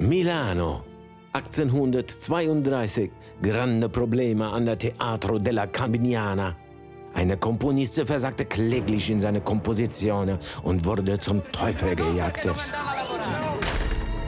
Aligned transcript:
Milano, 0.00 0.84
1832, 1.32 3.10
grande 3.42 3.88
Probleme 3.88 4.46
an 4.46 4.64
der 4.64 4.78
Teatro 4.78 5.40
della 5.40 5.66
Cambiana. 5.66 6.54
Eine 7.14 7.36
Komponist 7.36 8.00
versagte 8.06 8.44
kläglich 8.44 9.10
in 9.10 9.20
seine 9.20 9.40
Kompositionen 9.40 10.38
und 10.62 10.84
wurde 10.84 11.18
zum 11.18 11.42
Teufel 11.50 11.96
gejagt. 11.96 12.48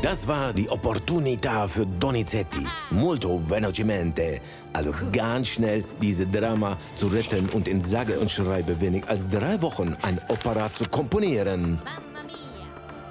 Das 0.03 0.27
war 0.27 0.53
die 0.53 0.69
Opportunità 0.69 1.69
für 1.69 1.87
Donizetti, 1.87 2.67
molto 2.91 3.39
velocemente, 3.39 4.41
also 4.73 4.93
ganz 5.13 5.49
schnell 5.49 5.85
diese 6.03 6.27
Drama 6.27 6.77
zu 6.97 7.07
retten 7.07 7.49
und 7.51 7.69
in 7.69 7.81
sage 7.81 8.19
und 8.19 8.29
schreibe 8.29 8.81
wenig 8.81 9.09
als 9.09 9.29
drei 9.29 9.63
Wochen 9.63 9.95
ein 10.03 10.19
Opera 10.29 10.73
zu 10.75 10.85
komponieren. 10.87 11.79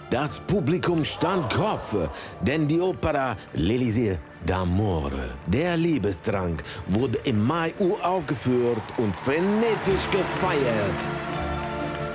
Das 0.09 0.39
Publikum 0.47 1.05
stand 1.05 1.53
Kopf, 1.53 1.95
denn 2.41 2.67
die 2.67 2.81
Opera 2.81 3.35
L'Élysée 3.55 4.17
d'Amore, 4.43 5.35
der 5.45 5.77
Liebestrank, 5.77 6.63
wurde 6.87 7.19
im 7.25 7.45
Mai 7.45 7.71
uraufgeführt 7.77 8.81
und 8.97 9.15
frenetisch 9.15 10.09
gefeiert. 10.09 11.07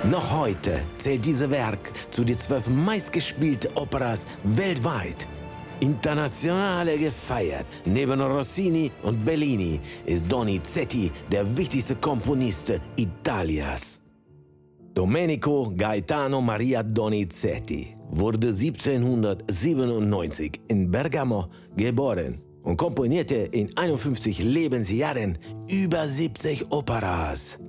Noch 0.03 0.29
heute 0.29 0.83
zählt 0.97 1.23
dieses 1.23 1.49
Werk 1.49 1.91
zu 2.11 2.25
den 2.25 2.37
zwölf 2.37 2.67
meistgespielten 2.67 3.71
Operas 3.77 4.25
weltweit. 4.43 5.25
Internationale 5.79 6.97
gefeiert. 6.97 7.65
Neben 7.85 8.19
Rossini 8.19 8.91
und 9.03 9.23
Bellini 9.23 9.79
ist 10.05 10.29
Donizetti 10.29 11.11
der 11.31 11.45
wichtigste 11.57 11.95
Komponist 11.95 12.73
Italias. 12.97 14.04
Domenico 14.95 15.71
Gaetano 15.75 16.39
Maria 16.39 16.81
Donizetti 16.81 17.97
wurde 18.11 18.47
1797 18.47 20.61
in 20.69 20.89
Bergamo 20.89 21.49
geboren 21.75 22.41
und 22.63 22.77
komponierte 22.77 23.35
in 23.35 23.77
51 23.77 24.41
Lebensjahren 24.41 25.37
über 25.67 26.07
70 26.07 26.71
Operas. 26.71 27.59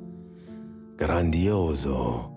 Grandioso. 0.97 2.31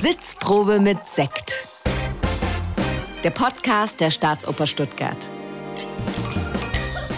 Sitzprobe 0.00 0.80
mit 0.80 1.04
Sekt. 1.04 1.68
Der 3.22 3.30
Podcast 3.30 4.00
der 4.00 4.10
Staatsoper 4.10 4.66
Stuttgart. 4.66 5.30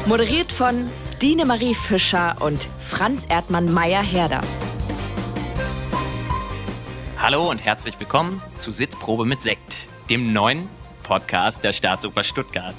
Moderiert 0.06 0.52
von 0.52 0.88
Stine 0.94 1.44
Marie 1.44 1.74
Fischer 1.74 2.36
und 2.38 2.68
Franz 2.78 3.26
Erdmann 3.28 3.72
Meyer-Herder. 3.74 4.40
Hallo 7.18 7.50
und 7.50 7.58
herzlich 7.58 7.98
willkommen 7.98 8.40
zu 8.56 8.70
Sitzprobe 8.70 9.24
mit 9.24 9.42
Sekt, 9.42 9.88
dem 10.08 10.32
neuen 10.32 10.68
Podcast 11.02 11.64
der 11.64 11.72
Staatsoper 11.72 12.22
Stuttgart. 12.22 12.76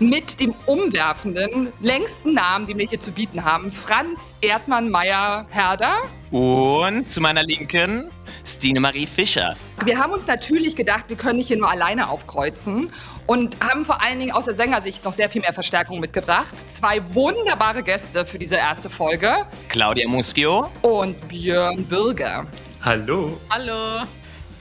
Mit 0.00 0.40
dem 0.40 0.56
umwerfenden, 0.66 1.72
längsten 1.80 2.34
Namen, 2.34 2.66
den 2.66 2.78
wir 2.78 2.88
hier 2.88 2.98
zu 2.98 3.12
bieten 3.12 3.44
haben, 3.44 3.70
Franz 3.70 4.34
Erdmann 4.40 4.90
Meyer-Herder. 4.90 5.98
Und 6.32 7.08
zu 7.08 7.20
meiner 7.20 7.44
Linken 7.44 8.10
Stine 8.46 8.80
Marie 8.80 9.06
Fischer. 9.06 9.56
Wir 9.84 9.98
haben 9.98 10.12
uns 10.12 10.26
natürlich 10.26 10.76
gedacht, 10.76 11.06
wir 11.08 11.16
können 11.16 11.38
nicht 11.38 11.48
hier 11.48 11.58
nur 11.58 11.70
alleine 11.70 12.08
aufkreuzen 12.08 12.90
und 13.26 13.56
haben 13.60 13.84
vor 13.84 14.02
allen 14.02 14.20
Dingen 14.20 14.32
aus 14.32 14.44
der 14.44 14.54
Sängersicht 14.54 15.04
noch 15.04 15.12
sehr 15.12 15.28
viel 15.28 15.40
mehr 15.40 15.52
Verstärkung 15.52 15.98
mitgebracht. 15.98 16.54
Zwei 16.68 17.02
wunderbare 17.12 17.82
Gäste 17.82 18.24
für 18.24 18.38
diese 18.38 18.56
erste 18.56 18.88
Folge. 18.88 19.32
Claudia 19.68 20.08
Muschio 20.08 20.70
und 20.82 21.28
Björn 21.28 21.84
Bürger. 21.84 22.46
Hallo. 22.82 23.40
Hallo. 23.50 24.06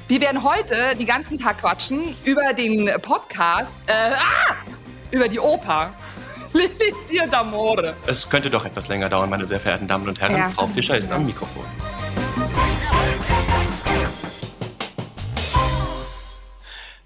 Wir 0.08 0.22
werden 0.22 0.44
heute 0.44 0.96
den 0.98 1.06
ganzen 1.06 1.38
Tag 1.38 1.60
quatschen 1.60 2.16
über 2.26 2.54
den 2.54 2.90
Podcast, 3.02 3.82
äh, 3.88 4.14
ah, 4.14 4.56
über 5.12 5.28
die 5.28 5.40
Oper. 5.40 5.94
L'Elysir 6.54 7.28
d'Amore. 7.30 7.94
Es 8.08 8.30
könnte 8.30 8.50
doch 8.50 8.66
etwas 8.66 8.88
länger 8.88 9.10
dauern, 9.10 9.30
meine 9.30 9.46
sehr 9.46 9.60
verehrten 9.60 9.88
Damen 9.88 10.08
und 10.08 10.22
Herren. 10.22 10.38
Ja. 10.38 10.50
Frau 10.52 10.68
Fischer 10.68 10.98
ist 10.98 11.12
am 11.12 11.26
Mikrofon. 11.26 11.66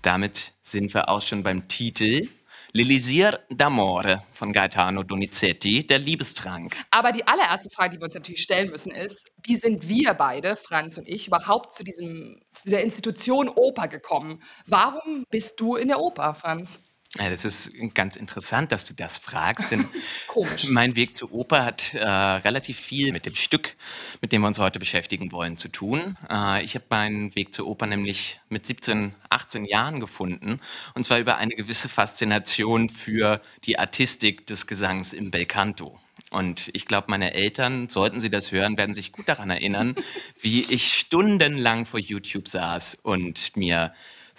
Damit 0.01 0.53
sind 0.61 0.93
wir 0.93 1.09
auch 1.09 1.21
schon 1.21 1.43
beim 1.43 1.67
Titel 1.67 2.29
L'Elisir 2.71 3.39
d'Amore 3.49 4.21
von 4.31 4.53
Gaetano 4.53 5.01
Donizetti, 5.01 5.87
der 5.87 5.97
Liebestrank. 5.97 6.75
Aber 6.91 7.11
die 7.11 7.27
allererste 7.27 7.69
Frage, 7.71 7.95
die 7.95 7.97
wir 7.99 8.03
uns 8.03 8.13
natürlich 8.13 8.43
stellen 8.43 8.69
müssen, 8.69 8.91
ist, 8.91 9.31
wie 9.43 9.55
sind 9.55 9.88
wir 9.88 10.13
beide, 10.13 10.55
Franz 10.55 10.97
und 10.97 11.07
ich, 11.07 11.27
überhaupt 11.27 11.73
zu, 11.73 11.83
diesem, 11.83 12.39
zu 12.53 12.65
dieser 12.65 12.83
Institution 12.83 13.49
Oper 13.49 13.88
gekommen? 13.88 14.43
Warum 14.67 15.25
bist 15.31 15.59
du 15.59 15.77
in 15.77 15.88
der 15.88 15.99
Oper, 15.99 16.35
Franz? 16.35 16.79
Ja, 17.17 17.27
das 17.27 17.43
ist 17.43 17.71
ganz 17.95 18.15
interessant, 18.15 18.71
dass 18.71 18.85
du 18.85 18.93
das 18.93 19.17
fragst, 19.17 19.71
denn 19.71 19.87
Komisch. 20.27 20.69
mein 20.69 20.95
Weg 20.95 21.15
zur 21.15 21.31
Oper 21.31 21.65
hat 21.65 21.95
äh, 21.95 22.05
relativ 22.05 22.77
viel 22.77 23.11
mit 23.11 23.25
dem 23.25 23.33
Stück, 23.33 23.75
mit 24.21 24.31
dem 24.31 24.41
wir 24.43 24.47
uns 24.47 24.59
heute 24.59 24.77
beschäftigen 24.77 25.31
wollen, 25.31 25.57
zu 25.57 25.69
tun. 25.69 26.17
Äh, 26.31 26.63
ich 26.63 26.75
habe 26.75 26.85
meinen 26.91 27.35
Weg 27.35 27.51
zur 27.51 27.65
Oper 27.65 27.87
nämlich 27.87 28.39
mit 28.49 28.67
17, 28.67 29.15
18 29.31 29.65
Jahren 29.65 29.99
gefunden 29.99 30.59
und 30.93 31.03
zwar 31.03 31.17
über 31.17 31.37
eine 31.37 31.55
gewisse 31.55 31.89
Faszination 31.89 32.89
für 32.89 33.41
die 33.63 33.79
Artistik 33.79 34.45
des 34.45 34.67
Gesangs 34.67 35.13
im 35.13 35.31
Belcanto. 35.31 35.99
Und 36.29 36.69
ich 36.73 36.85
glaube, 36.85 37.07
meine 37.09 37.33
Eltern, 37.33 37.89
sollten 37.89 38.19
sie 38.19 38.29
das 38.29 38.51
hören, 38.51 38.77
werden 38.77 38.93
sich 38.93 39.11
gut 39.11 39.27
daran 39.27 39.49
erinnern, 39.49 39.95
wie 40.41 40.61
ich 40.61 40.93
stundenlang 40.93 41.87
vor 41.87 41.99
YouTube 41.99 42.47
saß 42.47 42.99
und 43.01 43.57
mir 43.57 43.93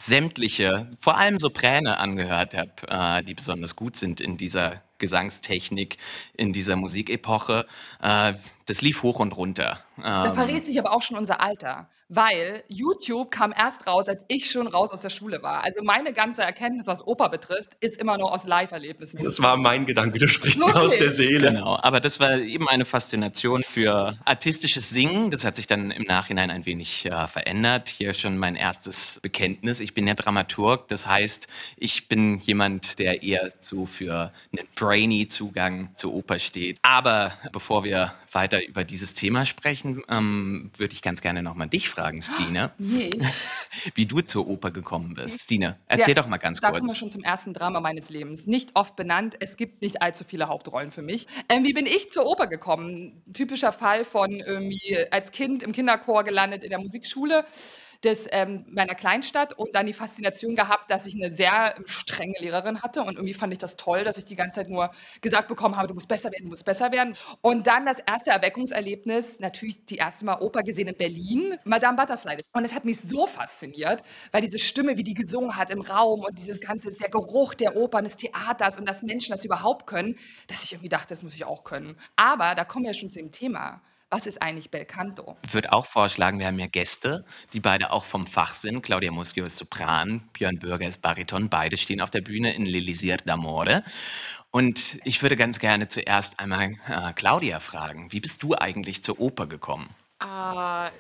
sämtliche, 0.07 0.91
vor 0.99 1.19
allem 1.19 1.39
Sopräne 1.39 1.99
angehört 1.99 2.55
habe, 2.55 2.71
äh, 2.89 3.23
die 3.23 3.35
besonders 3.35 3.77
gut 3.77 3.97
sind 3.97 4.21
in 4.21 4.37
dieser 4.37 4.83
Gesangstechnik, 4.99 5.99
in 6.35 6.53
dieser 6.53 6.77
Musikepoche. 6.77 7.67
Äh, 8.03 8.35
das 8.67 8.83
lief 8.83 9.03
hoch 9.03 9.19
und 9.19 9.37
runter. 9.37 9.81
Da 9.97 10.27
Ähm, 10.27 10.35
verrät 10.35 10.65
sich 10.67 10.79
aber 10.79 10.93
auch 10.93 11.03
schon 11.03 11.17
unser 11.17 11.41
Alter, 11.41 11.89
weil 12.11 12.65
YouTube 12.67 13.31
kam 13.31 13.55
erst 13.57 13.87
raus, 13.87 14.09
als 14.09 14.25
ich 14.29 14.51
schon 14.51 14.67
raus 14.67 14.91
aus 14.91 15.03
der 15.03 15.11
Schule 15.11 15.43
war. 15.43 15.63
Also 15.63 15.83
meine 15.85 16.13
ganze 16.13 16.43
Erkenntnis, 16.43 16.89
was 16.89 17.07
Oper 17.07 17.29
betrifft, 17.29 17.71
ist 17.79 18.01
immer 18.01 18.19
noch 18.19 18.33
aus 18.33 18.47
Live-Erlebnissen. 18.47 19.23
Das 19.23 19.41
war 19.41 19.57
mein 19.57 19.87
Gedanke, 19.87 20.19
du 20.19 20.27
sprichst 20.27 20.59
mir 20.59 20.75
aus 20.75 20.97
der 20.99 21.13
Seele. 21.13 21.53
Genau, 21.53 21.79
aber 21.81 22.01
das 22.01 22.19
war 22.19 22.37
eben 22.39 22.69
eine 22.69 22.85
Faszination 22.85 23.63
für 23.63 24.19
artistisches 24.25 24.91
Singen. 24.91 25.31
Das 25.31 25.45
hat 25.45 25.55
sich 25.55 25.69
dann 25.69 25.93
im 25.93 26.03
Nachhinein 26.03 26.51
ein 26.51 26.67
wenig 26.67 27.07
äh, 27.07 27.27
verändert. 27.29 27.89
Hier 27.89 28.13
schon 28.13 28.37
mein 28.37 28.57
erstes 28.57 29.21
Bekenntnis. 29.23 29.79
Ich 29.79 29.95
bin 29.95 30.09
ja 30.09 30.15
Dramaturg, 30.15 30.89
das 30.89 31.07
heißt, 31.07 31.47
ich 31.77 32.09
bin 32.09 32.39
jemand, 32.41 32.99
der 32.99 33.23
eher 33.23 33.53
so 33.61 33.87
für 33.87 34.33
einen 34.53 34.67
brainy 34.75 35.29
Zugang 35.29 35.91
zur 35.95 36.13
Oper 36.13 36.41
steht. 36.41 36.79
Aber 36.83 37.33
bevor 37.53 37.85
wir 37.85 38.13
weiter 38.33 38.67
über 38.67 38.85
dieses 38.85 39.15
Thema 39.15 39.45
sprechen, 39.45 40.03
ähm, 40.09 40.71
würde 40.77 40.95
ich 40.95 41.03
ganz 41.03 41.21
gerne 41.21 41.43
nochmal 41.43 41.69
dich 41.69 41.89
fragen, 41.89 42.23
Stine, 42.23 42.73
Nee, 42.79 43.11
wie 43.95 44.07
du 44.07 44.21
zur 44.21 44.47
Oper 44.47 44.71
gekommen 44.71 45.15
bist. 45.15 45.41
Stine, 45.43 45.79
erzähl 45.87 46.15
Ja, 46.15 46.23
doch 46.23 46.29
mal 46.29 46.39
ganz 46.39 46.61
da 46.61 46.69
kommen 46.69 46.83
wir 46.83 46.87
kurz. 46.89 46.99
schon 46.99 47.11
zum 47.11 47.23
ersten 47.23 47.53
Drama 47.53 47.81
meines 47.81 48.11
Lebens. 48.11 48.47
Nicht 48.47 48.71
oft 48.75 48.97
benannt, 48.97 49.37
es 49.41 49.57
gibt 49.57 49.83
nicht 49.83 50.03
allzu 50.03 50.25
viele 50.25 50.49
Hauptrollen 50.49 50.91
für 50.91 51.03
mich. 51.03 51.27
Ähm, 51.49 51.65
wie 51.65 51.73
bin 51.73 51.87
ich 51.87 52.11
zur 52.11 52.27
Oper 52.27 52.47
gekommen? 52.47 53.23
Typischer 53.33 53.73
Fall 53.73 54.05
von 54.05 54.33
irgendwie 54.33 54.97
als 55.11 55.33
Kind 55.33 55.63
im 55.63 55.73
Kinderchor 55.73 56.25
gelandet 56.25 56.65
in 56.65 56.71
der 56.71 56.81
Musikschule 56.81 57.45
des, 58.05 58.27
ähm, 58.33 58.65
meiner 58.69 58.95
Kleinstadt 58.95 59.53
und 59.59 59.75
dann 59.75 59.87
die 59.87 59.93
Faszination 59.93 60.57
gehabt, 60.57 60.91
dass 60.91 61.07
ich 61.07 61.15
eine 61.15 61.31
sehr 61.31 61.75
ähm, 61.77 61.85
strenge 61.87 62.35
Lehrerin 62.39 62.83
hatte 62.83 63.03
und 63.03 63.15
irgendwie 63.15 63.35
fand 63.35 63.53
ich 63.53 63.59
das 63.59 63.77
toll, 63.77 64.05
dass 64.05 64.17
ich 64.17 64.25
die 64.25 64.37
ganze 64.37 64.61
Zeit 64.61 64.71
nur 64.71 64.91
gesagt 65.21 65.49
bekommen 65.49 65.77
habe, 65.77 65.89
du 65.89 65.95
musst 65.95 66.09
besser 66.09 66.33
werden, 66.33 66.45
du 66.45 66.51
musst 66.51 66.65
besser 66.65 66.93
werden. 66.93 67.15
Und 67.43 67.67
dann 67.67 67.85
das 67.85 67.99
erste 67.99 68.31
Erweckungserlebnis, 68.31 69.41
natürlich 69.41 69.85
die 69.85 69.97
erste 69.97 70.25
Mal 70.25 70.41
Oper 70.41 70.63
gesehen 70.63 70.89
in 70.89 70.97
Berlin, 70.97 71.59
Madame 71.65 71.97
Butterfly. 71.97 72.37
Und 72.53 72.65
es 72.65 72.75
hat 72.75 72.85
mich 72.85 73.01
so 73.01 73.27
fasziniert, 73.27 74.03
weil 74.33 74.41
diese 74.41 74.59
Stimme, 74.59 74.97
wie 74.97 75.03
die 75.03 75.15
gesungen 75.15 75.57
hat 75.57 75.71
im 75.71 75.83
Raum 75.83 76.21
und 76.21 76.39
dieses 76.39 76.61
ganze, 76.61 76.91
der 76.97 77.11
Geruch 77.11 77.55
der 77.55 77.77
Opern, 77.77 78.05
des 78.05 78.17
Theaters 78.17 78.79
und 78.79 78.89
dass 78.89 79.03
Menschen 79.03 79.33
das 79.33 79.45
überhaupt 79.45 79.87
können, 79.87 80.17
dass 80.47 80.65
ich 80.65 80.73
irgendwie 80.73 80.89
dachte, 80.89 81.09
das 81.09 81.23
muss 81.23 81.35
ich 81.35 81.45
auch 81.45 81.65
können. 81.65 81.97
Aber 82.17 82.55
da 82.55 82.65
kommen 82.65 82.87
wir 82.87 82.95
schon 82.95 83.11
zu 83.11 83.19
dem 83.19 83.31
Thema. 83.31 83.83
Was 84.13 84.27
ist 84.27 84.43
eigentlich 84.43 84.73
Belcanto? 84.73 85.37
Ich 85.45 85.55
würde 85.55 85.73
auch 85.73 85.87
vorschlagen, 85.87 86.41
wir 86.41 86.49
haben 86.49 86.59
ja 86.59 86.67
Gäste, 86.67 87.25
die 87.53 87.61
beide 87.61 87.93
auch 87.93 88.05
vom 88.05 88.27
Fach 88.27 88.55
sind. 88.55 88.83
Claudia 88.83 89.13
Muschio 89.13 89.45
ist 89.45 89.57
Sopran, 89.57 90.29
Björn 90.33 90.59
Bürger 90.59 90.89
ist 90.89 91.01
Bariton. 91.01 91.49
Beide 91.49 91.77
stehen 91.77 92.01
auf 92.01 92.11
der 92.11 92.21
Bühne 92.21 92.53
in 92.53 92.67
L'Elisir 92.67 93.19
d'Amore. 93.23 93.85
Und 94.51 94.99
ich 95.05 95.23
würde 95.23 95.37
ganz 95.37 95.61
gerne 95.61 95.87
zuerst 95.87 96.41
einmal 96.41 96.73
äh, 96.89 97.13
Claudia 97.15 97.61
fragen, 97.61 98.11
wie 98.11 98.19
bist 98.19 98.43
du 98.43 98.57
eigentlich 98.57 99.05
zur 99.05 99.21
Oper 99.21 99.47
gekommen? 99.47 99.89
Äh, 100.21 100.91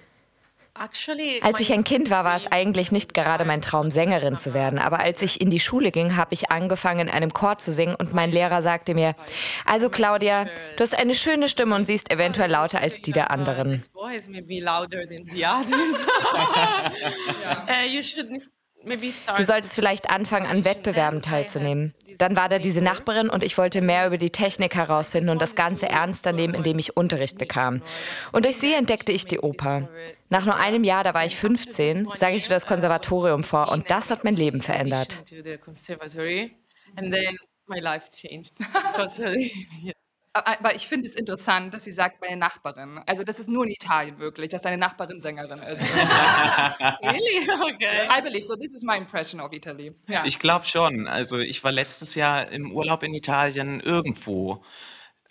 Als 1.43 1.61
ich 1.61 1.75
ein 1.75 1.85
Kind 1.85 2.09
war, 2.09 2.25
war 2.25 2.37
es 2.37 2.50
eigentlich 2.50 2.91
nicht 2.91 3.12
gerade 3.12 3.44
mein 3.44 3.61
Traum, 3.61 3.91
Sängerin 3.91 4.38
zu 4.38 4.55
werden. 4.55 4.79
Aber 4.79 5.00
als 5.00 5.21
ich 5.21 5.41
in 5.41 5.50
die 5.50 5.61
Schule 5.61 5.91
ging, 5.91 6.17
habe 6.17 6.32
ich 6.32 6.50
angefangen, 6.50 7.09
in 7.09 7.11
einem 7.11 7.35
Chor 7.35 7.59
zu 7.59 7.71
singen 7.71 7.94
und 7.94 8.15
mein 8.15 8.32
Lehrer 8.32 8.62
sagte 8.62 8.94
mir, 8.94 9.15
also 9.67 9.91
Claudia, 9.91 10.44
du 10.44 10.82
hast 10.82 10.94
eine 10.94 11.15
schöne 11.15 11.50
Stimme 11.50 11.75
und 11.75 11.87
siehst 11.87 12.11
eventuell 12.11 12.50
lauter 12.50 12.81
als 12.81 13.03
die 13.03 13.12
der 13.12 13.31
anderen. 13.31 13.82
Du 19.37 19.44
solltest 19.44 19.75
vielleicht 19.75 20.11
anfangen, 20.11 20.47
an 20.47 20.65
Wettbewerben 20.65 21.21
teilzunehmen. 21.21 21.94
Dann 22.19 22.37
war 22.37 22.49
da 22.49 22.59
diese 22.59 22.82
Nachbarin 22.82 23.29
und 23.29 23.44
ich 23.44 23.59
wollte 23.59 23.81
mehr 23.82 24.06
über 24.06 24.17
die 24.19 24.31
Technik 24.31 24.75
herausfinden 24.75 25.31
und 25.31 25.43
das 25.43 25.55
Ganze 25.55 25.88
ernster 25.88 26.32
nehmen, 26.32 26.55
indem 26.55 26.79
ich 26.79 26.97
Unterricht 26.97 27.38
bekam. 27.38 27.82
Und 28.32 28.44
durch 28.47 28.56
sie 28.56 28.73
entdeckte 28.73 29.12
ich 29.12 29.27
die 29.27 29.38
Oper. 29.41 29.88
Nach 30.29 30.44
nur 30.44 30.56
einem 30.56 30.85
Jahr, 30.85 31.05
da 31.05 31.15
war 31.15 31.27
ich 31.27 31.37
15, 31.37 32.09
sage 32.17 32.37
ich 32.37 32.44
für 32.44 32.50
das 32.50 32.67
Konservatorium 32.67 33.44
vor 33.44 33.71
und 33.71 33.91
das 33.91 34.11
hat 34.11 34.25
mein 34.25 34.37
Leben 34.37 34.61
verändert. 34.61 35.25
Aber 40.32 40.77
ich 40.77 40.87
finde 40.87 41.09
es 41.09 41.17
interessant, 41.17 41.75
dass 41.75 41.85
sie 41.85 41.91
sagt, 41.91 42.21
meine 42.21 42.37
Nachbarin. 42.37 43.00
Also 43.06 43.25
das 43.25 43.41
ist 43.41 43.49
nur 43.49 43.65
in 43.65 43.73
Italien 43.73 44.19
wirklich, 44.21 44.49
dass 44.49 44.62
deine 44.62 44.79
Nachbarin 44.79 45.21
Sängerin 45.21 45.59
ist. 45.61 45.82
Really? 47.03 47.50
Okay. 47.50 48.09
I 48.17 48.23
believe 48.23 48.44
so. 48.44 48.55
This 48.55 48.75
is 48.75 48.82
my 48.82 48.97
impression 48.97 49.41
of 49.41 49.53
Italy. 49.53 49.93
Ja. 50.06 50.25
Ich 50.25 50.38
glaube 50.38 50.65
schon. 50.67 51.09
Also 51.09 51.38
ich 51.38 51.65
war 51.65 51.73
letztes 51.73 52.15
Jahr 52.15 52.49
im 52.49 52.71
Urlaub 52.73 53.03
in 53.03 53.12
Italien 53.12 53.81
irgendwo 53.81 54.62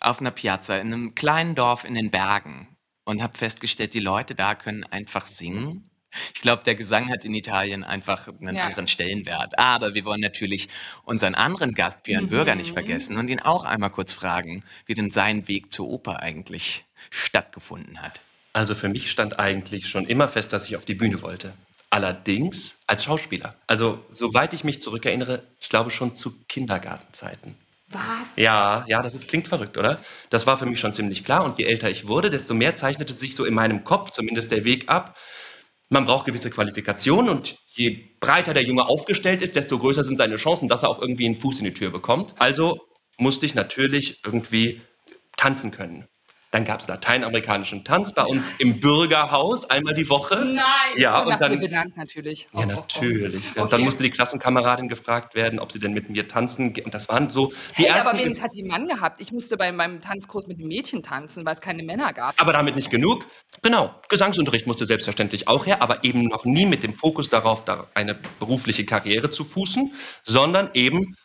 auf 0.02 0.20
einer 0.20 0.32
Piazza 0.32 0.78
in 0.78 0.94
einem 0.94 1.16
kleinen 1.16 1.56
Dorf 1.56 1.86
in 1.86 1.96
den 1.96 2.12
Bergen 2.12 2.78
und 3.06 3.24
habe 3.24 3.38
festgestellt, 3.38 3.94
die 3.94 4.00
Leute 4.00 4.36
da 4.36 4.56
können 4.56 4.84
einfach 4.84 5.26
singen 5.26 5.90
ich 6.34 6.42
glaube, 6.42 6.64
der 6.64 6.76
Gesang 6.76 7.10
hat 7.10 7.26
in 7.26 7.34
Italien 7.34 7.84
einfach 7.84 8.28
einen 8.28 8.56
Ja. 8.56 8.66
anderen 8.66 8.88
Stellenwert. 8.88 9.58
Aber 9.60 9.94
wir 9.94 10.06
wollen 10.06 10.22
natürlich 10.22 10.70
unseren 11.04 11.36
anderen 11.36 11.74
Gast, 11.74 12.04
Björn 12.04 12.28
Bürger, 12.28 12.56
nicht 12.56 12.74
vergessen 12.74 13.18
und 13.18 13.28
ihn 13.30 13.40
auch 13.42 13.66
einmal 13.66 13.90
kurz 13.90 14.14
fragen, 14.14 14.64
wie 14.86 14.94
denn 14.94 15.12
sein 15.12 15.48
Weg 15.48 15.72
zur 15.72 15.88
Oper 15.88 16.22
eigentlich 16.22 16.86
stattgefunden 17.10 18.02
hat. 18.02 18.22
Also 18.54 18.76
für 18.76 18.90
mich 18.90 19.12
stand 19.12 19.40
eigentlich 19.40 19.88
schon 19.88 20.06
immer 20.06 20.28
fest, 20.28 20.54
dass 20.54 20.66
ich 20.68 20.76
auf 20.76 20.86
die 20.86 20.96
Bühne 20.96 21.22
wollte. 21.22 21.54
Allerdings 21.92 22.82
als 22.88 23.04
Schauspieler. 23.04 23.56
Also 23.68 24.06
soweit 24.12 24.54
ich 24.54 24.64
mich 24.64 24.82
zurückerinnere, 24.82 25.44
ich 25.60 25.70
glaube 25.70 25.90
schon 25.92 26.16
zu 26.16 26.34
Kindergartenzeiten. 26.48 27.56
Was? 27.88 28.36
Ja, 28.36 28.86
ja, 28.88 29.02
das 29.02 29.16
ist, 29.16 29.28
klingt 29.28 29.48
verrückt, 29.48 29.76
oder? 29.78 30.00
Das 30.30 30.46
war 30.46 30.58
für 30.58 30.68
mich 30.68 30.80
schon 30.80 30.94
ziemlich 30.94 31.24
klar. 31.24 31.44
Und 31.44 31.58
je 31.58 31.66
älter 31.66 31.90
ich 31.90 32.08
wurde, 32.08 32.30
desto 32.30 32.54
mehr 32.54 32.76
zeichnete 32.76 33.14
sich 33.14 33.36
so 33.36 33.46
in 33.46 33.56
meinem 33.56 33.84
Kopf 33.84 34.12
zumindest 34.12 34.52
der 34.52 34.64
Weg 34.64 34.88
ab. 34.90 35.18
Man 35.90 36.06
braucht 36.06 36.26
gewisse 36.26 36.52
Qualifikationen 36.52 37.30
und 37.30 37.58
je 37.66 38.10
breiter 38.20 38.54
der 38.54 38.64
Junge 38.64 38.88
aufgestellt 38.88 39.42
ist, 39.42 39.56
desto 39.56 39.80
größer 39.80 40.04
sind 40.04 40.18
seine 40.18 40.36
Chancen, 40.36 40.70
dass 40.70 40.84
er 40.84 40.90
auch 40.90 41.02
irgendwie 41.02 41.26
einen 41.26 41.38
Fuß 41.38 41.60
in 41.60 41.66
die 41.66 41.74
Tür 41.74 41.90
bekommt. 41.90 42.36
Also 42.38 42.80
musste 43.18 43.48
ich 43.48 43.56
natürlich 43.56 44.20
irgendwie 44.24 44.82
tanzen 45.36 45.72
können. 45.72 46.08
Dann 46.52 46.66
gab 46.66 46.80
es 46.80 46.88
lateinamerikanischen 46.88 47.84
Tanz 47.84 48.14
bei 48.14 48.24
uns 48.24 48.52
im 48.58 48.80
Bürgerhaus 48.80 49.70
einmal 49.70 49.94
die 49.94 50.10
Woche. 50.10 50.36
Nein, 50.38 50.64
Ja, 50.98 51.22
und 51.22 51.30
nach 51.30 51.38
dann- 51.38 51.60
benannt 51.60 51.96
natürlich. 51.96 52.44
Ja, 52.46 52.48
Oh, 52.54 52.58
oh, 52.60 52.64
oh. 52.64 52.66
natürlich. 52.66 53.46
Und 53.56 53.60
Okay. 53.60 53.68
dann 53.70 53.82
musste 53.82 54.02
die 54.02 54.10
Klassenkameradin 54.10 54.88
gefragt 54.88 55.36
werden, 55.36 55.60
ob 55.60 55.72
sie 55.72 55.78
denn 55.80 55.94
mit 55.94 56.10
mir 56.10 56.28
tanzen. 56.28 56.74
Und 56.84 56.94
das 56.94 57.08
waren 57.08 57.30
so 57.30 57.48
die 57.78 57.84
Hey, 57.84 57.86
ersten. 57.86 58.08
aber 58.08 58.18
wenigstens 58.18 58.44
hat 58.44 58.52
sie 58.52 58.62
einen 58.62 58.70
Mann 58.72 58.88
gehabt. 58.88 59.22
Ich 59.22 59.32
musste 59.32 59.58
bei 59.58 59.72
meinem 59.72 60.02
Tanzkurs 60.02 60.48
mit 60.48 60.58
einem 60.58 60.70
Mädchen 60.70 61.04
tanzen, 61.04 61.46
weil 61.46 61.54
es 61.54 61.62
keine 61.62 61.84
Männer 61.84 62.14
gab. 62.14 62.42
Aber 62.42 62.52
damit 62.54 62.76
nicht 62.76 62.90
genug. 62.90 63.28
Genau, 63.62 63.94
Gesangsunterricht 64.10 64.66
musste 64.66 64.88
selbstverständlich 64.88 65.48
auch 65.48 65.68
her, 65.68 65.84
aber 65.84 66.04
eben 66.04 66.24
noch 66.24 66.46
nie 66.46 66.66
mit 66.66 66.82
dem 66.82 66.94
Fokus 66.94 67.30
darauf, 67.30 67.64
da 67.66 67.86
eine 67.94 68.16
berufliche 68.40 68.86
Karriere 68.86 69.30
zu 69.30 69.44
fußen, 69.44 69.94
sondern 70.24 70.72
eben 70.74 71.16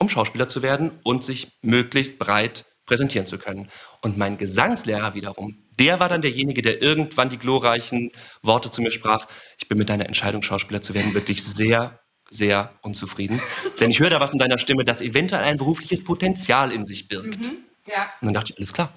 um 0.00 0.08
Schauspieler 0.08 0.48
zu 0.48 0.62
werden 0.62 0.90
und 1.04 1.22
sich 1.22 1.52
möglichst 1.62 2.18
breit 2.18 2.64
präsentieren 2.86 3.26
zu 3.26 3.38
können. 3.38 3.68
Und 4.02 4.16
mein 4.16 4.36
Gesangslehrer 4.36 5.14
wiederum, 5.14 5.56
der 5.78 6.00
war 6.00 6.08
dann 6.08 6.22
derjenige, 6.22 6.62
der 6.62 6.82
irgendwann 6.82 7.28
die 7.28 7.38
glorreichen 7.38 8.10
Worte 8.42 8.70
zu 8.70 8.82
mir 8.82 8.90
sprach. 8.90 9.26
Ich 9.58 9.68
bin 9.68 9.78
mit 9.78 9.88
deiner 9.88 10.06
Entscheidung, 10.06 10.42
Schauspieler 10.42 10.82
zu 10.82 10.94
werden, 10.94 11.14
wirklich 11.14 11.42
sehr, 11.42 12.00
sehr 12.30 12.72
unzufrieden. 12.82 13.40
Denn 13.80 13.90
ich 13.90 14.00
höre 14.00 14.10
da 14.10 14.20
was 14.20 14.32
in 14.32 14.38
deiner 14.38 14.58
Stimme, 14.58 14.84
das 14.84 15.00
eventuell 15.00 15.44
ein 15.44 15.58
berufliches 15.58 16.04
Potenzial 16.04 16.72
in 16.72 16.84
sich 16.84 17.08
birgt. 17.08 17.46
Ja. 17.86 18.12
Und 18.20 18.26
dann 18.26 18.34
dachte 18.34 18.52
ich, 18.52 18.58
alles 18.58 18.72
klar. 18.72 18.92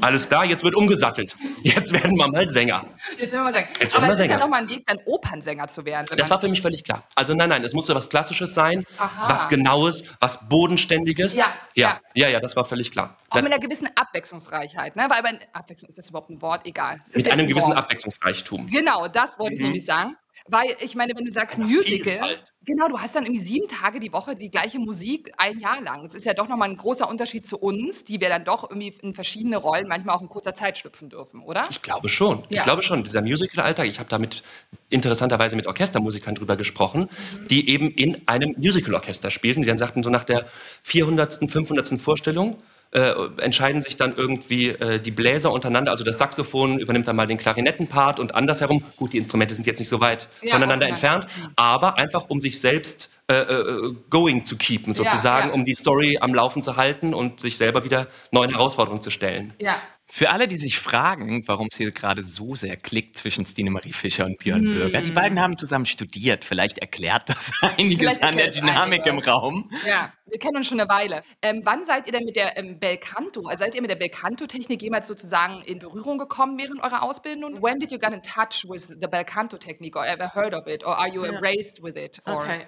Alles 0.00 0.28
klar, 0.28 0.44
jetzt 0.44 0.62
wird 0.62 0.74
umgesattelt. 0.74 1.36
Jetzt 1.62 1.92
werden 1.92 2.16
wir 2.16 2.28
mal 2.28 2.48
Sänger. 2.48 2.84
Jetzt 3.18 3.32
will 3.32 3.40
man 3.40 3.52
sagen. 3.52 3.68
Jetzt 3.80 3.94
aber 3.94 4.06
wir 4.06 4.12
es 4.12 4.18
ist 4.18 4.24
ja 4.24 4.28
Sänger. 4.28 4.40
nochmal 4.40 4.62
ein 4.62 4.68
Weg, 4.68 4.84
dann 4.86 4.98
Opernsänger 5.04 5.68
zu 5.68 5.84
werden. 5.84 6.06
Das 6.16 6.30
war 6.30 6.40
für 6.40 6.48
mich 6.48 6.62
völlig 6.62 6.84
klar. 6.84 7.04
Also 7.14 7.34
nein, 7.34 7.48
nein, 7.48 7.64
es 7.64 7.74
musste 7.74 7.94
was 7.94 8.08
Klassisches 8.08 8.54
sein, 8.54 8.84
Aha. 8.98 9.28
was 9.28 9.48
Genaues, 9.48 10.04
was 10.20 10.48
Bodenständiges. 10.48 11.36
Ja, 11.36 11.52
ja, 11.74 12.00
ja, 12.14 12.28
ja, 12.28 12.40
das 12.40 12.56
war 12.56 12.64
völlig 12.64 12.90
klar. 12.90 13.16
auch 13.30 13.36
mit 13.36 13.46
einer 13.46 13.60
gewissen 13.60 13.88
Abwechslungsreichheit. 13.94 14.96
Ne? 14.96 15.06
Weil 15.08 15.22
bei 15.22 15.38
Abwechslung 15.52 15.88
ist 15.88 15.98
das 15.98 16.08
überhaupt 16.10 16.30
ein 16.30 16.40
Wort? 16.42 16.66
Egal. 16.66 17.00
Mit 17.14 17.30
einem 17.30 17.40
ein 17.40 17.48
gewissen. 17.48 17.72
Abwechslungsreichtum. 17.72 18.66
Genau, 18.66 19.08
das 19.08 19.38
wollte 19.38 19.54
ich 19.54 19.60
nämlich 19.60 19.84
sagen. 19.84 20.16
Weil 20.46 20.76
ich 20.80 20.94
meine, 20.94 21.12
wenn 21.16 21.24
du 21.24 21.30
sagst 21.30 21.58
Musical, 21.58 22.12
Vielfalt. 22.12 22.52
genau, 22.64 22.88
du 22.88 22.98
hast 22.98 23.14
dann 23.14 23.24
irgendwie 23.24 23.42
sieben 23.42 23.68
Tage 23.68 24.00
die 24.00 24.12
Woche 24.12 24.34
die 24.34 24.50
gleiche 24.50 24.78
Musik 24.78 25.32
ein 25.36 25.60
Jahr 25.60 25.80
lang. 25.80 26.04
Es 26.04 26.14
ist 26.14 26.24
ja 26.24 26.34
doch 26.34 26.48
nochmal 26.48 26.70
ein 26.70 26.76
großer 26.76 27.08
Unterschied 27.08 27.46
zu 27.46 27.58
uns, 27.58 28.04
die 28.04 28.20
wir 28.20 28.28
dann 28.28 28.44
doch 28.44 28.70
irgendwie 28.70 28.94
in 29.02 29.14
verschiedene 29.14 29.56
Rollen 29.56 29.86
manchmal 29.88 30.16
auch 30.16 30.22
in 30.22 30.28
kurzer 30.28 30.54
Zeit 30.54 30.78
schlüpfen 30.78 31.10
dürfen, 31.10 31.42
oder? 31.42 31.64
Ich 31.70 31.82
glaube 31.82 32.08
schon. 32.08 32.44
Ja. 32.48 32.58
Ich 32.58 32.62
glaube 32.62 32.82
schon. 32.82 33.04
Dieser 33.04 33.22
Musical-Alltag, 33.22 33.86
ich 33.86 33.98
habe 33.98 34.08
damit 34.08 34.42
interessanterweise 34.88 35.56
mit 35.56 35.66
Orchestermusikern 35.66 36.34
drüber 36.34 36.56
gesprochen, 36.56 37.08
die 37.48 37.68
eben 37.68 37.90
in 37.90 38.26
einem 38.26 38.54
Musical-Orchester 38.56 39.30
spielten, 39.30 39.62
die 39.62 39.68
dann 39.68 39.78
sagten, 39.78 40.02
so 40.02 40.10
nach 40.10 40.24
der 40.24 40.46
400., 40.82 41.50
500. 41.50 42.00
Vorstellung 42.00 42.56
äh, 42.92 43.12
entscheiden 43.38 43.80
sich 43.80 43.96
dann 43.96 44.16
irgendwie 44.16 44.68
äh, 44.68 44.98
die 44.98 45.10
Bläser 45.10 45.52
untereinander, 45.52 45.92
also 45.92 46.04
das 46.04 46.18
Saxophon 46.18 46.78
übernimmt 46.78 47.06
dann 47.06 47.16
mal 47.16 47.26
den 47.26 47.38
Klarinettenpart 47.38 48.18
und 48.18 48.34
andersherum. 48.34 48.82
Gut, 48.96 49.12
die 49.12 49.18
Instrumente 49.18 49.54
sind 49.54 49.66
jetzt 49.66 49.78
nicht 49.78 49.88
so 49.88 50.00
weit 50.00 50.28
Ja, 50.42 50.54
voneinander 50.54 50.88
entfernt, 50.88 51.26
aber 51.56 51.98
einfach 51.98 52.28
um 52.28 52.40
sich 52.40 52.60
selbst 52.60 53.12
äh, 53.30 53.34
äh, 53.34 53.94
going 54.10 54.44
zu 54.44 54.56
keepen, 54.56 54.92
sozusagen, 54.92 55.48
ja. 55.50 55.54
um 55.54 55.64
die 55.64 55.74
Story 55.74 56.18
am 56.20 56.34
Laufen 56.34 56.64
zu 56.64 56.76
halten 56.76 57.14
und 57.14 57.40
sich 57.40 57.56
selber 57.56 57.84
wieder 57.84 58.08
neuen 58.32 58.50
Herausforderungen 58.50 59.02
zu 59.02 59.10
stellen. 59.10 59.54
Ja. 59.60 59.80
Für 60.12 60.30
alle, 60.30 60.48
die 60.48 60.56
sich 60.56 60.78
fragen, 60.78 61.44
warum 61.46 61.68
es 61.70 61.76
hier 61.78 61.92
gerade 61.92 62.22
so 62.24 62.56
sehr 62.56 62.76
klickt 62.76 63.16
zwischen 63.16 63.46
Stine 63.46 63.70
Marie 63.70 63.92
Fischer 63.92 64.26
und 64.26 64.38
Björn 64.38 64.62
Hm. 64.64 64.72
Bürger, 64.72 65.00
die 65.02 65.12
beiden 65.12 65.40
haben 65.40 65.56
zusammen 65.56 65.86
studiert. 65.86 66.44
Vielleicht 66.44 66.78
erklärt 66.78 67.28
das 67.28 67.52
einiges 67.62 67.98
Vielleicht 67.98 68.22
an 68.24 68.36
der 68.36 68.46
erklärt 68.46 68.64
Dynamik 68.64 69.06
im 69.06 69.12
einiges. 69.14 69.28
Raum. 69.28 69.70
Ja, 69.86 70.12
wir 70.26 70.38
kennen 70.40 70.56
uns 70.56 70.66
schon 70.66 70.80
eine 70.80 70.90
Weile. 70.90 71.22
Ähm, 71.42 71.62
wann 71.64 71.84
seid 71.84 72.06
ihr 72.06 72.12
denn 72.12 72.24
mit 72.24 72.34
der 72.34 72.58
ähm, 72.58 72.78
Belcanto, 72.80 73.46
also 73.46 73.64
seid 73.64 73.74
ihr 73.76 73.82
mit 73.82 73.90
der 73.90 73.96
Belcanto-Technik 73.96 74.82
jemals 74.82 75.06
sozusagen 75.06 75.62
in 75.62 75.78
Berührung 75.78 76.18
gekommen 76.18 76.58
während 76.58 76.82
eurer 76.82 77.02
Ausbildung? 77.04 77.62
When 77.62 77.78
did 77.78 77.92
you 77.92 77.98
get 77.98 78.12
in 78.12 78.20
touch 78.22 78.64
with 78.68 78.88
the 78.88 79.06
Belcanto-Technique 79.08 79.96
or 79.96 80.04
ever 80.04 80.34
heard 80.34 80.54
of 80.54 80.66
it 80.66 80.84
or 80.84 80.98
are 80.98 81.08
you 81.08 81.24
Ja. 81.24 81.38
raised 81.38 81.82
with 81.82 81.96
it? 81.96 82.20
Or 82.26 82.42
Okay. 82.42 82.66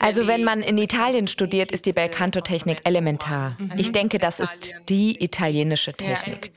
Also 0.00 0.26
wenn 0.26 0.44
man 0.44 0.62
in 0.62 0.78
Italien 0.78 1.28
studiert, 1.28 1.70
ist 1.70 1.86
die 1.86 1.92
Belcanto-Technik 1.92 2.80
elementar. 2.84 3.56
Ich 3.76 3.92
denke, 3.92 4.18
das 4.18 4.40
ist 4.40 4.74
die 4.88 5.22
italienische 5.22 5.92
Technik. 5.92 6.50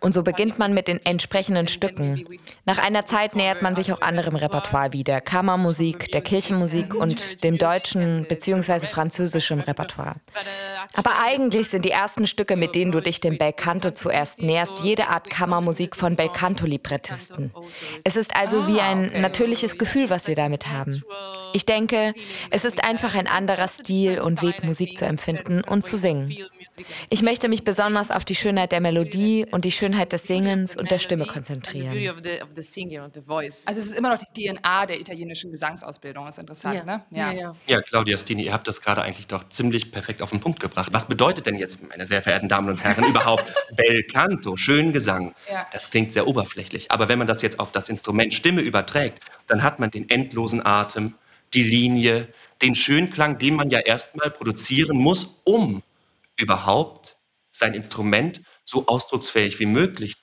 Und 0.00 0.12
so 0.12 0.22
beginnt 0.22 0.58
man 0.58 0.74
mit 0.74 0.88
den 0.88 1.04
entsprechenden 1.06 1.68
Stücken. 1.68 2.26
Nach 2.64 2.78
einer 2.78 3.06
Zeit 3.06 3.36
nähert 3.36 3.62
man 3.62 3.76
sich 3.76 3.92
auch 3.92 4.00
anderem 4.00 4.34
Repertoire 4.34 4.92
wieder, 4.92 5.20
Kammermusik, 5.20 6.10
der 6.10 6.20
Kirchenmusik 6.20 6.94
und 6.94 7.44
dem 7.44 7.58
deutschen 7.58 8.26
bzw. 8.28 8.86
französischen 8.86 9.60
Repertoire. 9.60 10.16
Aber 10.94 11.20
eigentlich 11.22 11.68
sind 11.68 11.84
die 11.84 11.90
ersten 11.90 12.26
Stücke, 12.26 12.56
mit 12.56 12.74
denen 12.74 12.90
du 12.92 13.00
dich 13.00 13.20
dem 13.20 13.38
Belcanto 13.38 13.92
zuerst 13.92 14.42
näherst, 14.42 14.80
jede 14.82 15.08
Art 15.08 15.30
Kammermusik 15.30 15.94
von 15.94 16.16
Belcanto-Librettisten. 16.16 17.52
Es 18.04 18.16
ist 18.16 18.34
also 18.34 18.66
wie 18.66 18.80
ein 18.80 19.20
natürliches 19.20 19.78
Gefühl, 19.78 20.10
was 20.10 20.26
wir 20.26 20.34
damit 20.34 20.66
haben. 20.66 20.97
Mm-hmm. 21.00 21.10
Well. 21.10 21.47
Ich 21.52 21.66
denke, 21.66 22.14
es 22.50 22.64
ist 22.64 22.84
einfach 22.84 23.14
ein 23.14 23.26
anderer 23.26 23.68
Stil 23.68 24.20
und 24.20 24.42
Weg, 24.42 24.64
Musik 24.64 24.96
zu 24.98 25.04
empfinden 25.04 25.62
und 25.62 25.86
zu 25.86 25.96
singen. 25.96 26.36
Ich 27.08 27.22
möchte 27.22 27.48
mich 27.48 27.64
besonders 27.64 28.10
auf 28.10 28.24
die 28.24 28.34
Schönheit 28.34 28.72
der 28.72 28.80
Melodie 28.80 29.46
und 29.50 29.64
die 29.64 29.72
Schönheit 29.72 30.12
des 30.12 30.26
Singens 30.26 30.76
und 30.76 30.90
der 30.90 30.98
Stimme 30.98 31.26
konzentrieren. 31.26 31.96
Also 33.66 33.80
es 33.80 33.86
ist 33.86 33.98
immer 33.98 34.10
noch 34.10 34.18
die 34.18 34.48
DNA 34.48 34.86
der 34.86 35.00
italienischen 35.00 35.50
Gesangsausbildung, 35.50 36.26
ist 36.28 36.38
interessant, 36.38 36.86
ne? 36.86 37.04
Ja, 37.10 37.32
ja. 37.32 37.56
Ja, 37.66 37.80
Claudia 37.82 38.18
Stini, 38.18 38.44
ihr 38.44 38.52
habt 38.52 38.68
das 38.68 38.80
gerade 38.80 39.02
eigentlich 39.02 39.26
doch 39.26 39.48
ziemlich 39.48 39.90
perfekt 39.90 40.22
auf 40.22 40.30
den 40.30 40.40
Punkt 40.40 40.60
gebracht. 40.60 40.90
Was 40.92 41.08
bedeutet 41.08 41.46
denn 41.46 41.56
jetzt, 41.56 41.88
meine 41.88 42.06
sehr 42.06 42.22
verehrten 42.22 42.48
Damen 42.48 42.68
und 42.68 42.82
Herren, 42.82 43.04
überhaupt 43.04 43.52
Bel 43.76 44.04
Canto, 44.04 44.56
schön 44.56 44.92
Gesang? 44.92 45.34
Ja. 45.50 45.66
Das 45.72 45.90
klingt 45.90 46.12
sehr 46.12 46.26
oberflächlich. 46.26 46.90
Aber 46.90 47.08
wenn 47.08 47.18
man 47.18 47.26
das 47.26 47.42
jetzt 47.42 47.58
auf 47.60 47.72
das 47.72 47.88
Instrument 47.88 48.34
Stimme 48.34 48.60
überträgt, 48.60 49.20
dann 49.46 49.62
hat 49.62 49.78
man 49.78 49.90
den 49.90 50.08
endlosen 50.08 50.64
Atem, 50.64 51.14
die 51.54 51.62
Linie, 51.62 52.28
den 52.62 52.74
Schönklang, 52.74 53.38
den 53.38 53.54
man 53.54 53.70
ja 53.70 53.80
erstmal 53.80 54.30
produzieren 54.30 54.98
muss, 54.98 55.40
um 55.44 55.82
überhaupt 56.36 57.16
sein 57.50 57.74
Instrument 57.74 58.42
so 58.64 58.86
ausdrucksfähig 58.86 59.58
wie 59.58 59.66
möglich 59.66 60.14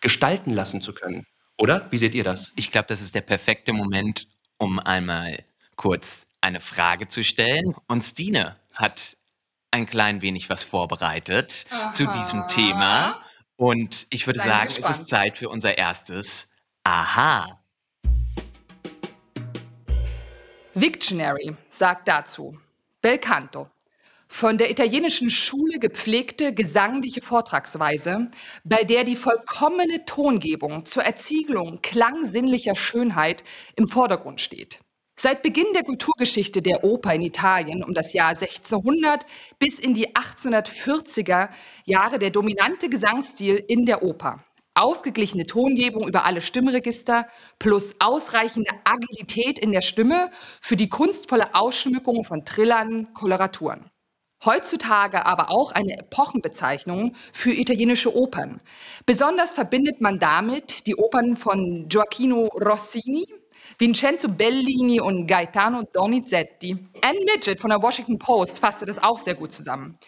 gestalten 0.00 0.52
lassen 0.52 0.82
zu 0.82 0.92
können. 0.92 1.26
Oder? 1.56 1.88
Wie 1.90 1.98
seht 1.98 2.14
ihr 2.14 2.24
das? 2.24 2.52
Ich 2.56 2.70
glaube, 2.70 2.86
das 2.88 3.00
ist 3.00 3.14
der 3.14 3.20
perfekte 3.20 3.72
Moment, 3.72 4.28
um 4.58 4.78
einmal 4.78 5.44
kurz 5.76 6.26
eine 6.40 6.60
Frage 6.60 7.08
zu 7.08 7.24
stellen. 7.24 7.74
Und 7.86 8.04
Stine 8.04 8.56
hat 8.72 9.16
ein 9.70 9.86
klein 9.86 10.22
wenig 10.22 10.48
was 10.50 10.62
vorbereitet 10.62 11.66
Aha. 11.70 11.92
zu 11.92 12.06
diesem 12.06 12.46
Thema. 12.46 13.22
Und 13.56 14.06
ich 14.10 14.26
würde 14.26 14.38
Seien 14.38 14.50
sagen, 14.50 14.74
es 14.78 14.88
ist 14.88 15.08
Zeit 15.08 15.36
für 15.36 15.48
unser 15.48 15.76
erstes 15.76 16.50
Aha. 16.84 17.57
Victionary 20.80 21.56
sagt 21.70 22.06
dazu, 22.06 22.56
Belcanto, 23.02 23.68
von 24.28 24.58
der 24.58 24.70
italienischen 24.70 25.28
Schule 25.28 25.80
gepflegte 25.80 26.54
gesangliche 26.54 27.20
Vortragsweise, 27.20 28.28
bei 28.62 28.84
der 28.84 29.02
die 29.02 29.16
vollkommene 29.16 30.04
Tongebung 30.04 30.84
zur 30.84 31.02
Erzielung 31.02 31.80
klangsinnlicher 31.82 32.76
Schönheit 32.76 33.42
im 33.74 33.88
Vordergrund 33.88 34.40
steht. 34.40 34.78
Seit 35.16 35.42
Beginn 35.42 35.72
der 35.74 35.82
Kulturgeschichte 35.82 36.62
der 36.62 36.84
Oper 36.84 37.12
in 37.12 37.22
Italien 37.22 37.82
um 37.82 37.92
das 37.92 38.12
Jahr 38.12 38.28
1600 38.28 39.26
bis 39.58 39.80
in 39.80 39.94
die 39.94 40.14
1840er 40.14 41.48
Jahre 41.86 42.20
der 42.20 42.30
dominante 42.30 42.88
Gesangsstil 42.88 43.56
in 43.66 43.84
der 43.84 44.04
Oper. 44.04 44.44
Ausgeglichene 44.78 45.46
Tongebung 45.46 46.06
über 46.06 46.24
alle 46.24 46.40
Stimmregister 46.40 47.26
plus 47.58 47.96
ausreichende 48.00 48.70
Agilität 48.84 49.58
in 49.58 49.72
der 49.72 49.82
Stimme 49.82 50.30
für 50.60 50.76
die 50.76 50.88
kunstvolle 50.88 51.54
Ausschmückung 51.54 52.24
von 52.24 52.44
Trillern, 52.44 53.12
Koloraturen. 53.14 53.90
Heutzutage 54.44 55.26
aber 55.26 55.50
auch 55.50 55.72
eine 55.72 55.98
Epochenbezeichnung 55.98 57.14
für 57.32 57.50
italienische 57.50 58.14
Opern. 58.14 58.60
Besonders 59.04 59.52
verbindet 59.52 60.00
man 60.00 60.20
damit 60.20 60.86
die 60.86 60.94
Opern 60.94 61.36
von 61.36 61.88
Gioacchino 61.88 62.46
Rossini, 62.46 63.26
Vincenzo 63.78 64.28
Bellini 64.28 65.00
und 65.00 65.26
Gaetano 65.26 65.82
Donizetti. 65.92 66.78
Anne 67.02 67.18
Midget 67.24 67.58
von 67.60 67.70
der 67.70 67.82
Washington 67.82 68.18
Post 68.18 68.60
fasste 68.60 68.86
das 68.86 69.02
auch 69.02 69.18
sehr 69.18 69.34
gut 69.34 69.52
zusammen. 69.52 69.98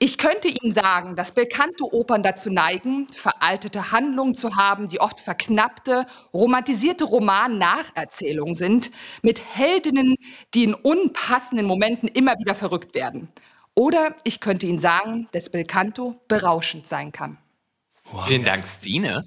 Ich 0.00 0.16
könnte 0.16 0.46
Ihnen 0.46 0.72
sagen, 0.72 1.16
dass 1.16 1.32
bekannte 1.32 1.82
Opern 1.92 2.22
dazu 2.22 2.50
neigen, 2.52 3.08
veraltete 3.08 3.90
Handlungen 3.90 4.36
zu 4.36 4.54
haben, 4.54 4.86
die 4.86 5.00
oft 5.00 5.18
verknappte, 5.18 6.06
romantisierte 6.32 7.02
Roman-Nacherzählungen 7.02 8.54
sind, 8.54 8.92
mit 9.22 9.42
Heldinnen, 9.56 10.14
die 10.54 10.64
in 10.64 10.74
unpassenden 10.74 11.66
Momenten 11.66 12.08
immer 12.08 12.38
wieder 12.38 12.54
verrückt 12.54 12.94
werden. 12.94 13.28
Oder 13.74 14.14
ich 14.22 14.38
könnte 14.38 14.66
Ihnen 14.66 14.78
sagen, 14.78 15.28
dass 15.32 15.50
Belcanto 15.50 16.20
berauschend 16.28 16.86
sein 16.86 17.10
kann. 17.10 17.38
Wow. 18.12 18.26
Vielen 18.26 18.44
Dank, 18.44 18.64
Stine. 18.64 19.26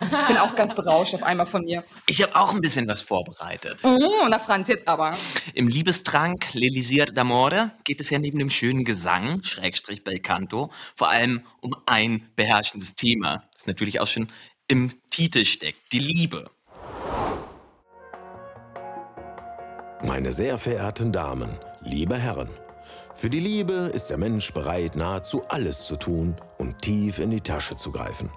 Ich 0.00 0.26
bin 0.26 0.36
auch 0.36 0.54
ganz 0.54 0.74
berauscht 0.74 1.14
auf 1.14 1.22
einmal 1.22 1.46
von 1.46 1.64
mir. 1.64 1.84
Ich 2.06 2.22
habe 2.22 2.34
auch 2.36 2.52
ein 2.52 2.60
bisschen 2.60 2.86
was 2.86 3.02
vorbereitet. 3.02 3.80
Oh, 3.82 4.26
na 4.28 4.38
Franz, 4.38 4.68
jetzt 4.68 4.86
aber. 4.86 5.16
Im 5.54 5.68
Liebestrank 5.68 6.54
L'Elisir 6.54 7.12
d'Amore 7.12 7.70
geht 7.84 8.00
es 8.00 8.10
ja 8.10 8.18
neben 8.18 8.38
dem 8.38 8.50
schönen 8.50 8.84
Gesang, 8.84 9.42
Schrägstrich 9.42 10.04
Belcanto, 10.04 10.70
vor 10.94 11.10
allem 11.10 11.42
um 11.60 11.74
ein 11.86 12.28
beherrschendes 12.36 12.94
Thema, 12.94 13.44
das 13.54 13.66
natürlich 13.66 14.00
auch 14.00 14.06
schon 14.06 14.28
im 14.68 14.92
Titel 15.10 15.44
steckt, 15.44 15.92
die 15.92 15.98
Liebe. 15.98 16.50
Meine 20.04 20.32
sehr 20.32 20.58
verehrten 20.58 21.12
Damen, 21.12 21.58
liebe 21.82 22.16
Herren, 22.16 22.48
für 23.12 23.30
die 23.30 23.40
Liebe 23.40 23.72
ist 23.72 24.10
der 24.10 24.16
Mensch 24.16 24.52
bereit, 24.52 24.94
nahezu 24.94 25.42
alles 25.48 25.86
zu 25.86 25.96
tun 25.96 26.36
und 26.56 26.80
tief 26.82 27.18
in 27.18 27.30
die 27.30 27.40
Tasche 27.40 27.74
zu 27.74 27.90
greifen. 27.90 28.30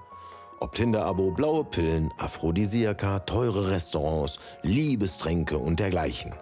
Ob 0.62 0.76
Tinder-Abo, 0.76 1.32
blaue 1.32 1.64
Pillen, 1.64 2.14
Aphrodisiaka, 2.20 3.22
teure 3.22 3.72
Restaurants, 3.72 4.38
Liebestränke 4.62 5.58
und 5.58 5.80
dergleichen. 5.80 6.36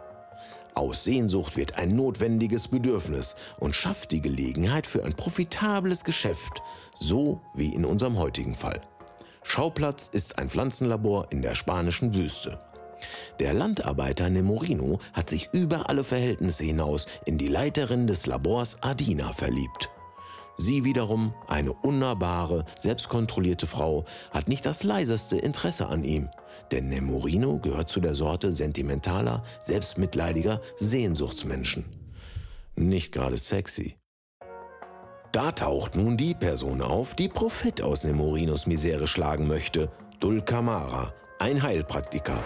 Aus 0.74 1.06
Sehnsucht 1.06 1.56
wird 1.56 1.78
ein 1.78 1.96
notwendiges 1.96 2.68
Bedürfnis 2.68 3.38
und 3.60 3.76
schafft 3.76 4.12
die 4.12 4.20
Gelegenheit 4.20 4.88
für 4.88 5.06
ein 5.06 5.14
profitables 5.14 6.04
Geschäft, 6.04 6.62
so 6.94 7.40
wie 7.54 7.74
in 7.74 7.86
unserem 7.86 8.20
heutigen 8.20 8.56
Fall. 8.56 8.82
Schauplatz 9.44 10.10
ist 10.12 10.38
ein 10.38 10.50
Pflanzenlabor 10.50 11.28
in 11.30 11.42
der 11.42 11.56
spanischen 11.56 12.14
Wüste. 12.14 12.60
Der 13.40 13.54
Landarbeiter 13.54 14.30
Nemorino 14.30 15.00
hat 15.14 15.30
sich 15.30 15.48
über 15.54 15.90
alle 15.90 16.04
Verhältnisse 16.04 16.66
hinaus 16.66 17.08
in 17.24 17.38
die 17.38 17.48
Leiterin 17.48 18.06
des 18.06 18.26
Labors 18.26 18.84
Adina 18.84 19.32
verliebt. 19.32 19.90
Sie 20.62 20.84
wiederum, 20.84 21.34
eine 21.48 21.72
unnahbare, 21.72 22.66
selbstkontrollierte 22.78 23.66
Frau, 23.66 24.04
hat 24.32 24.50
nicht 24.50 24.66
das 24.66 24.84
leiseste 24.84 25.38
Interesse 25.38 25.88
an 25.88 26.04
ihm, 26.04 26.30
denn 26.74 26.90
Nemorino 26.90 27.60
gehört 27.60 27.90
zu 27.90 28.02
der 28.02 28.14
Sorte 28.14 28.52
sentimentaler, 28.52 29.44
selbstmitleidiger 29.62 30.62
Sehnsuchtsmenschen. 30.78 31.86
Nicht 32.76 33.14
gerade 33.14 33.38
sexy. 33.38 33.96
Da 35.32 35.54
taucht 35.54 35.96
nun 35.96 36.18
die 36.18 36.34
Person 36.34 36.82
auf, 36.82 37.16
die 37.16 37.30
Profit 37.30 37.82
aus 37.82 38.04
Nemorinos 38.04 38.68
Misere 38.68 39.08
schlagen 39.08 39.48
möchte, 39.48 39.90
Dulcamara, 40.20 41.14
ein 41.40 41.64
Heilpraktiker. 41.64 42.44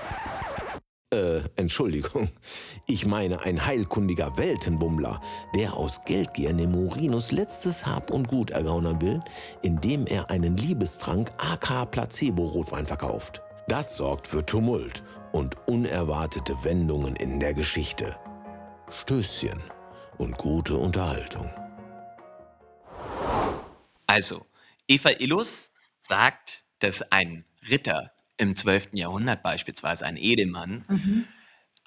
Äh, 1.13 1.43
Entschuldigung. 1.58 2.29
Ich 2.88 3.05
meine 3.05 3.41
ein 3.41 3.63
heilkundiger 3.63 4.36
Weltenbummler, 4.36 5.22
der 5.55 5.75
aus 5.75 6.03
Geldgier 6.05 6.53
Nemorinos 6.53 7.32
letztes 7.32 7.86
Hab 7.86 8.10
und 8.10 8.27
Gut 8.27 8.50
ergaunern 8.50 9.00
will, 9.00 9.22
indem 9.62 10.08
er 10.08 10.32
einen 10.32 10.58
Liebestrank 10.58 11.32
AK 11.38 11.91
Placebo-Rotwein 11.91 12.88
verkauft. 12.88 13.43
Das 13.67 13.96
sorgt 13.96 14.25
für 14.25 14.43
Tumult 14.43 15.03
und 15.34 15.55
unerwartete 15.67 16.63
Wendungen 16.63 17.15
in 17.17 17.39
der 17.39 17.53
Geschichte. 17.53 18.17
Stößchen 18.89 19.62
und 20.17 20.36
gute 20.39 20.77
Unterhaltung. 20.77 21.48
Also, 24.08 24.48
Eva 24.88 25.12
Illus 25.12 25.72
sagt, 26.00 26.65
dass 26.79 27.03
ein 27.12 27.46
Ritter 27.70 28.12
im 28.38 28.56
12. 28.56 28.90
Jahrhundert 28.94 29.44
beispielsweise, 29.44 30.06
ein 30.06 30.18
Edelmann, 30.18 30.86
mhm. 30.88 31.25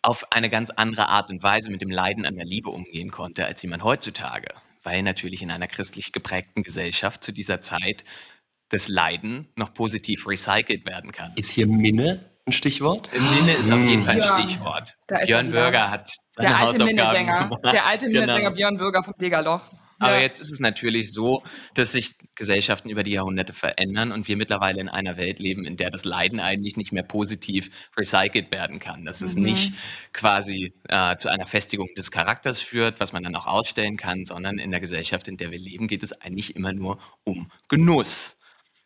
auf 0.02 0.32
eine 0.32 0.48
ganz 0.50 0.70
andere 0.70 1.08
Art 1.08 1.30
und 1.30 1.42
Weise 1.42 1.70
mit 1.70 1.82
dem 1.82 1.90
Leiden 1.90 2.24
an 2.24 2.36
der 2.36 2.44
Liebe 2.44 2.70
umgehen 2.70 3.10
konnte 3.10 3.46
als 3.46 3.62
jemand 3.62 3.84
heutzutage, 3.84 4.48
weil 4.82 5.02
natürlich 5.02 5.42
in 5.42 5.50
einer 5.50 5.66
christlich 5.66 6.12
geprägten 6.12 6.62
Gesellschaft 6.62 7.24
zu 7.24 7.32
dieser 7.32 7.60
Zeit 7.60 8.04
das 8.68 8.88
Leiden 8.88 9.48
noch 9.56 9.74
positiv 9.74 10.26
recycelt 10.26 10.86
werden 10.86 11.12
kann. 11.12 11.32
Ist 11.36 11.50
hier 11.50 11.66
Minne 11.66 12.20
ein 12.46 12.52
Stichwort? 12.52 13.10
Minne 13.12 13.54
ist 13.54 13.70
auf 13.70 13.80
jeden 13.80 14.02
Fall 14.02 14.14
ein 14.14 14.18
ja, 14.20 14.38
Stichwort. 14.38 14.94
Björn 15.26 15.50
Bürger 15.50 15.90
hat 15.90 16.10
seine 16.30 16.48
der 16.48 16.58
alte 16.58 16.84
Minnesänger, 16.84 17.50
Der 17.64 17.86
alte 17.86 18.06
genau. 18.10 18.20
Minnesänger 18.20 18.50
Björn 18.52 18.76
Bürger 18.76 19.02
vom 19.02 19.14
Degerloch. 19.20 19.62
Aber 19.98 20.16
ja. 20.16 20.22
jetzt 20.22 20.40
ist 20.40 20.52
es 20.52 20.60
natürlich 20.60 21.12
so, 21.12 21.42
dass 21.74 21.92
sich 21.92 22.16
Gesellschaften 22.34 22.90
über 22.90 23.02
die 23.02 23.12
Jahrhunderte 23.12 23.52
verändern 23.52 24.12
und 24.12 24.28
wir 24.28 24.36
mittlerweile 24.36 24.80
in 24.80 24.88
einer 24.88 25.16
Welt 25.16 25.38
leben, 25.38 25.64
in 25.64 25.76
der 25.76 25.90
das 25.90 26.04
Leiden 26.04 26.38
eigentlich 26.38 26.76
nicht 26.76 26.92
mehr 26.92 27.02
positiv 27.02 27.70
recycelt 27.96 28.52
werden 28.52 28.78
kann. 28.78 29.04
Dass 29.04 29.20
mhm. 29.20 29.26
es 29.26 29.36
nicht 29.36 29.72
quasi 30.12 30.74
äh, 30.88 31.16
zu 31.16 31.28
einer 31.28 31.46
Festigung 31.46 31.88
des 31.96 32.10
Charakters 32.10 32.60
führt, 32.60 33.00
was 33.00 33.12
man 33.12 33.22
dann 33.22 33.36
auch 33.36 33.46
ausstellen 33.46 33.96
kann, 33.96 34.26
sondern 34.26 34.58
in 34.58 34.70
der 34.70 34.80
Gesellschaft, 34.80 35.28
in 35.28 35.38
der 35.38 35.50
wir 35.50 35.58
leben, 35.58 35.88
geht 35.88 36.02
es 36.02 36.12
eigentlich 36.20 36.56
immer 36.56 36.72
nur 36.72 36.98
um 37.24 37.50
Genuss. 37.68 38.38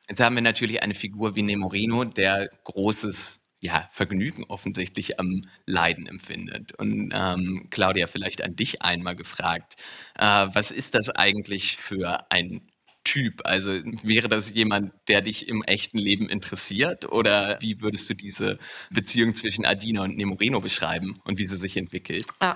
Jetzt 0.09 0.21
haben 0.21 0.35
wir 0.35 0.43
natürlich 0.43 0.83
eine 0.83 0.95
Figur 0.95 1.37
wie 1.37 1.43
Nemorino, 1.43 2.05
der 2.05 2.51
großes 2.65 3.40
ja, 3.61 3.87
Vergnügen 3.91 4.45
offensichtlich 4.45 5.21
am 5.21 5.43
Leiden 5.67 6.07
empfindet. 6.07 6.73
Und 6.79 7.13
ähm, 7.15 7.67
Claudia, 7.71 8.07
vielleicht 8.07 8.43
an 8.43 8.57
dich 8.57 8.83
einmal 8.83 9.17
gefragt, 9.17 9.77
äh, 10.19 10.25
was 10.25 10.71
ist 10.71 10.95
das 10.95 11.11
eigentlich 11.11 11.77
für 11.77 12.31
ein 12.31 12.70
Typ? 13.05 13.41
Also 13.45 13.71
wäre 14.03 14.29
das 14.29 14.51
jemand, 14.51 14.93
der 15.09 15.21
dich 15.21 15.49
im 15.49 15.63
echten 15.65 15.99
Leben 15.99 16.29
interessiert? 16.29 17.11
Oder 17.11 17.59
wie 17.61 17.81
würdest 17.81 18.09
du 18.11 18.15
diese 18.15 18.59
Beziehung 18.91 19.35
zwischen 19.35 19.65
Adina 19.65 20.03
und 20.03 20.17
Nemorino 20.17 20.61
beschreiben 20.61 21.15
und 21.25 21.39
wie 21.39 21.47
sie 21.47 21.57
sich 21.57 21.77
entwickelt? 21.77 22.27
Uh, 22.43 22.55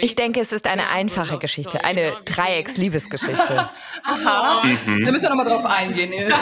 ich 0.00 0.14
denke, 0.14 0.40
es 0.40 0.52
ist 0.52 0.66
eine 0.66 0.88
einfache 0.88 1.38
Geschichte, 1.38 1.84
eine 1.84 2.16
Dreiecksliebesgeschichte. 2.24 3.68
Aha, 4.04 4.64
mhm. 4.64 5.04
da 5.04 5.12
müssen 5.12 5.24
wir 5.24 5.30
nochmal 5.30 5.46
drauf 5.46 5.64
eingehen. 5.64 6.12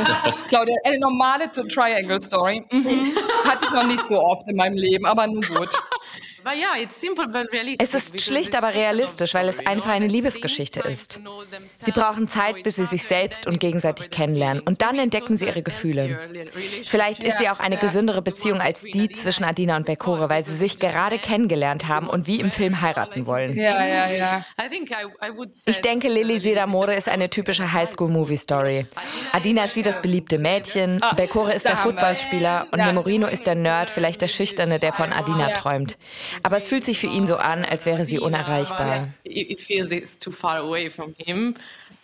Claudia, 0.48 0.74
eine 0.84 0.98
normale 0.98 1.50
Triangle-Story 1.50 2.62
mhm. 2.70 3.16
hatte 3.44 3.64
ich 3.64 3.70
noch 3.70 3.86
nicht 3.86 4.06
so 4.06 4.20
oft 4.20 4.48
in 4.48 4.56
meinem 4.56 4.76
Leben, 4.76 5.06
aber 5.06 5.26
nun 5.26 5.40
gut. 5.40 5.70
Es 7.78 7.94
ist 7.94 8.20
schlicht, 8.20 8.56
aber 8.56 8.74
realistisch, 8.74 9.34
weil 9.34 9.48
es 9.48 9.64
einfach 9.66 9.90
eine 9.90 10.06
Liebesgeschichte 10.06 10.80
ist. 10.80 11.20
Sie 11.68 11.92
brauchen 11.92 12.28
Zeit, 12.28 12.62
bis 12.62 12.76
sie 12.76 12.86
sich 12.86 13.04
selbst 13.04 13.46
und 13.46 13.60
gegenseitig 13.60 14.10
kennenlernen 14.10 14.62
und 14.62 14.82
dann 14.82 14.98
entdecken 14.98 15.36
sie 15.36 15.46
ihre 15.46 15.62
Gefühle. 15.62 16.18
Vielleicht 16.84 17.22
ist 17.22 17.38
sie 17.38 17.48
auch 17.48 17.60
eine 17.60 17.76
gesündere 17.76 18.22
Beziehung 18.22 18.60
als 18.60 18.82
die 18.82 19.08
zwischen 19.08 19.44
Adina 19.44 19.76
und 19.76 19.86
Bekore, 19.86 20.28
weil 20.28 20.42
sie 20.42 20.56
sich 20.56 20.78
gerade 20.78 21.18
kennengelernt 21.18 21.88
haben 21.88 22.08
und 22.08 22.26
wie 22.26 22.40
im 22.40 22.50
Film 22.50 22.80
heiraten 22.80 23.26
wollen. 23.26 23.54
Ja, 23.56 23.84
ja, 23.86 24.08
ja. 24.08 24.44
Ich 25.66 25.80
denke, 25.80 26.08
Lily 26.08 26.38
Sedamore 26.40 26.94
ist 26.94 27.08
eine 27.08 27.28
typische 27.28 27.72
Highschool-Movie-Story. 27.72 28.86
Adina 29.32 29.64
ist 29.64 29.76
wie 29.76 29.82
das 29.82 30.00
beliebte 30.00 30.38
Mädchen, 30.38 31.00
Bekore 31.16 31.54
ist 31.54 31.66
der 31.66 31.76
Footballspieler 31.76 32.66
und 32.70 32.78
Memorino 32.78 33.26
ist 33.26 33.46
der 33.46 33.54
Nerd, 33.54 33.90
vielleicht 33.90 34.22
der 34.22 34.28
Schüchterne, 34.28 34.78
der 34.78 34.92
von 34.92 35.12
Adina 35.12 35.50
träumt. 35.50 35.98
Aber 36.42 36.56
es 36.56 36.66
fühlt 36.66 36.84
sich 36.84 36.98
für 36.98 37.06
ihn 37.06 37.26
so 37.26 37.36
an, 37.36 37.64
als 37.64 37.86
wäre 37.86 38.04
sie 38.04 38.18
unerreichbar. 38.18 39.08
It 39.24 39.60
feels 39.60 39.90
it's 39.90 40.18
too 40.18 40.30
far 40.30 40.58
away 40.58 40.90
from 40.90 41.14
him. 41.18 41.54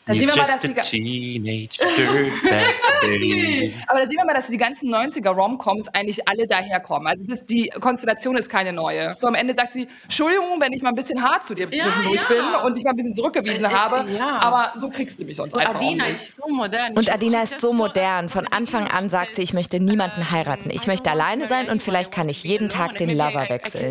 Da 0.09 0.15
sehen 0.15 0.23
wir 0.29 0.37
mal, 0.37 0.38
just 0.38 0.65
dass 0.65 0.65
a 0.65 0.69
die, 0.91 1.69
aber 3.87 4.00
da 4.00 4.07
sehen 4.07 4.17
wir 4.17 4.25
mal, 4.25 4.35
dass 4.35 4.49
die 4.49 4.57
ganzen 4.57 4.93
90er 4.93 5.31
Romcoms 5.31 5.88
eigentlich 5.88 6.27
alle 6.27 6.47
daherkommen. 6.47 7.07
Also 7.09 7.25
es 7.31 7.41
ist, 7.41 7.50
die 7.50 7.69
Konstellation 7.81 8.37
ist 8.37 8.49
keine 8.49 8.73
neue. 8.73 9.17
So 9.21 9.27
am 9.29 9.35
Ende 9.35 9.55
sagt 9.55 9.73
sie, 9.73 9.87
Entschuldigung, 10.05 10.61
wenn 10.61 10.73
ich 10.73 10.83
mal 10.83 10.91
ein 10.91 10.95
bisschen 10.95 11.23
hart 11.23 11.45
zu 11.45 11.55
dir 11.55 11.69
Ja, 11.71 11.85
zwischendurch 11.85 12.21
ja. 12.23 12.29
bin 12.29 12.45
und 12.65 12.75
dich 12.77 12.85
mal 12.85 12.91
ein 12.91 12.97
bisschen 12.97 13.12
zurückgewiesen 13.12 13.65
Äh, 13.67 13.69
äh, 13.69 13.73
habe, 13.73 14.05
ja. 14.17 14.41
aber 14.43 14.73
so 14.79 14.88
kriegst 14.88 15.21
du 15.21 15.25
mich 15.25 15.37
sonst 15.37 15.55
Und 15.55 15.61
einfach 15.61 15.75
Adina 15.77 16.05
auch 16.05 16.09
nicht. 16.09 16.23
ist 16.23 16.37
so 16.37 16.49
modern. 16.49 16.97
Und 16.97 17.12
Adina 17.12 17.43
ist 17.43 17.61
so 17.61 17.73
modern. 17.73 18.29
Von 18.31 18.47
Anfang 18.47 18.88
an 18.88 19.09
sagt 19.09 19.37
sie, 19.37 19.43
ich 19.43 19.53
möchte 19.53 19.79
niemanden 19.79 20.31
heiraten. 20.31 20.71
Ich 20.71 20.87
möchte 20.87 21.11
alleine 21.11 21.47
sein 21.47 21.69
und 21.69 21.83
vielleicht 21.83 22.12
kann 22.12 22.29
ich 22.29 22.43
jeden 22.45 22.69
Tag 22.71 22.97
den 22.97 23.11
Lover 23.11 23.47
wechseln. 23.49 23.91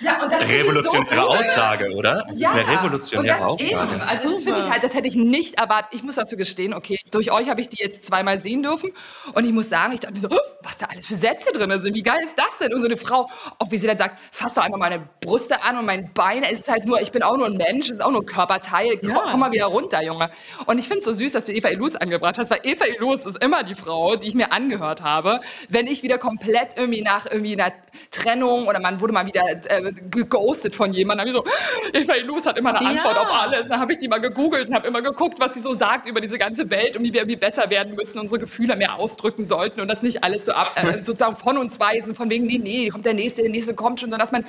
Ja, 0.00 0.20
und 0.22 0.32
das 0.32 0.40
so 0.40 0.46
Revolutionäre 0.46 1.26
cool. 1.28 1.38
Aussage, 1.38 1.90
oder? 1.94 2.26
Es 2.30 2.40
ist 2.40 2.46
eine 2.46 2.66
revolutionäre 2.68 3.38
das 3.38 3.60
Eben. 3.60 3.78
Aussage. 3.78 4.02
Also 4.02 4.31
das 4.32 4.42
finde 4.44 4.60
ich 4.60 4.70
halt, 4.70 4.82
das 4.84 4.94
hätte 4.94 5.08
ich 5.08 5.14
nicht 5.14 5.60
erwartet. 5.60 5.90
Ich 5.94 6.02
muss 6.02 6.16
dazu 6.16 6.36
gestehen, 6.36 6.74
okay, 6.74 6.98
durch 7.10 7.30
euch 7.32 7.48
habe 7.48 7.60
ich 7.60 7.68
die 7.68 7.82
jetzt 7.82 8.04
zweimal 8.06 8.40
sehen 8.40 8.62
dürfen 8.62 8.90
und 9.34 9.44
ich 9.44 9.52
muss 9.52 9.68
sagen, 9.68 9.92
ich 9.92 10.00
dachte 10.00 10.14
mir 10.14 10.20
so, 10.20 10.28
was 10.62 10.78
da 10.78 10.86
alles 10.86 11.06
für 11.06 11.14
Sätze 11.14 11.52
drin 11.52 11.76
sind, 11.80 11.94
wie 11.94 12.02
geil 12.02 12.20
ist 12.22 12.38
das 12.38 12.58
denn? 12.58 12.72
Und 12.72 12.80
so 12.80 12.86
eine 12.86 12.96
Frau, 12.96 13.28
auch 13.58 13.70
wie 13.70 13.76
sie 13.76 13.86
dann 13.86 13.96
sagt, 13.96 14.18
fass 14.30 14.54
doch 14.54 14.62
einfach 14.62 14.78
meine 14.78 15.08
Brüste 15.20 15.62
an 15.62 15.76
und 15.78 15.86
mein 15.86 16.12
Bein, 16.12 16.42
es 16.44 16.60
ist 16.60 16.68
halt 16.70 16.84
nur, 16.84 17.00
ich 17.00 17.12
bin 17.12 17.22
auch 17.22 17.36
nur 17.36 17.46
ein 17.46 17.56
Mensch, 17.56 17.86
es 17.86 17.92
ist 17.92 18.00
auch 18.04 18.10
nur 18.10 18.22
ein 18.22 18.26
Körperteil, 18.26 18.98
komm, 18.98 19.10
Ja. 19.10 19.28
komm 19.30 19.40
mal 19.40 19.52
wieder 19.52 19.66
runter, 19.66 20.02
Junge. 20.02 20.30
Und 20.66 20.78
ich 20.78 20.84
finde 20.86 20.98
es 21.00 21.04
so 21.04 21.12
süß, 21.12 21.32
dass 21.32 21.46
du 21.46 21.52
Eva 21.52 21.68
Ilus 21.68 21.96
angebracht 21.96 22.38
hast, 22.38 22.50
weil 22.50 22.60
Eva 22.62 22.84
Ilus 22.86 23.26
ist 23.26 23.42
immer 23.42 23.62
die 23.64 23.74
Frau, 23.74 24.16
die 24.16 24.28
ich 24.28 24.34
mir 24.34 24.52
angehört 24.52 25.02
habe, 25.02 25.40
wenn 25.68 25.86
ich 25.86 26.02
wieder 26.02 26.18
komplett 26.18 26.76
irgendwie 26.76 27.02
nach 27.02 27.26
irgendwie 27.30 27.60
einer 27.60 27.72
Trennung 28.10 28.68
oder 28.68 28.80
man 28.80 29.00
wurde 29.00 29.12
mal 29.12 29.26
wieder 29.26 29.42
äh, 29.68 29.92
geghostet 30.10 30.74
von 30.74 30.92
jemandem, 30.92 31.26
dann 31.32 31.34
habe 31.34 31.44
ich 31.46 31.52
so, 31.92 31.98
Eva 31.98 32.14
Ilus 32.16 32.46
hat 32.46 32.56
immer 32.58 32.74
eine 32.74 32.88
Antwort 32.88 33.16
Ja. 33.16 33.22
auf 33.22 33.30
alles. 33.42 33.68
Dann 33.68 33.80
habe 33.80 33.92
ich 33.92 33.98
die 33.98 34.08
mal 34.08 34.18
gegoogelt 34.22 34.68
und 34.68 34.74
habe 34.74 34.88
immer 34.88 35.02
geguckt, 35.02 35.38
was 35.40 35.54
sie 35.54 35.60
so 35.60 35.74
sagt 35.74 36.08
über 36.08 36.20
diese 36.20 36.38
ganze 36.38 36.70
Welt 36.70 36.96
und 36.96 37.04
wie 37.04 37.12
wir 37.12 37.20
irgendwie 37.20 37.36
besser 37.36 37.68
werden 37.68 37.94
müssen, 37.94 38.18
unsere 38.18 38.40
Gefühle 38.40 38.76
mehr 38.76 38.96
ausdrücken 38.96 39.44
sollten 39.44 39.80
und 39.80 39.88
das 39.88 40.02
nicht 40.02 40.24
alles 40.24 40.46
so 40.46 40.52
ab, 40.52 40.72
äh, 40.76 41.02
sozusagen 41.02 41.36
von 41.36 41.58
uns 41.58 41.78
weisen, 41.78 42.14
von 42.14 42.30
wegen, 42.30 42.46
nee, 42.46 42.58
nee, 42.58 42.88
kommt 42.88 43.04
der 43.04 43.14
Nächste, 43.14 43.42
der 43.42 43.50
Nächste 43.50 43.74
kommt 43.74 44.00
schon, 44.00 44.10
sondern 44.10 44.20
dass 44.20 44.32
man 44.32 44.46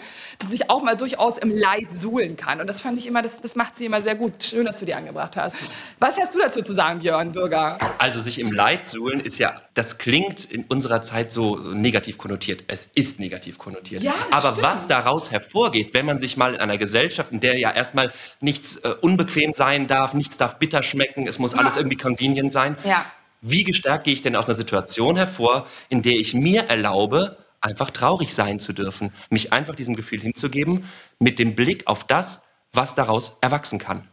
sich 0.47 0.69
auch 0.69 0.83
mal 0.83 0.95
durchaus 0.95 1.37
im 1.37 1.49
Leid 1.49 1.91
suhlen 1.91 2.35
kann. 2.35 2.61
Und 2.61 2.67
das 2.67 2.79
fand 2.79 2.97
ich 2.97 3.07
immer, 3.07 3.21
das, 3.21 3.41
das 3.41 3.55
macht 3.55 3.75
sie 3.75 3.85
immer 3.85 4.01
sehr 4.01 4.15
gut. 4.15 4.43
Schön, 4.43 4.65
dass 4.65 4.79
du 4.79 4.85
die 4.85 4.93
angebracht 4.93 5.35
hast. 5.35 5.57
Was 5.99 6.17
hast 6.19 6.35
du 6.35 6.39
dazu 6.39 6.61
zu 6.61 6.73
sagen, 6.73 6.99
Björn 6.99 7.31
Bürger? 7.31 7.77
Also 7.97 8.21
sich 8.21 8.39
im 8.39 8.51
Leid 8.51 8.87
suhlen 8.87 9.19
ist 9.19 9.39
ja, 9.39 9.61
das 9.73 9.97
klingt 9.97 10.45
in 10.45 10.65
unserer 10.65 11.01
Zeit 11.01 11.31
so, 11.31 11.59
so 11.59 11.69
negativ 11.69 12.17
konnotiert. 12.17 12.63
Es 12.67 12.89
ist 12.93 13.19
negativ 13.19 13.57
konnotiert. 13.57 14.03
Ja, 14.03 14.13
Aber 14.31 14.51
stimmt. 14.51 14.67
was 14.67 14.87
daraus 14.87 15.31
hervorgeht, 15.31 15.93
wenn 15.93 16.05
man 16.05 16.19
sich 16.19 16.37
mal 16.37 16.53
in 16.53 16.59
einer 16.59 16.77
Gesellschaft, 16.77 17.31
in 17.31 17.39
der 17.39 17.57
ja 17.57 17.71
erstmal 17.71 18.11
nichts 18.39 18.77
äh, 18.77 18.93
unbequem 19.01 19.52
sein 19.55 19.87
darf, 19.87 20.13
nichts 20.13 20.37
darf 20.37 20.59
bitter 20.59 20.83
schmecken, 20.83 21.27
es 21.27 21.39
muss 21.39 21.53
alles 21.55 21.77
irgendwie 21.77 21.97
convenient 21.97 22.51
sein. 22.51 22.75
Ja. 22.83 23.05
Wie 23.41 23.63
gestärkt 23.63 24.05
gehe 24.05 24.13
ich 24.13 24.21
denn 24.21 24.35
aus 24.35 24.47
einer 24.47 24.55
Situation 24.55 25.17
hervor, 25.17 25.67
in 25.89 26.01
der 26.01 26.13
ich 26.13 26.33
mir 26.33 26.63
erlaube, 26.69 27.37
einfach 27.59 27.91
traurig 27.91 28.33
sein 28.33 28.59
zu 28.59 28.73
dürfen, 28.73 29.11
mich 29.29 29.53
einfach 29.53 29.75
diesem 29.75 29.95
Gefühl 29.95 30.21
hinzugeben, 30.21 30.85
mit 31.19 31.39
dem 31.39 31.55
Blick 31.55 31.87
auf 31.87 32.05
das, 32.05 32.43
was 32.71 32.95
daraus 32.95 33.37
erwachsen 33.41 33.79
kann. 33.79 34.07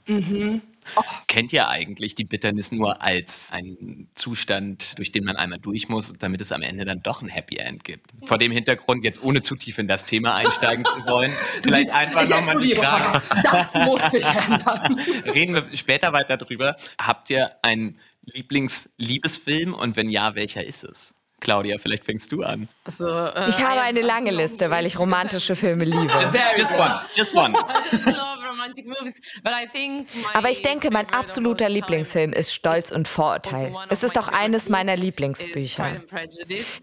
Kennt 1.26 1.52
ihr 1.52 1.68
eigentlich 1.68 2.14
die 2.14 2.24
Bitternis 2.24 2.72
nur 2.72 3.02
als 3.02 3.50
einen 3.52 4.08
Zustand, 4.14 4.98
durch 4.98 5.12
den 5.12 5.24
man 5.24 5.36
einmal 5.36 5.58
durch 5.58 5.88
muss, 5.88 6.14
damit 6.18 6.40
es 6.40 6.52
am 6.52 6.62
Ende 6.62 6.84
dann 6.84 7.02
doch 7.02 7.22
ein 7.22 7.28
Happy 7.28 7.56
End 7.56 7.84
gibt? 7.84 8.06
Vor 8.24 8.38
dem 8.38 8.52
Hintergrund, 8.52 9.04
jetzt 9.04 9.22
ohne 9.22 9.42
zu 9.42 9.56
tief 9.56 9.78
in 9.78 9.88
das 9.88 10.04
Thema 10.04 10.34
einsteigen 10.34 10.84
zu 10.84 11.04
wollen, 11.06 11.32
vielleicht 11.62 11.84
siehst, 11.84 11.94
einfach 11.94 12.28
nochmal 12.28 12.60
die 12.60 12.74
Frage. 12.74 13.22
Das 13.42 13.74
muss 13.74 14.10
sich 14.10 14.24
ändern. 14.48 14.98
Reden 15.26 15.54
wir 15.54 15.64
später 15.74 16.12
weiter 16.12 16.36
drüber. 16.36 16.76
Habt 17.00 17.30
ihr 17.30 17.52
einen 17.62 17.98
Lieblingsliebesfilm 18.24 19.74
und 19.74 19.96
wenn 19.96 20.10
ja, 20.10 20.34
welcher 20.34 20.64
ist 20.64 20.84
es? 20.84 21.14
Claudia, 21.40 21.78
vielleicht 21.78 22.04
fängst 22.04 22.30
du 22.32 22.42
an. 22.42 22.68
So, 22.86 23.06
uh, 23.06 23.48
Ich 23.48 23.58
habe 23.60 23.80
eine 23.80 24.02
lange 24.02 24.30
Liste, 24.30 24.70
weil 24.70 24.86
ich 24.86 24.98
romantische 24.98 25.56
Filme 25.56 25.84
liebe. 25.84 26.12
Just 26.56 26.70
good. 26.70 26.78
one, 26.78 27.00
just 27.14 27.34
one. 27.34 27.54
I 28.50 28.68
just 28.68 28.78
love 28.78 28.86
romantic 28.86 28.86
movies, 28.86 29.20
but 29.42 29.52
I 29.52 29.66
think 29.66 30.08
my 30.14 30.24
Aber 30.34 30.50
ich 30.50 30.62
denke, 30.62 30.90
mein 30.90 31.06
absoluter 31.12 31.68
Lieblingsfilm 31.68 32.32
ist 32.32 32.52
Stolz 32.52 32.90
und 32.90 33.08
Vorurteil. 33.08 33.66
also 33.66 33.76
one 33.76 33.86
Es 33.90 33.98
of 33.98 34.04
ist 34.04 34.14
my 34.16 34.20
auch 34.22 34.28
eines 34.28 34.62
favorite 34.64 34.72
meiner 34.72 34.96
Lieblingsbücher. 34.96 36.02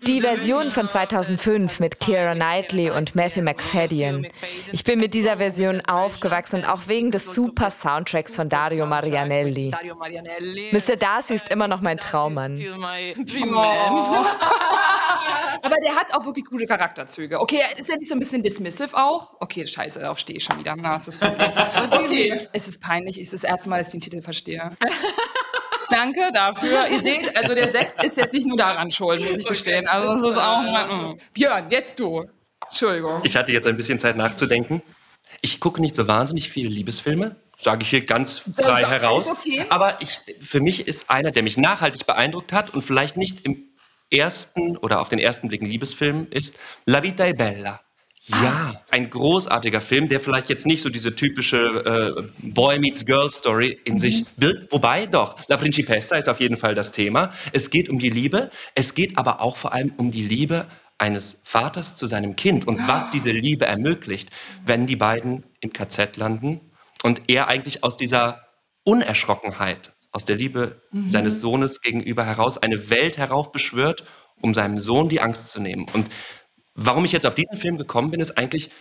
Die 0.05 0.21
Version 0.21 0.71
von 0.71 0.89
2005 0.89 1.79
mit 1.79 1.99
Keira 1.99 2.33
Knightley 2.33 2.89
und 2.89 3.15
Matthew 3.15 3.41
McFadden. 3.41 4.27
Ich 4.71 4.83
bin 4.83 4.99
mit 4.99 5.13
dieser 5.13 5.37
Version 5.37 5.81
aufgewachsen 5.81 6.57
und 6.57 6.65
auch 6.65 6.87
wegen 6.87 7.11
des 7.11 7.33
super 7.33 7.71
Soundtracks 7.71 8.35
von 8.35 8.49
Dario 8.49 8.85
Marianelli. 8.85 9.71
Dario 9.71 9.95
Marianelli. 9.95 10.71
Mr. 10.71 10.95
Darcy 10.95 11.35
ist 11.35 11.49
immer 11.49 11.67
noch 11.67 11.81
mein 11.81 11.97
Traummann. 11.97 12.57
Oh. 13.53 14.25
Aber 15.61 15.75
der 15.83 15.95
hat 15.95 16.13
auch 16.15 16.25
wirklich 16.25 16.45
gute 16.45 16.65
Charakterzüge. 16.65 17.39
Okay, 17.39 17.61
ist 17.77 17.89
er 17.89 17.97
nicht 17.97 18.09
so 18.09 18.15
ein 18.15 18.19
bisschen 18.19 18.43
dismissive 18.43 18.95
auch? 18.95 19.35
Okay, 19.39 19.65
scheiße, 19.65 19.99
darauf 19.99 20.19
stehe 20.19 20.37
ich 20.37 20.43
schon 20.43 20.59
wieder. 20.59 20.75
Na, 20.77 20.95
ist 20.95 21.07
das 21.07 21.17
Problem. 21.19 21.91
Okay, 21.91 22.47
es 22.53 22.67
ist 22.67 22.81
peinlich. 22.81 23.17
Es 23.17 23.33
ist 23.33 23.43
das 23.43 23.49
erste 23.49 23.69
Mal, 23.69 23.77
dass 23.79 23.87
ich 23.87 23.93
den 23.93 24.01
Titel 24.01 24.21
verstehe. 24.21 24.71
Danke 25.89 26.31
dafür. 26.33 26.87
Ihr 26.89 26.99
seht, 27.01 27.35
also 27.37 27.55
der 27.55 27.71
Sekt 27.71 28.03
ist 28.03 28.17
jetzt 28.17 28.33
nicht 28.33 28.45
nur 28.45 28.57
daran 28.57 28.91
schuld, 28.91 29.21
muss 29.23 29.37
ich 29.37 29.45
gestehen. 29.47 29.87
Also 29.87 30.21
das 30.21 30.31
ist 30.33 30.37
auch 30.37 30.61
mal, 30.61 31.13
mm. 31.13 31.17
Björn, 31.33 31.67
jetzt 31.69 31.97
du. 31.99 32.25
Entschuldigung. 32.65 33.21
Ich 33.23 33.37
hatte 33.37 33.51
jetzt 33.51 33.65
ein 33.67 33.77
bisschen 33.77 33.97
Zeit 33.97 34.17
nachzudenken. 34.17 34.81
Ich 35.41 35.59
gucke 35.59 35.79
nicht 35.81 35.95
so 35.95 36.07
wahnsinnig 36.07 36.49
viele 36.49 36.69
Liebesfilme, 36.69 37.37
sage 37.55 37.83
ich 37.83 37.89
hier 37.89 38.05
ganz 38.05 38.39
frei 38.39 38.81
Ja, 38.81 38.89
heraus. 38.89 39.25
ist 39.25 39.31
okay. 39.31 39.65
Aber 39.69 40.01
ich, 40.01 40.19
für 40.41 40.59
mich 40.59 40.87
ist 40.87 41.09
einer, 41.09 41.31
der 41.31 41.43
mich 41.43 41.57
nachhaltig 41.57 42.05
beeindruckt 42.05 42.51
hat 42.51 42.73
und 42.73 42.83
vielleicht 42.83 43.15
nicht 43.15 43.45
im 43.45 43.66
ersten 44.11 44.77
oder 44.77 45.01
auf 45.01 45.09
den 45.09 45.19
ersten 45.19 45.47
Blick 45.47 45.61
ein 45.61 45.69
Liebesfilm 45.69 46.27
ist, 46.29 46.55
La 46.85 47.03
Vita 47.03 47.25
è 47.25 47.33
Bella. 47.33 47.81
Ja, 48.29 48.81
ein 48.91 49.09
großartiger 49.09 49.79
Film, 49.79 50.09
der 50.09 50.19
vielleicht 50.19 50.49
jetzt 50.49 50.65
nicht 50.65 50.81
so 50.81 50.89
diese 50.89 51.15
typische 51.15 51.57
äh, 51.57 52.23
Boy 52.39 52.77
meets 52.77 53.05
Girl 53.05 53.31
Story 53.31 53.79
in 53.85 53.97
sich 53.97 54.25
birgt. 54.35 54.69
Wobei 54.73 55.05
doch, 55.05 55.37
La 55.47 55.55
Principessa 55.55 56.17
ist 56.17 56.27
auf 56.27 56.41
jeden 56.41 56.57
Fall 56.57 56.75
das 56.75 56.91
Thema. 56.91 57.31
Es 57.53 57.69
geht 57.69 57.87
um 57.87 57.99
die 57.99 58.09
Liebe, 58.09 58.51
es 58.75 58.95
geht 58.95 59.17
aber 59.17 59.41
auch 59.41 59.55
vor 59.55 59.73
allem 59.73 59.93
um 59.95 60.11
die 60.11 60.23
Liebe 60.23 60.67
eines 60.97 61.39
Vaters 61.43 61.95
zu 61.95 62.05
seinem 62.05 62.35
Kind 62.35 62.67
und 62.67 62.85
was 62.87 63.09
diese 63.09 63.31
Liebe 63.31 63.65
ermöglicht, 63.65 64.29
wenn 64.65 64.87
die 64.87 64.95
beiden 64.97 65.45
im 65.61 65.71
KZ 65.71 66.17
landen 66.17 66.59
und 67.03 67.29
er 67.29 67.47
eigentlich 67.47 67.83
aus 67.83 67.95
dieser 67.95 68.47
Unerschrockenheit, 68.83 69.93
aus 70.17 70.25
der 70.25 70.35
Liebe 70.35 70.81
seines 71.05 71.41
Sohnes 71.41 71.79
gegenüber 71.79 72.25
heraus 72.25 72.57
eine 72.57 72.89
Welt 72.89 73.17
heraufbeschwört, 73.17 74.03
um 74.41 74.55
seinem 74.55 74.79
Sohn 74.79 75.09
die 75.09 75.21
Angst 75.21 75.51
zu 75.51 75.61
nehmen. 75.61 75.85
Und 75.93 76.09
warum 76.73 77.05
ich 77.05 77.11
jetzt 77.11 77.27
auf 77.27 77.35
diesen 77.35 77.59
Film 77.59 77.77
gekommen 77.77 78.09
bin, 78.09 78.19
ist 78.19 78.35
eigentlich, 78.35 78.71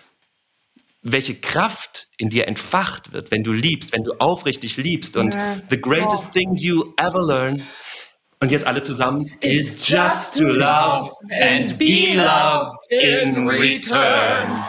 welche 1.03 1.35
Kraft 1.35 2.09
in 2.17 2.31
dir 2.31 2.49
entfacht 2.49 3.13
wird, 3.13 3.33
wenn 3.33 3.45
du 3.45 3.53
liebst, 3.53 3.93
wenn 3.93 4.03
du 4.03 4.15
aufrichtig 4.15 4.79
liebst. 4.79 5.19
Und 5.19 5.37
the 5.69 5.79
greatest 5.79 6.33
thing 6.33 6.55
you 6.55 6.95
ever 6.97 7.23
learn. 7.23 7.63
Und 8.41 8.51
jetzt 8.51 8.67
alle 8.67 8.83
zusammen 8.83 9.31
is 9.41 9.87
just 9.87 10.39
to 10.39 10.45
love 10.45 11.11
and 11.39 11.77
be 11.77 12.15
loved 12.15 12.79
in 12.91 13.47
return. 13.47 14.65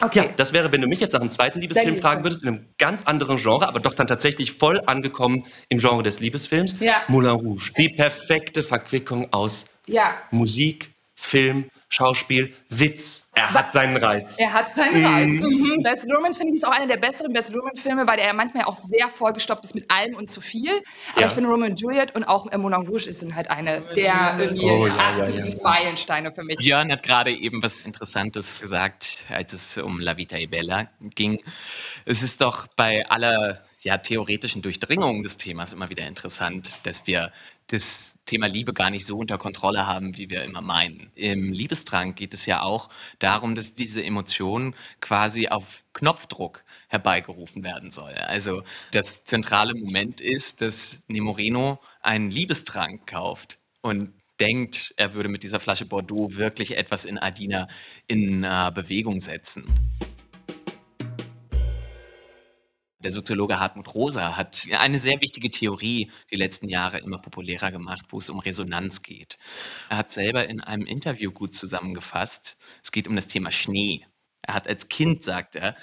Okay. 0.00 0.26
Ja, 0.26 0.32
das 0.36 0.52
wäre, 0.52 0.72
wenn 0.72 0.80
du 0.80 0.86
mich 0.88 1.00
jetzt 1.00 1.12
nach 1.12 1.20
einem 1.20 1.30
zweiten 1.30 1.60
Liebesfilm 1.60 1.96
fragen 1.98 2.24
würdest, 2.24 2.42
in 2.42 2.48
einem 2.48 2.66
ganz 2.78 3.04
anderen 3.04 3.36
Genre, 3.36 3.66
aber 3.68 3.80
doch 3.80 3.94
dann 3.94 4.06
tatsächlich 4.06 4.52
voll 4.52 4.80
angekommen 4.86 5.46
im 5.68 5.78
Genre 5.78 6.02
des 6.02 6.20
Liebesfilms. 6.20 6.80
Ja. 6.80 7.02
Moulin 7.08 7.30
Rouge. 7.32 7.72
Die 7.78 7.88
perfekte 7.90 8.62
Verquickung 8.62 9.32
aus 9.32 9.66
Ja. 9.86 10.14
Musik, 10.30 10.92
Film, 11.14 11.70
Schauspiel, 11.92 12.54
Witz. 12.68 13.28
Er 13.34 13.52
hat 13.52 13.72
seinen 13.72 13.96
Reiz. 13.96 14.36
Er 14.38 14.52
hat 14.52 14.72
seinen 14.72 15.04
Reiz. 15.04 15.32
Mhm. 15.32 15.82
Best 15.82 16.08
Luhrmann 16.08 16.34
finde 16.34 16.52
ich 16.54 16.60
ist 16.60 16.64
auch 16.66 16.70
einer 16.70 16.86
der 16.86 16.98
besseren 16.98 17.32
Best 17.32 17.52
Luhrmann-Filme, 17.52 18.06
weil 18.06 18.20
er 18.20 18.32
manchmal 18.32 18.64
auch 18.64 18.76
sehr 18.76 19.08
vollgestopft 19.08 19.64
ist 19.64 19.74
mit 19.74 19.90
allem 19.90 20.14
und 20.14 20.28
zu 20.28 20.40
viel. 20.40 20.70
Aber 21.12 21.22
Ja. 21.22 21.26
ich 21.26 21.32
finde 21.32 21.50
Romeo 21.50 21.66
und 21.66 21.80
Juliet 21.80 22.14
und 22.14 22.24
auch 22.24 22.46
äh, 22.52 22.58
Moulin 22.58 22.86
Rouge 22.86 23.12
sind 23.12 23.34
halt 23.34 23.50
eine 23.50 23.80
der 23.96 24.36
Oh, 24.38 24.86
ja, 24.86 24.86
ja, 24.86 24.94
absoluten 24.96 25.52
ja. 25.58 25.62
Meilensteine 25.64 26.32
für 26.32 26.44
mich. 26.44 26.58
Björn 26.58 26.92
hat 26.92 27.02
gerade 27.02 27.32
eben 27.32 27.60
was 27.60 27.84
Interessantes 27.84 28.60
gesagt, 28.60 29.24
als 29.28 29.52
es 29.52 29.76
um 29.78 29.98
La 29.98 30.16
Vita 30.16 30.36
e 30.36 30.46
Bella 30.46 30.88
ging. 31.16 31.42
Es 32.04 32.22
ist 32.22 32.40
doch 32.40 32.68
bei 32.76 33.04
aller 33.08 33.64
ja, 33.82 33.98
theoretischen 33.98 34.62
Durchdringung 34.62 35.22
des 35.22 35.36
Themas 35.36 35.72
immer 35.72 35.88
wieder 35.88 36.06
interessant, 36.06 36.76
dass 36.82 37.06
wir 37.06 37.32
das 37.68 38.18
Thema 38.26 38.46
Liebe 38.46 38.72
gar 38.72 38.90
nicht 38.90 39.06
so 39.06 39.18
unter 39.18 39.38
Kontrolle 39.38 39.86
haben, 39.86 40.16
wie 40.16 40.28
wir 40.28 40.44
immer 40.44 40.60
meinen. 40.60 41.10
Im 41.14 41.52
Liebestrank 41.52 42.16
geht 42.16 42.34
es 42.34 42.46
ja 42.46 42.62
auch 42.62 42.88
darum, 43.18 43.54
dass 43.54 43.74
diese 43.74 44.02
Emotion 44.02 44.74
quasi 45.00 45.48
auf 45.48 45.84
Knopfdruck 45.92 46.64
herbeigerufen 46.88 47.62
werden 47.62 47.90
soll. 47.90 48.12
Also 48.12 48.64
das 48.90 49.24
zentrale 49.24 49.74
Moment 49.74 50.20
ist, 50.20 50.60
dass 50.60 51.00
Nemorino 51.08 51.80
einen 52.02 52.30
Liebestrank 52.30 53.06
kauft 53.06 53.58
und 53.80 54.12
denkt, 54.40 54.94
er 54.96 55.14
würde 55.14 55.28
mit 55.28 55.42
dieser 55.42 55.60
Flasche 55.60 55.86
Bordeaux 55.86 56.36
wirklich 56.36 56.76
etwas 56.76 57.04
in 57.04 57.18
Adina 57.18 57.68
in 58.06 58.42
äh, 58.42 58.72
Bewegung 58.74 59.20
setzen. 59.20 59.64
Der 63.02 63.10
Soziologe 63.10 63.58
Hartmut 63.58 63.94
Rosa 63.94 64.36
hat 64.36 64.66
eine 64.78 64.98
sehr 64.98 65.20
wichtige 65.22 65.50
Theorie 65.50 66.10
die 66.30 66.36
letzten 66.36 66.68
Jahre 66.68 66.98
immer 66.98 67.18
populärer 67.18 67.72
gemacht, 67.72 68.06
wo 68.10 68.18
es 68.18 68.28
um 68.28 68.38
Resonanz 68.38 69.02
geht. 69.02 69.38
Er 69.88 69.96
hat 69.96 70.10
selber 70.10 70.48
in 70.48 70.60
einem 70.60 70.84
Interview 70.84 71.32
gut 71.32 71.54
zusammengefasst, 71.54 72.58
es 72.82 72.92
geht 72.92 73.08
um 73.08 73.16
das 73.16 73.26
Thema 73.26 73.50
Schnee. 73.50 74.06
Er 74.42 74.54
hat 74.54 74.68
als 74.68 74.88
Kind, 74.88 75.24
sagt 75.24 75.56
er, 75.56 75.76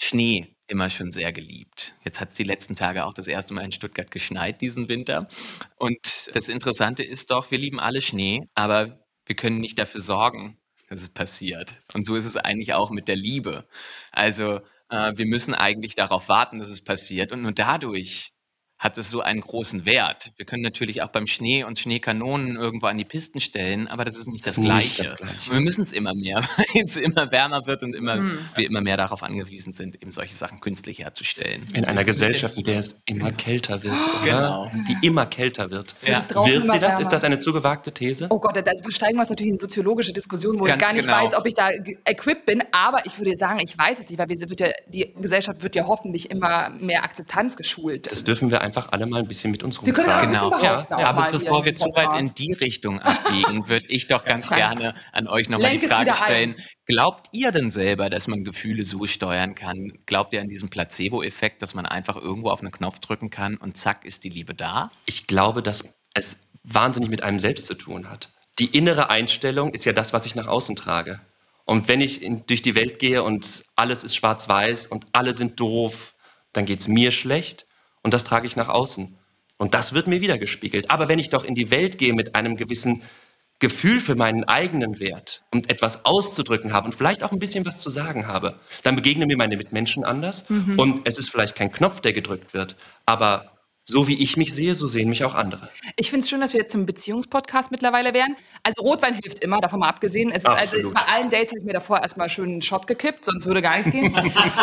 Schnee 0.00 0.56
immer 0.66 0.90
schon 0.90 1.12
sehr 1.12 1.32
geliebt. 1.32 1.94
Jetzt 2.04 2.20
hat 2.20 2.30
es 2.30 2.36
die 2.36 2.44
letzten 2.44 2.74
Tage 2.74 3.04
auch 3.04 3.14
das 3.14 3.28
erste 3.28 3.54
Mal 3.54 3.64
in 3.64 3.72
Stuttgart 3.72 4.10
geschneit 4.10 4.60
diesen 4.60 4.88
Winter. 4.88 5.28
Und 5.76 6.30
das 6.34 6.48
Interessante 6.48 7.04
ist 7.04 7.30
doch, 7.30 7.50
wir 7.52 7.58
lieben 7.58 7.78
alle 7.78 8.00
Schnee, 8.00 8.48
aber 8.54 9.04
wir 9.26 9.36
können 9.36 9.60
nicht 9.60 9.78
dafür 9.78 10.00
sorgen, 10.00 10.58
dass 10.88 11.02
es 11.02 11.08
passiert. 11.08 11.82
Und 11.92 12.04
so 12.04 12.16
ist 12.16 12.24
es 12.24 12.36
eigentlich 12.36 12.74
auch 12.74 12.90
mit 12.90 13.06
der 13.08 13.16
Liebe. 13.16 13.68
Also 14.10 14.60
äh, 14.94 15.18
wir 15.18 15.26
müssen 15.26 15.54
eigentlich 15.54 15.94
darauf 15.94 16.28
warten, 16.28 16.58
dass 16.60 16.68
es 16.68 16.82
passiert. 16.82 17.32
Und 17.32 17.42
nur 17.42 17.52
dadurch 17.52 18.32
hat 18.78 18.98
es 18.98 19.08
so 19.08 19.20
einen 19.20 19.40
großen 19.40 19.86
Wert. 19.86 20.32
Wir 20.36 20.44
können 20.44 20.62
natürlich 20.62 21.00
auch 21.02 21.08
beim 21.08 21.26
Schnee 21.26 21.64
uns 21.64 21.80
Schneekanonen 21.80 22.56
irgendwo 22.56 22.86
an 22.86 22.98
die 22.98 23.04
Pisten 23.04 23.40
stellen, 23.40 23.88
aber 23.88 24.04
das 24.04 24.16
ist 24.16 24.26
nicht 24.26 24.46
das 24.46 24.56
Nicht 24.58 24.66
Gleiche. 24.66 25.02
das 25.04 25.16
Gleiche. 25.16 25.50
Wir 25.52 25.60
müssen 25.60 25.82
es 25.84 25.92
immer 25.92 26.12
mehr, 26.14 26.42
weil 26.74 26.84
es 26.84 26.96
immer 26.96 27.30
wärmer 27.30 27.66
wird 27.66 27.82
und 27.82 27.94
immer, 27.94 28.14
Hm. 28.16 28.38
wir 28.56 28.66
immer 28.66 28.80
mehr 28.80 28.96
darauf 28.96 29.22
angewiesen 29.22 29.72
sind, 29.74 29.94
eben 30.02 30.10
solche 30.12 30.34
Sachen 30.34 30.60
künstlich 30.60 30.98
herzustellen. 30.98 31.64
In 31.72 31.84
einer 31.84 32.04
Gesellschaft, 32.04 32.56
in 32.56 32.64
der 32.64 32.78
es 32.80 33.02
immer 33.06 33.32
kälter 33.32 33.82
wird, 33.82 33.94
oder? 33.94 34.24
Genau. 34.24 34.70
Die 34.88 35.06
immer 35.06 35.26
kälter 35.26 35.70
wird. 35.70 35.94
Ja. 36.02 36.16
Wird 36.18 36.32
immer 36.32 36.74
sie 36.74 36.78
das? 36.80 36.88
wärmer. 36.90 37.00
Ist 37.00 37.12
das 37.12 37.24
eine 37.24 37.38
zu 37.38 37.52
gewagte 37.52 37.92
These? 37.92 38.26
Oh 38.30 38.38
Gott, 38.40 38.56
da 38.56 38.62
steigen 38.90 39.14
wir 39.16 39.20
uns 39.20 39.30
natürlich 39.30 39.52
in 39.52 39.58
soziologische 39.58 40.12
Diskussionen, 40.12 40.58
wo 40.60 40.64
Ganz 40.64 40.82
ich 40.82 40.86
gar 40.88 40.92
nicht 40.94 41.06
genau. 41.06 41.24
weiß, 41.24 41.34
ob 41.36 41.46
ich 41.46 41.54
da 41.54 41.70
equipped 42.04 42.44
bin. 42.44 42.62
Aber 42.72 43.06
ich 43.06 43.16
würde 43.18 43.36
sagen, 43.36 43.60
ich 43.62 43.78
weiß 43.78 44.00
es 44.00 44.08
nicht, 44.10 44.18
weil 44.18 44.28
wir, 44.28 44.34
wird 44.50 44.60
ja, 44.60 44.68
die 44.88 45.14
Gesellschaft 45.20 45.62
wird 45.62 45.74
ja 45.76 45.86
hoffentlich 45.86 46.30
immer 46.30 46.70
mehr 46.70 47.04
Akzeptanz 47.04 47.56
geschult. 47.56 48.10
Das 48.10 48.24
dürfen 48.24 48.50
wir 48.50 48.63
einfach 48.64 48.88
alle 48.90 49.06
mal 49.06 49.20
ein 49.20 49.28
bisschen 49.28 49.50
mit 49.50 49.62
uns 49.62 49.80
Wir 49.84 49.92
können 49.92 50.08
rumtragen. 50.10 50.34
ein 50.34 50.50
bisschen 50.50 50.60
Genau. 50.60 50.64
Ja, 50.90 51.06
Aber 51.08 51.30
bevor 51.30 51.64
wir 51.64 51.74
zu 51.74 51.86
weit 51.94 52.18
in 52.18 52.34
die 52.34 52.52
Richtung 52.54 53.00
abbiegen, 53.00 53.68
würde 53.68 53.86
ich 53.88 54.06
doch 54.06 54.24
ganz 54.24 54.46
Franz, 54.46 54.78
gerne 54.78 54.94
an 55.12 55.28
euch 55.28 55.48
nochmal 55.48 55.78
die 55.78 55.86
Frage 55.86 56.10
wieder 56.10 56.22
ein. 56.22 56.24
stellen. 56.24 56.56
Glaubt 56.86 57.28
ihr 57.32 57.50
denn 57.52 57.70
selber, 57.70 58.10
dass 58.10 58.26
man 58.26 58.44
Gefühle 58.44 58.84
so 58.84 59.06
steuern 59.06 59.54
kann? 59.54 59.92
Glaubt 60.06 60.32
ihr 60.34 60.40
an 60.40 60.48
diesen 60.48 60.68
Placebo-Effekt, 60.68 61.62
dass 61.62 61.74
man 61.74 61.86
einfach 61.86 62.16
irgendwo 62.16 62.50
auf 62.50 62.60
einen 62.60 62.72
Knopf 62.72 62.98
drücken 62.98 63.30
kann 63.30 63.56
und 63.56 63.76
zack 63.76 64.04
ist 64.04 64.24
die 64.24 64.30
Liebe 64.30 64.54
da? 64.54 64.90
Ich 65.06 65.26
glaube, 65.26 65.62
dass 65.62 65.84
es 66.14 66.46
wahnsinnig 66.62 67.10
mit 67.10 67.22
einem 67.22 67.38
selbst 67.38 67.66
zu 67.66 67.74
tun 67.74 68.10
hat. 68.10 68.30
Die 68.58 68.66
innere 68.66 69.10
Einstellung 69.10 69.72
ist 69.74 69.84
ja 69.84 69.92
das, 69.92 70.12
was 70.12 70.26
ich 70.26 70.34
nach 70.34 70.46
außen 70.46 70.76
trage. 70.76 71.20
Und 71.64 71.88
wenn 71.88 72.00
ich 72.00 72.22
in, 72.22 72.44
durch 72.46 72.62
die 72.62 72.74
Welt 72.74 72.98
gehe 72.98 73.22
und 73.22 73.64
alles 73.76 74.04
ist 74.04 74.14
schwarz-weiß 74.16 74.86
und 74.88 75.06
alle 75.12 75.32
sind 75.32 75.58
doof, 75.58 76.14
dann 76.52 76.66
geht 76.66 76.80
es 76.80 76.88
mir 76.88 77.10
schlecht 77.10 77.66
und 78.04 78.14
das 78.14 78.22
trage 78.22 78.46
ich 78.46 78.54
nach 78.54 78.68
außen. 78.68 79.16
Und 79.56 79.74
das 79.74 79.92
wird 79.92 80.06
mir 80.06 80.20
wiedergespiegelt. 80.20 80.90
Aber 80.90 81.08
wenn 81.08 81.18
ich 81.18 81.30
doch 81.30 81.44
in 81.44 81.54
die 81.54 81.70
Welt 81.70 81.98
gehe 81.98 82.12
mit 82.12 82.36
einem 82.36 82.56
gewissen 82.56 83.02
Gefühl 83.60 84.00
für 84.00 84.14
meinen 84.14 84.44
eigenen 84.44 84.98
Wert 85.00 85.44
und 85.52 85.70
etwas 85.70 86.04
auszudrücken 86.04 86.72
habe 86.72 86.86
und 86.86 86.94
vielleicht 86.94 87.22
auch 87.24 87.32
ein 87.32 87.38
bisschen 87.38 87.64
was 87.64 87.78
zu 87.78 87.88
sagen 87.88 88.26
habe, 88.26 88.58
dann 88.82 88.96
begegnen 88.96 89.28
mir 89.28 89.36
meine 89.36 89.56
Mitmenschen 89.56 90.04
anders. 90.04 90.46
Und 90.76 91.00
es 91.04 91.18
ist 91.18 91.30
vielleicht 91.30 91.56
kein 91.56 91.72
Knopf, 91.72 92.00
der 92.00 92.12
gedrückt 92.12 92.52
wird, 92.52 92.76
aber 93.06 93.53
so 93.86 94.08
wie 94.08 94.22
ich 94.22 94.36
mich 94.38 94.54
sehe, 94.54 94.74
so 94.74 94.86
sehen 94.86 95.10
mich 95.10 95.24
auch 95.24 95.34
andere. 95.34 95.68
Ich 95.98 96.08
finde 96.08 96.24
es 96.24 96.30
schön, 96.30 96.40
dass 96.40 96.54
wir 96.54 96.60
jetzt 96.60 96.72
zum 96.72 96.86
Beziehungspodcast 96.86 97.70
mittlerweile 97.70 98.14
werden. 98.14 98.34
Also 98.62 98.82
Rotwein 98.82 99.12
hilft 99.14 99.44
immer, 99.44 99.60
davon 99.60 99.80
mal 99.80 99.88
abgesehen. 99.88 100.30
Es 100.30 100.38
ist 100.38 100.46
also 100.46 100.90
bei 100.90 101.02
allen 101.02 101.28
Dates 101.28 101.50
habe 101.50 101.58
ich 101.60 101.66
mir 101.66 101.74
davor 101.74 102.00
erstmal 102.00 102.30
schön 102.30 102.48
einen 102.48 102.62
Shot 102.62 102.86
gekippt, 102.86 103.26
sonst 103.26 103.44
würde 103.44 103.60
gar 103.60 103.76
nichts 103.76 103.92
gehen. 103.92 104.10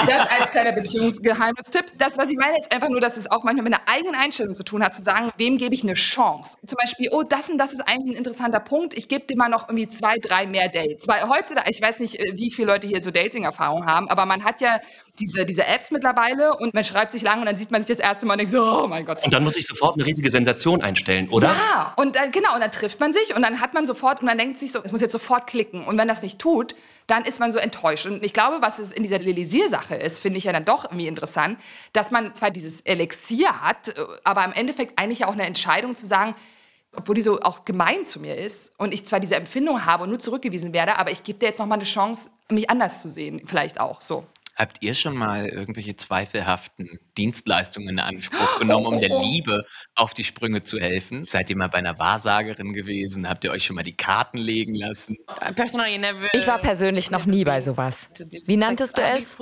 das 0.07 0.27
als 0.27 0.49
kleiner 0.49 0.71
Beziehungsgeheimnistipp. 0.71 1.97
Das, 1.99 2.17
was 2.17 2.31
ich 2.31 2.38
meine, 2.38 2.57
ist 2.57 2.73
einfach 2.73 2.89
nur, 2.89 2.99
dass 2.99 3.15
es 3.15 3.29
auch 3.29 3.43
manchmal 3.43 3.63
mit 3.63 3.73
einer 3.75 3.84
eigenen 3.88 4.15
Einstellung 4.15 4.55
zu 4.55 4.63
tun 4.63 4.84
hat, 4.84 4.95
zu 4.95 5.03
sagen, 5.03 5.31
wem 5.38 5.60
gebe 5.60 5.75
ich 5.75 5.84
eine 5.84 5.93
Chance? 5.93 6.57
Zum 6.65 6.77
Beispiel, 6.81 7.10
oh, 7.12 7.21
das 7.21 7.49
und 7.49 7.60
das 7.60 7.73
ist 7.73 7.81
eigentlich 7.81 8.15
ein 8.15 8.17
interessanter 8.17 8.60
Punkt. 8.60 8.97
Ich 8.97 9.07
gebe 9.07 9.25
dir 9.25 9.38
mal 9.38 9.49
noch 9.49 9.69
irgendwie 9.69 9.88
zwei, 9.88 10.17
drei 10.17 10.47
mehr 10.47 10.67
Dates. 10.67 11.07
Weil 11.07 11.29
heutzutage, 11.29 11.69
ich 11.69 11.81
weiß 11.81 11.99
nicht, 11.99 12.19
äh, 12.19 12.34
wie 12.38 12.51
viele 12.51 12.71
Leute 12.71 12.88
hier 12.88 13.01
so 13.03 13.12
Dating-Erfahrung 13.12 13.86
haben, 13.86 14.10
aber 14.10 14.25
man 14.25 14.43
hat 14.43 14.62
ja 14.62 14.79
diese, 15.19 15.45
diese 15.45 15.67
Apps 15.67 15.91
mittlerweile 15.91 16.57
und 16.57 16.73
man 16.73 16.84
schreibt 16.84 17.12
sich 17.12 17.21
lang 17.21 17.39
und 17.39 17.45
dann 17.45 17.55
sieht 17.55 17.71
man 17.71 17.81
sich 17.81 17.95
das 17.95 17.99
erste 17.99 18.25
Mal 18.25 18.34
und 18.34 18.39
denkt 18.39 18.51
so, 18.51 18.63
oh 18.63 18.88
mein 18.88 19.05
Gott. 19.05 19.11
Und 19.24 19.34
dann 19.34 19.43
muss 19.43 19.56
ich 19.56 19.65
sofort 19.65 19.95
eine 19.95 20.06
riesige 20.06 20.30
Sensation 20.30 20.82
einstellen, 20.82 21.30
oder? 21.30 21.47
Ja, 21.47 21.93
und 21.97 22.15
dann, 22.15 22.32
genau, 22.32 22.54
und 22.54 22.62
dann 22.62 22.71
trifft 22.71 23.00
man 23.00 23.13
sich 23.13 23.36
und 23.36 23.41
dann 23.41 23.60
hat 23.60 23.74
man 23.74 23.86
sofort 23.86 24.21
und 24.21 24.26
man 24.26 24.38
denkt 24.38 24.60
sich 24.60 24.71
so, 24.71 24.80
es 24.84 24.91
muss 24.91 25.02
jetzt 25.02 25.12
sofort 25.12 25.47
klicken. 25.47 25.84
Und 25.86 25.97
wenn 25.97 26.08
das 26.08 26.21
nicht 26.21 26.39
tut, 26.39 26.76
dann 27.08 27.24
ist 27.26 27.39
man 27.39 27.52
so 27.52 27.60
enttäuscht. 27.60 28.06
Und 28.06 28.24
ich 28.24 28.34
glaube, 28.34 28.58
was 28.62 28.80
es 28.80 28.91
in 28.91 29.04
dieser 29.04 29.19
Lelisier-Sache 29.19 29.95
ist, 29.95 30.19
finde 30.19 30.38
ich 30.38 30.45
ja 30.45 30.54
dann 30.54 30.65
doch 30.65 30.86
irgendwie 30.86 31.08
interessant, 31.08 31.60
dass 31.93 32.12
man 32.12 32.34
zwar 32.36 32.52
dieses 32.52 32.82
Elixier 32.82 33.62
hat, 33.62 33.89
äh, 33.89 33.93
aber 34.24 34.45
im 34.45 34.54
Endeffekt 34.54 34.97
eigentlich 34.97 35.19
ja 35.19 35.28
auch 35.28 35.34
eine 35.34 35.45
Entscheidung 35.45 35.95
zu 35.95 36.06
sagen, 36.06 36.36
obwohl 36.95 37.15
die 37.15 37.21
so 37.21 37.39
auch 37.39 37.65
gemein 37.65 38.06
zu 38.06 38.19
mir 38.19 38.36
ist 38.36 38.74
und 38.78 38.93
ich 38.93 39.06
zwar 39.06 39.19
diese 39.19 39.36
Empfindung 39.36 39.86
habe 39.86 40.04
und 40.04 40.10
nur 40.10 40.19
zurückgewiesen 40.19 40.74
werde, 40.74 40.97
aber 40.97 41.12
ich 41.12 41.24
gebe 41.24 41.39
dir 41.39 41.47
jetzt 41.47 41.60
noch 41.60 41.65
mal 41.65 41.76
eine 41.76 41.86
Chance, 41.86 42.30
mich 42.50 42.69
anders 42.69 43.02
zu 43.02 43.10
sehen, 43.10 43.41
vielleicht 43.45 43.80
auch 43.80 44.02
so. 44.02 44.26
Habt 44.56 44.78
ihr 44.82 44.94
schon 44.94 45.16
mal 45.16 45.48
irgendwelche 45.48 45.96
zweifelhaften 45.96 47.00
Dienstleistungen 47.18 47.90
in 47.90 48.00
Anspruch 48.00 48.60
genommen, 48.60 48.86
um 48.86 49.02
der 49.02 49.12
oh, 49.12 49.20
oh. 49.20 49.24
Liebe 49.24 49.66
auf 49.96 50.14
die 50.14 50.24
Sprünge 50.24 50.64
zu 50.64 50.80
helfen? 50.80 51.26
Seid 51.26 51.50
ihr 51.50 51.58
mal 51.58 51.68
bei 51.68 51.80
einer 51.80 51.98
Wahrsagerin 52.00 52.74
gewesen? 52.74 53.28
Habt 53.28 53.44
ihr 53.44 53.52
euch 53.52 53.64
schon 53.64 53.76
mal 53.76 53.84
die 53.84 53.96
Karten 53.96 54.38
legen 54.38 54.76
lassen? 54.76 55.18
I 55.30 55.54
personally 55.54 55.98
never. 55.98 56.34
Ich 56.34 56.48
war 56.48 56.60
persönlich 56.60 57.12
noch 57.12 57.26
nie 57.26 57.44
bei 57.44 57.62
sowas. 57.62 58.08
Wie 58.46 58.58
nanntest 58.58 58.98
du 58.98 59.02
es? 59.02 59.38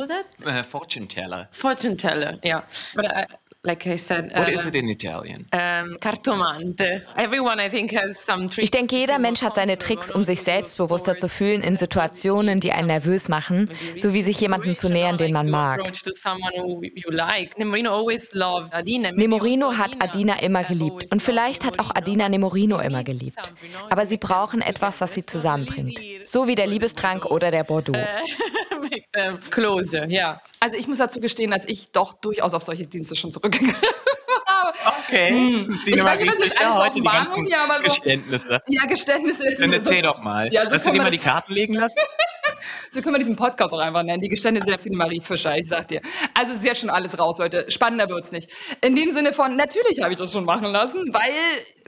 Äh, 0.45 0.63
Fortune 0.63 1.07
Teller. 1.07 1.49
Fortune 1.51 1.97
teller, 1.97 2.39
yeah. 2.43 2.63
Like 3.65 3.85
I 3.87 3.97
said, 3.97 4.31
What 4.33 4.47
uh, 4.47 4.51
is 4.51 4.65
it 4.65 4.75
in 4.75 4.87
Italian? 4.87 5.45
um, 5.51 5.97
cartomante. 5.99 7.01
Everyone, 7.17 7.59
I 7.59 7.69
think, 7.69 7.93
has 7.93 8.17
some 8.17 8.47
tricks. 8.47 8.63
Ich 8.63 8.71
denke, 8.71 8.95
jeder 8.95 9.19
Mensch 9.19 9.41
hat 9.41 9.55
seine 9.55 9.77
Tricks, 9.77 10.09
um 10.09 10.23
sich 10.23 10.43
selbstbewusster 10.43 11.17
zu 11.17 11.27
fühlen 11.27 11.61
in 11.61 11.75
Situationen, 11.75 12.61
die 12.61 12.71
einen 12.71 12.87
nervös 12.87 13.27
machen, 13.27 13.69
so 13.97 14.13
wie 14.13 14.23
sich 14.23 14.39
jemanden 14.39 14.77
zu 14.77 14.87
nähern, 14.87 15.17
den 15.17 15.33
man 15.33 15.49
mag. 15.49 15.81
Nemorino 19.17 19.77
hat 19.77 20.01
Adina 20.01 20.39
immer 20.39 20.63
geliebt 20.63 21.11
und 21.11 21.21
vielleicht 21.21 21.65
hat 21.65 21.79
auch 21.79 21.93
Adina 21.93 22.29
Nemorino 22.29 22.79
immer 22.79 23.03
geliebt. 23.03 23.53
Aber 23.89 24.07
sie 24.07 24.17
brauchen 24.17 24.61
etwas, 24.61 25.01
was 25.01 25.15
sie 25.15 25.25
zusammenbringt. 25.25 25.99
So 26.31 26.47
wie 26.47 26.55
der 26.55 26.67
Liebestrank 26.67 27.25
oder 27.25 27.49
der 27.51 27.63
Bordeaux. 27.63 27.97
Make 28.81 29.05
them 29.13 29.39
closer, 29.49 30.07
yeah. 30.07 30.41
Also 30.59 30.77
ich 30.77 30.87
muss 30.87 30.99
dazu 30.99 31.19
gestehen, 31.19 31.51
dass 31.51 31.65
ich 31.65 31.91
doch 31.91 32.13
durchaus 32.13 32.53
auf 32.53 32.61
solche 32.63 32.85
Dienste 32.85 33.15
schon 33.15 33.31
zurückgegriffen 33.31 33.75
habe. 33.75 33.89
Okay, 35.07 35.65
Ich 35.87 36.03
weiß 36.03 36.19
nicht, 36.21 36.31
was 36.31 36.39
jetzt 36.39 36.63
alles 36.63 36.77
offenbaren 36.77 37.27
muss, 37.35 37.49
ja, 37.49 37.63
aber 37.63 37.77
so- 37.81 37.89
Geständnisse. 37.89 38.59
Ja, 38.67 38.85
Geständnisse 38.85 39.43
jetzt. 39.49 39.59
Dann 39.61 39.69
so- 39.69 39.75
erzähl 39.75 40.01
doch 40.03 40.21
mal. 40.21 40.51
Ja, 40.53 40.67
so 40.67 40.75
Hast 40.75 40.85
du 40.85 40.89
kann 40.89 40.97
dir 40.97 41.03
mal 41.03 41.11
die 41.11 41.17
das- 41.17 41.25
Karten 41.25 41.53
legen 41.53 41.73
lassen? 41.73 41.95
So 42.91 43.01
können 43.01 43.15
wir 43.15 43.19
diesen 43.19 43.35
Podcast 43.37 43.73
auch 43.73 43.79
einfach 43.79 44.03
nennen. 44.03 44.19
Die 44.21 44.27
Geständnisse 44.27 44.67
der 44.67 44.77
Cinemarie 44.79 45.21
Fischer, 45.21 45.55
ich 45.57 45.67
sag 45.67 45.87
dir. 45.87 46.01
Also 46.33 46.51
es 46.51 46.59
ist 46.59 46.65
jetzt 46.65 46.81
schon 46.81 46.89
alles 46.89 47.17
raus, 47.17 47.37
Leute. 47.37 47.65
Spannender 47.71 48.09
wird's 48.09 48.31
nicht. 48.31 48.49
In 48.83 48.95
dem 48.95 49.11
Sinne 49.11 49.31
von, 49.31 49.55
natürlich 49.55 50.01
habe 50.01 50.11
ich 50.11 50.17
das 50.19 50.33
schon 50.33 50.43
machen 50.43 50.65
lassen, 50.67 51.07
weil 51.13 51.31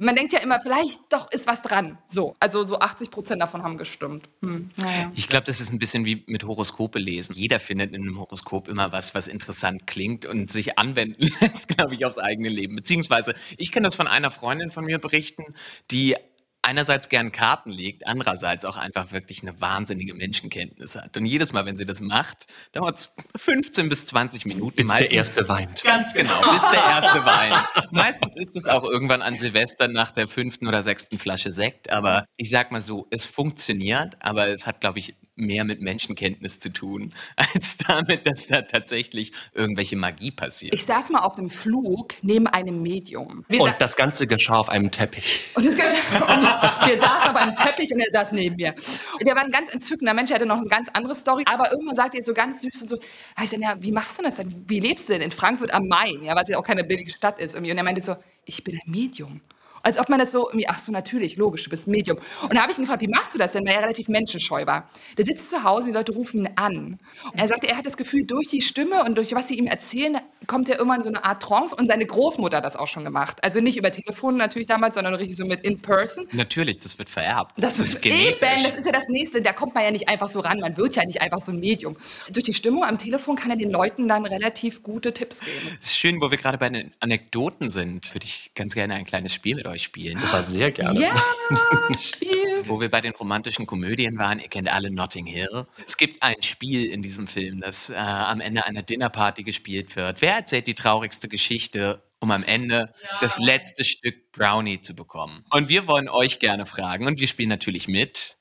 man 0.02 0.16
denkt 0.16 0.34
ja 0.34 0.40
immer, 0.40 0.60
vielleicht 0.60 1.00
doch 1.10 1.32
ist 1.32 1.46
was 1.46 1.62
dran. 1.62 2.00
So, 2.08 2.36
also 2.40 2.64
so 2.64 2.80
80 2.80 3.12
Prozent 3.12 3.42
davon 3.42 3.62
haben 3.62 3.78
gestimmt. 3.78 4.30
Hm, 4.42 4.70
naja. 4.78 5.12
Ich 5.16 5.28
glaube, 5.28 5.46
das 5.46 5.62
ist 5.62 5.72
ein 5.72 5.78
bisschen 5.78 6.06
wie 6.06 6.24
mit 6.26 6.44
Horoskope 6.44 6.98
lesen. 6.98 7.36
Jeder 7.36 7.60
findet 7.60 7.94
in 7.94 8.02
einem 8.02 8.20
Horoskop 8.20 8.68
immer 8.68 8.92
was, 8.92 9.14
was 9.14 9.28
interessant 9.28 9.86
klingt 9.86 10.26
und 10.26 10.50
sich 10.50 10.80
anwenden 10.80 11.30
lässt, 11.40 11.68
glaube 11.68 11.94
ich, 11.94 12.06
aufs 12.06 12.18
eigene 12.18 12.50
Leben. 12.50 12.76
Beziehungsweise, 12.76 13.36
ich 13.58 13.72
kann 13.72 13.84
das 13.84 13.94
von 13.94 14.08
einer 14.08 14.32
Freundin 14.32 14.72
von 14.72 14.86
mir 14.86 14.98
berichten, 14.98 15.44
die 15.92 16.16
einerseits 16.62 17.10
gern 17.10 17.32
Karten 17.32 17.72
legt, 17.72 18.08
andererseits 18.08 18.66
auch 18.66 18.78
einfach 18.78 19.12
wirklich 19.12 19.42
eine 19.42 19.60
wahnsinnige 19.60 20.14
Menschenkenntnis 20.14 20.96
hat. 20.96 21.18
Und 21.18 21.26
jedes 21.26 21.54
Mal, 21.54 21.66
wenn 21.66 21.78
sie 21.78 21.86
das 21.86 22.02
macht, 22.02 22.48
dauert 22.72 23.00
es 23.00 23.14
15 23.36 23.90
bis 23.90 24.06
20 24.08 24.46
Minuten. 24.46 24.76
Bis 24.76 24.88
Meistens, 24.88 25.10
der 25.10 25.18
Erste 25.18 25.48
weint. 25.48 25.84
Ganz 25.84 26.14
genau, 26.14 26.40
bis 26.52 26.70
der 26.70 26.84
Erste 26.84 27.26
weint. 27.26 27.92
Meistens 27.92 28.36
ist 28.36 28.56
es 28.56 28.66
auch 28.68 28.84
irgendwann 28.84 29.22
an 29.22 29.38
Silvester 29.38 29.88
nach 29.88 30.12
der 30.12 30.28
fünften 30.28 30.68
oder 30.68 30.84
sechsten 30.84 31.18
Flasche 31.18 31.52
Sekt. 31.52 31.92
Aber 31.92 32.26
ich 32.38 32.50
sag 32.50 32.72
mal 32.72 32.82
so, 32.82 33.08
es 33.10 33.26
funktioniert, 33.26 34.18
aber 34.20 34.48
es 34.48 34.68
hat, 34.68 34.82
glaube 34.82 35.00
ich, 35.00 35.16
mehr 35.36 35.64
mit 35.64 35.82
Menschenkenntnis 35.82 36.60
zu 36.60 36.70
tun, 36.70 37.14
als 37.36 37.78
damit, 37.78 38.28
dass 38.28 38.48
da 38.48 38.62
tatsächlich 38.62 39.32
irgendwelche 39.54 39.96
Magie 39.96 40.32
passiert. 40.32 40.74
Ich 40.74 40.86
saß 40.86 41.10
mal 41.10 41.20
auf 41.20 41.38
einem 41.38 41.50
Flug 41.50 42.14
neben 42.22 42.48
einem 42.48 42.82
Medium. 42.82 43.46
Wir 43.48 43.62
Und 43.62 43.76
das 43.80 43.96
Ganze 43.96 44.28
geschah 44.28 44.58
auf 44.58 44.70
einem 44.70 44.92
Teppich. 44.92 45.42
Und 45.56 45.66
das 45.66 45.74
und 45.74 45.82
wir 45.82 46.98
saßen 46.98 47.30
auf 47.30 47.36
einem 47.36 47.56
Teppich 47.56 47.92
und 47.92 48.00
er 48.00 48.12
saß 48.12 48.34
neben 48.34 48.56
mir. 48.56 48.74
Und 49.14 49.28
der 49.28 49.36
war 49.36 49.44
ein 49.44 49.52
ganz 49.52 49.72
entzückender 49.72 50.14
Mensch, 50.14 50.30
er 50.32 50.36
hatte 50.36 50.46
noch 50.46 50.58
eine 50.58 50.68
ganz 50.68 50.90
andere 50.94 51.16
Story. 51.16 51.44
Aber 51.46 51.72
irgendwann 51.72 51.96
sagte 51.96 52.18
er 52.18 52.24
so 52.24 52.34
ganz 52.34 52.62
süß 52.62 52.84
und 52.84 52.90
so, 52.90 53.00
heißt 53.38 53.54
dann, 53.54 53.62
ja, 53.62 53.76
wie 53.80 53.92
machst 53.92 54.20
du 54.20 54.24
das 54.24 54.36
denn? 54.36 54.66
Wie 54.68 54.80
lebst 54.80 55.10
du 55.10 55.14
denn 55.14 55.22
in 55.22 55.32
Frankfurt 55.32 55.74
am 55.74 55.88
Main? 55.88 56.24
Ja, 56.24 56.36
was 56.36 56.48
ja 56.48 56.58
auch 56.58 56.64
keine 56.64 56.84
billige 56.84 57.12
Stadt 57.12 57.40
ist. 57.40 57.56
Irgendwie. 57.56 57.72
Und 57.72 57.78
er 57.78 57.84
meinte 57.84 58.02
so, 58.02 58.16
ich 58.46 58.64
bin 58.64 58.76
ein 58.76 58.92
Medium. 58.92 59.42
Als 59.84 60.00
ob 60.00 60.10
man 60.10 60.20
das 60.20 60.32
so 60.32 60.48
irgendwie, 60.50 60.68
ach 60.68 60.78
so, 60.78 60.92
natürlich, 60.92 61.38
logisch, 61.38 61.64
du 61.64 61.70
bist 61.70 61.88
ein 61.88 61.92
Medium. 61.92 62.18
Und 62.44 62.54
da 62.54 62.62
habe 62.62 62.72
ich 62.72 62.78
ihn 62.78 62.84
gefragt, 62.84 63.02
wie 63.02 63.08
machst 63.08 63.34
du 63.34 63.38
das 63.38 63.54
denn, 63.54 63.66
weil 63.66 63.76
er 63.76 63.84
relativ 63.84 64.08
menschenscheu 64.08 64.66
war. 64.66 64.90
Der 65.18 65.26
sitzt 65.26 65.50
zu 65.50 65.64
Hause, 65.64 65.88
die 65.88 65.94
Leute 65.94 66.14
rufen 66.14 66.42
ihn 66.42 66.50
an. 66.56 67.00
Und 67.32 67.40
er 67.40 67.48
sagte, 67.48 67.68
er 67.68 67.78
hat 67.78 67.86
das 67.86 67.98
Gefühl, 67.98 68.26
durch 68.26 68.48
die 68.48 68.62
Stimme 68.62 69.04
und 69.04 69.16
durch 69.18 69.34
was 69.34 69.48
sie 69.48 69.58
ihm 69.58 69.66
erzählen, 69.66 70.18
kommt 70.48 70.70
er 70.70 70.78
irgendwann 70.78 70.98
in 70.98 71.04
so 71.04 71.10
eine 71.10 71.24
Art 71.24 71.42
Trance. 71.42 71.76
Und 71.76 71.88
seine 71.88 72.06
Großmutter 72.06 72.58
hat 72.58 72.66
das 72.66 72.76
auch 72.76 72.88
schon 72.88 73.04
gemacht. 73.04 73.44
Also 73.44 73.62
nicht 73.62 73.78
über 73.78 73.92
Telefon 73.92 74.38
natürlich 74.38 74.68
damals, 74.68 74.96
sondern 74.96 75.14
richtig 75.16 75.38
so 75.38 75.46
mit 75.46 75.62
in 75.62 75.82
person. 75.82 76.28
Natürlich, 76.32 76.80
das 76.80 76.98
wird 76.98 77.10
vererbt. 77.10 77.54
Das 77.58 77.78
wird 77.78 77.90
ist 77.90 78.06
eben, 78.06 78.16
genetisch. 78.16 78.64
das 78.64 78.76
ist 78.76 78.86
ja 78.86 78.92
das 78.92 79.08
Nächste. 79.08 79.42
Da 79.42 79.54
kommt 79.54 79.76
man 79.76 79.84
ja 79.84 79.92
nicht 79.92 80.10
einfach 80.10 80.30
so 80.30 80.40
ran. 80.40 80.60
Man 80.60 80.78
wird 80.78 80.96
ja 80.96 81.06
nicht 81.06 81.22
einfach 81.22 81.40
so 81.40 81.52
ein 81.52 81.60
Medium. 81.60 81.96
Durch 82.32 82.44
die 82.44 82.54
Stimmung 82.54 82.84
am 82.84 82.98
Telefon 82.98 83.36
kann 83.36 83.52
er 83.52 83.58
den 83.58 83.72
Leuten 83.72 84.08
dann 84.08 84.26
relativ 84.26 84.84
gute 84.84 85.14
Tipps 85.14 85.42
geben. 85.42 85.78
Es 85.80 85.88
ist 85.88 85.98
schön, 85.98 86.22
wo 86.22 86.32
wir 86.32 86.38
gerade 86.38 86.58
bei 86.58 86.70
den 86.70 86.92
Anekdoten 87.00 87.70
sind, 87.70 88.14
würde 88.14 88.26
ich 88.26 88.52
ganz 88.56 88.74
gerne 88.74 88.96
ein 88.96 89.06
kleines 89.06 89.34
Spiel 89.34 89.56
mit 89.56 89.66
euch 89.72 89.84
spielen. 89.84 90.18
Aber 90.20 90.44
sehr 90.44 90.72
gerne. 90.72 91.00
Ja, 91.00 91.24
Spiel. 92.00 92.62
Wo 92.64 92.80
wir 92.80 92.90
bei 92.90 93.02
den 93.02 93.14
romantischen 93.14 93.66
Komödien 93.66 94.18
waren, 94.18 94.40
ihr 94.40 94.48
kennt 94.48 94.72
alle 94.72 94.92
Notting 94.92 95.26
Hill. 95.26 95.66
Es 95.86 95.98
gibt 95.98 96.22
ein 96.22 96.42
Spiel 96.42 96.86
in 96.86 97.02
diesem 97.02 97.28
Film, 97.28 97.62
das 97.62 97.90
äh, 97.90 97.96
am 97.96 98.42
Ende 98.42 98.66
einer 98.66 98.84
Dinnerparty 98.84 99.44
gespielt 99.44 99.96
wird. 99.96 100.22
Wer 100.22 100.36
erzählt 100.36 100.68
die 100.68 100.76
traurigste 100.76 101.28
Geschichte, 101.28 102.04
um 102.20 102.32
am 102.32 102.44
Ende 102.44 102.94
das 103.20 103.40
letzte 103.40 103.84
Stück 103.84 104.32
Brownie 104.32 104.80
zu 104.80 104.94
bekommen? 104.94 105.44
Und 105.50 105.70
wir 105.70 105.88
wollen 105.88 106.08
euch 106.08 106.40
gerne 106.40 106.66
fragen, 106.66 107.08
und 107.08 107.20
wir 107.20 107.28
spielen 107.28 107.50
natürlich 107.50 107.88
mit, 107.88 108.38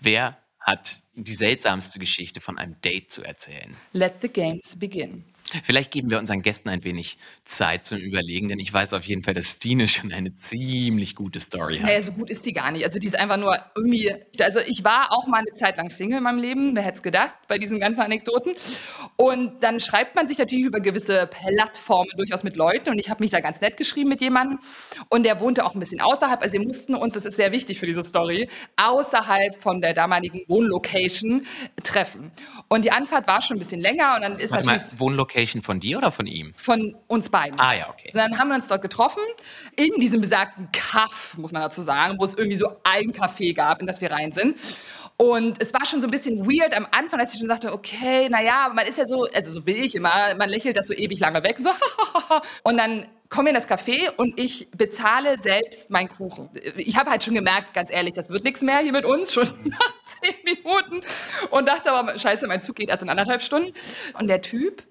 wer 0.00 0.38
hat 0.60 1.02
die 1.14 1.34
seltsamste 1.34 1.98
Geschichte 1.98 2.40
von 2.40 2.58
einem 2.58 2.80
Date 2.80 3.12
zu 3.12 3.22
erzählen? 3.22 3.76
Let 3.92 4.14
the 4.22 4.28
games 4.28 4.76
begin. 4.78 5.24
Vielleicht 5.64 5.90
geben 5.90 6.10
wir 6.10 6.18
unseren 6.18 6.42
Gästen 6.42 6.68
ein 6.68 6.84
wenig 6.84 7.18
Zeit 7.44 7.86
zum 7.86 7.98
Überlegen, 7.98 8.48
denn 8.48 8.58
ich 8.58 8.72
weiß 8.72 8.94
auf 8.94 9.04
jeden 9.04 9.22
Fall, 9.22 9.34
dass 9.34 9.46
Stine 9.52 9.88
schon 9.88 10.12
eine 10.12 10.34
ziemlich 10.34 11.14
gute 11.14 11.40
Story 11.40 11.78
hat. 11.78 11.84
Naja, 11.84 12.02
so 12.02 12.12
gut 12.12 12.30
ist 12.30 12.44
die 12.46 12.52
gar 12.52 12.70
nicht. 12.70 12.84
Also 12.84 12.98
die 12.98 13.06
ist 13.06 13.18
einfach 13.18 13.36
nur 13.36 13.58
irgendwie. 13.76 14.14
Also 14.40 14.60
ich 14.66 14.84
war 14.84 15.12
auch 15.12 15.26
mal 15.26 15.38
eine 15.38 15.52
Zeit 15.52 15.76
lang 15.76 15.90
Single 15.90 16.18
in 16.18 16.24
meinem 16.24 16.38
Leben, 16.38 16.74
wer 16.74 16.82
hätte 16.82 16.96
es 16.96 17.02
gedacht, 17.02 17.36
bei 17.48 17.58
diesen 17.58 17.78
ganzen 17.80 18.00
Anekdoten. 18.00 18.54
Und 19.16 19.62
dann 19.62 19.80
schreibt 19.80 20.16
man 20.16 20.26
sich 20.26 20.38
natürlich 20.38 20.64
über 20.64 20.80
gewisse 20.80 21.28
Plattformen 21.28 22.10
durchaus 22.16 22.44
mit 22.44 22.56
Leuten. 22.56 22.90
Und 22.90 22.98
ich 22.98 23.10
habe 23.10 23.22
mich 23.22 23.30
da 23.30 23.40
ganz 23.40 23.60
nett 23.60 23.76
geschrieben 23.76 24.08
mit 24.08 24.20
jemandem. 24.20 24.58
Und 25.08 25.24
der 25.24 25.40
wohnte 25.40 25.64
auch 25.64 25.74
ein 25.74 25.80
bisschen 25.80 26.00
außerhalb. 26.00 26.42
Also 26.42 26.54
wir 26.58 26.66
mussten 26.66 26.94
uns, 26.94 27.14
das 27.14 27.24
ist 27.24 27.36
sehr 27.36 27.52
wichtig 27.52 27.78
für 27.78 27.86
diese 27.86 28.02
Story, 28.02 28.48
außerhalb 28.76 29.60
von 29.60 29.80
der 29.80 29.94
damaligen 29.94 30.42
Wohnlocation 30.48 31.46
treffen. 31.82 32.30
Und 32.68 32.84
die 32.84 32.92
Anfahrt 32.92 33.26
war 33.26 33.40
schon 33.40 33.56
ein 33.56 33.60
bisschen 33.60 33.80
länger. 33.80 34.14
Und 34.16 34.22
dann 34.22 34.38
ist 34.38 34.50
Warte 34.52 34.66
mal, 34.66 34.76
natürlich 34.76 34.98
Wohnlocation 35.42 35.62
von 35.62 35.80
dir 35.80 35.98
oder 35.98 36.10
von 36.10 36.26
ihm? 36.26 36.52
von 36.56 36.96
uns 37.08 37.28
beiden. 37.28 37.58
Ah 37.58 37.74
ja, 37.74 37.88
okay. 37.90 38.10
Dann 38.12 38.38
haben 38.38 38.48
wir 38.48 38.54
uns 38.54 38.68
dort 38.68 38.82
getroffen, 38.82 39.22
in 39.76 39.92
diesem 40.00 40.20
besagten 40.20 40.68
Kaff, 40.72 41.36
muss 41.38 41.52
man 41.52 41.62
dazu 41.62 41.80
sagen, 41.80 42.16
wo 42.18 42.24
es 42.24 42.34
irgendwie 42.34 42.56
so 42.56 42.68
ein 42.84 43.12
Café 43.12 43.54
gab, 43.54 43.80
in 43.80 43.86
das 43.86 44.00
wir 44.00 44.10
rein 44.10 44.32
sind. 44.32 44.56
Und 45.16 45.60
es 45.60 45.72
war 45.74 45.86
schon 45.86 46.00
so 46.00 46.08
ein 46.08 46.10
bisschen 46.10 46.46
weird 46.46 46.76
am 46.76 46.86
Anfang, 46.90 47.20
als 47.20 47.32
ich 47.32 47.38
schon 47.38 47.48
sagte, 47.48 47.72
okay, 47.72 48.28
naja, 48.28 48.70
man 48.74 48.86
ist 48.86 48.98
ja 48.98 49.04
so, 49.04 49.26
also 49.32 49.52
so 49.52 49.62
bin 49.62 49.76
ich 49.76 49.94
immer, 49.94 50.34
man 50.36 50.48
lächelt 50.48 50.76
das 50.76 50.86
so 50.86 50.94
ewig 50.94 51.20
lange 51.20 51.42
weg, 51.44 51.58
so 51.58 51.70
Und 52.62 52.76
dann 52.76 53.06
kommen 53.28 53.46
wir 53.46 53.50
in 53.50 53.54
das 53.54 53.68
Café 53.68 54.10
und 54.16 54.38
ich 54.38 54.70
bezahle 54.72 55.38
selbst 55.38 55.90
meinen 55.90 56.08
Kuchen. 56.08 56.50
Ich 56.76 56.96
habe 56.96 57.10
halt 57.10 57.24
schon 57.24 57.34
gemerkt, 57.34 57.72
ganz 57.72 57.90
ehrlich, 57.90 58.12
das 58.12 58.30
wird 58.30 58.44
nichts 58.44 58.60
mehr 58.62 58.78
hier 58.78 58.92
mit 58.92 59.04
uns, 59.04 59.32
schon 59.32 59.44
nach 59.64 59.94
zehn 60.04 60.34
Minuten. 60.44 61.00
Und 61.50 61.68
dachte 61.68 61.92
aber, 61.92 62.18
scheiße, 62.18 62.46
mein 62.46 62.60
Zug 62.60 62.76
geht 62.76 62.90
erst 62.90 63.02
in 63.02 63.08
anderthalb 63.08 63.40
Stunden. 63.40 63.72
Und 64.18 64.28
der 64.28 64.42
Typ 64.42 64.82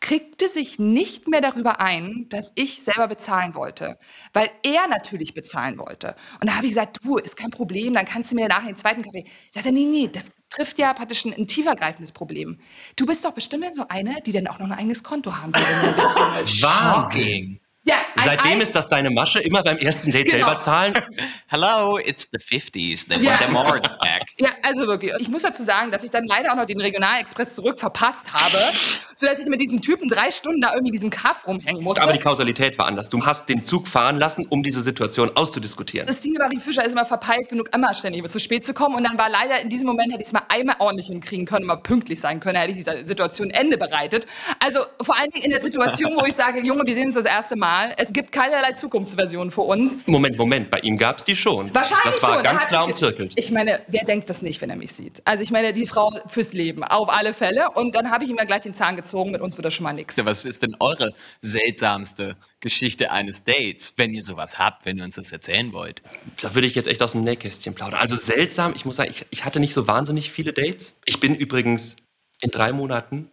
kriegte 0.00 0.48
sich 0.48 0.78
nicht 0.78 1.28
mehr 1.28 1.40
darüber 1.40 1.80
ein, 1.80 2.26
dass 2.30 2.52
ich 2.54 2.82
selber 2.82 3.06
bezahlen 3.06 3.54
wollte, 3.54 3.98
weil 4.32 4.50
er 4.62 4.88
natürlich 4.88 5.34
bezahlen 5.34 5.78
wollte. 5.78 6.16
Und 6.40 6.48
da 6.48 6.56
habe 6.56 6.66
ich 6.66 6.72
gesagt, 6.72 6.98
du, 7.02 7.18
ist 7.18 7.36
kein 7.36 7.50
Problem, 7.50 7.94
dann 7.94 8.06
kannst 8.06 8.32
du 8.32 8.34
mir 8.34 8.48
nachher 8.48 8.68
den 8.68 8.76
zweiten 8.76 9.02
Kaffee. 9.02 9.24
Sagt 9.52 9.66
er, 9.66 9.72
nee, 9.72 9.84
nee, 9.84 10.08
das 10.08 10.32
trifft 10.48 10.78
ja 10.78 10.92
praktisch 10.94 11.24
ein, 11.26 11.34
ein 11.34 11.46
tiefergreifendes 11.46 12.12
Problem. 12.12 12.58
Du 12.96 13.06
bist 13.06 13.24
doch 13.24 13.32
bestimmt 13.32 13.74
so 13.74 13.86
eine, 13.88 14.16
die 14.24 14.32
dann 14.32 14.46
auch 14.46 14.58
noch 14.58 14.66
ein 14.66 14.72
eigenes 14.72 15.02
Konto 15.02 15.36
haben 15.36 15.54
will. 15.54 15.62
Wahnsinn. 16.62 17.60
Ja, 17.84 17.94
Seitdem 18.22 18.52
ein, 18.52 18.60
ist 18.60 18.74
das 18.74 18.90
deine 18.90 19.10
Masche, 19.10 19.40
immer 19.40 19.62
beim 19.62 19.78
ersten 19.78 20.12
Date 20.12 20.26
Genau. 20.30 20.44
selber 20.48 20.58
zahlen. 20.60 20.92
Hello, 21.46 21.98
it's 21.98 22.28
the 22.30 22.38
50s. 22.38 23.08
Then 23.08 23.22
Ja. 23.22 23.38
the 23.38 23.50
Mord's 23.50 23.88
back. 23.98 24.24
Ja, 24.38 24.50
also 24.62 24.86
wirklich. 24.86 25.12
Ich 25.18 25.28
muss 25.28 25.42
dazu 25.42 25.62
sagen, 25.62 25.90
dass 25.90 26.04
ich 26.04 26.10
dann 26.10 26.24
leider 26.26 26.52
auch 26.52 26.56
noch 26.56 26.66
den 26.66 26.80
Regionalexpress 26.80 27.54
zurück 27.54 27.78
verpasst 27.78 28.32
habe, 28.34 28.58
sodass 29.14 29.38
ich 29.38 29.46
mit 29.46 29.62
diesem 29.62 29.80
Typen 29.80 30.08
drei 30.10 30.30
Stunden 30.30 30.60
da 30.60 30.68
irgendwie 30.72 30.88
in 30.88 30.92
diesem 30.92 31.10
Kaff 31.10 31.46
rumhängen 31.46 31.82
musste. 31.82 32.02
Aber 32.02 32.12
die 32.12 32.18
Kausalität 32.18 32.78
war 32.78 32.86
anders. 32.86 33.08
Du 33.08 33.24
hast 33.24 33.48
den 33.48 33.64
Zug 33.64 33.88
fahren 33.88 34.16
lassen, 34.18 34.46
um 34.50 34.62
diese 34.62 34.82
Situation 34.82 35.34
auszudiskutieren. 35.34 36.06
Stine 36.12 36.38
Marie 36.38 36.60
Fischer 36.60 36.84
ist 36.84 36.92
immer 36.92 37.06
verpeilt 37.06 37.48
genug, 37.48 37.70
immer 37.74 37.94
ständig 37.94 38.28
zu 38.30 38.38
spät 38.38 38.64
zu 38.64 38.74
kommen. 38.74 38.94
Und 38.96 39.04
dann 39.04 39.16
war 39.16 39.30
leider 39.30 39.58
in 39.62 39.70
diesem 39.70 39.86
Moment, 39.86 40.12
hätte 40.12 40.20
ich 40.22 40.26
es 40.28 40.32
mal 40.34 40.42
einmal 40.48 40.76
ordentlich 40.80 41.06
hinkriegen 41.06 41.46
können, 41.46 41.64
mal 41.64 41.76
pünktlich 41.76 42.20
sein 42.20 42.40
können, 42.40 42.58
hätte 42.58 42.70
ich 42.72 42.76
dieser 42.76 43.04
Situation 43.06 43.48
Ende 43.50 43.78
bereitet. 43.78 44.26
Also 44.58 44.80
vor 45.02 45.16
allen 45.18 45.30
Dingen 45.30 45.46
in 45.46 45.50
der 45.50 45.60
Situation, 45.60 46.12
wo 46.20 46.26
ich 46.26 46.34
sage, 46.34 46.60
Junge, 46.64 46.82
wir 46.86 46.94
sehen 46.94 47.06
uns 47.06 47.14
das 47.14 47.24
erste 47.24 47.56
Mal. 47.56 47.69
Es 47.96 48.12
gibt 48.12 48.32
keinerlei 48.32 48.72
Zukunftsversion 48.72 49.50
für 49.50 49.60
uns. 49.62 50.06
Moment, 50.06 50.36
Moment, 50.38 50.70
bei 50.70 50.78
ihm 50.80 50.96
gab 50.98 51.18
es 51.18 51.24
die 51.24 51.36
schon. 51.36 51.72
Wahrscheinlich 51.74 52.04
Das 52.04 52.22
war 52.22 52.34
schon. 52.34 52.42
ganz 52.42 52.66
klar 52.66 52.84
umzirkelt. 52.84 53.34
Ich 53.36 53.50
meine, 53.50 53.80
wer 53.88 54.04
denkt 54.04 54.28
das 54.28 54.42
nicht, 54.42 54.60
wenn 54.60 54.70
er 54.70 54.76
mich 54.76 54.92
sieht? 54.92 55.22
Also 55.24 55.42
ich 55.42 55.50
meine, 55.50 55.72
die 55.72 55.86
Frau 55.86 56.12
fürs 56.26 56.52
Leben, 56.52 56.82
auf 56.84 57.08
alle 57.08 57.32
Fälle. 57.34 57.70
Und 57.74 57.94
dann 57.94 58.10
habe 58.10 58.24
ich 58.24 58.30
ihm 58.30 58.36
ja 58.36 58.44
gleich 58.44 58.62
den 58.62 58.74
Zahn 58.74 58.96
gezogen, 58.96 59.30
mit 59.30 59.40
uns 59.40 59.56
wird 59.56 59.64
das 59.64 59.74
schon 59.74 59.84
mal 59.84 59.92
nichts. 59.92 60.16
Was 60.24 60.44
ist 60.44 60.62
denn 60.62 60.74
eure 60.80 61.12
seltsamste 61.40 62.36
Geschichte 62.60 63.10
eines 63.10 63.44
Dates, 63.44 63.94
wenn 63.96 64.12
ihr 64.12 64.22
sowas 64.22 64.58
habt, 64.58 64.84
wenn 64.86 64.98
ihr 64.98 65.04
uns 65.04 65.16
das 65.16 65.32
erzählen 65.32 65.72
wollt? 65.72 66.02
Da 66.40 66.54
würde 66.54 66.66
ich 66.66 66.74
jetzt 66.74 66.88
echt 66.88 67.02
aus 67.02 67.12
dem 67.12 67.22
Nähkästchen 67.24 67.74
plaudern. 67.74 68.00
Also 68.00 68.16
seltsam, 68.16 68.72
ich 68.74 68.84
muss 68.84 68.96
sagen, 68.96 69.10
ich, 69.10 69.26
ich 69.30 69.44
hatte 69.44 69.60
nicht 69.60 69.74
so 69.74 69.86
wahnsinnig 69.86 70.30
viele 70.30 70.52
Dates. 70.52 70.94
Ich 71.04 71.20
bin 71.20 71.34
übrigens 71.34 71.96
in 72.42 72.50
drei 72.50 72.72
Monaten 72.72 73.30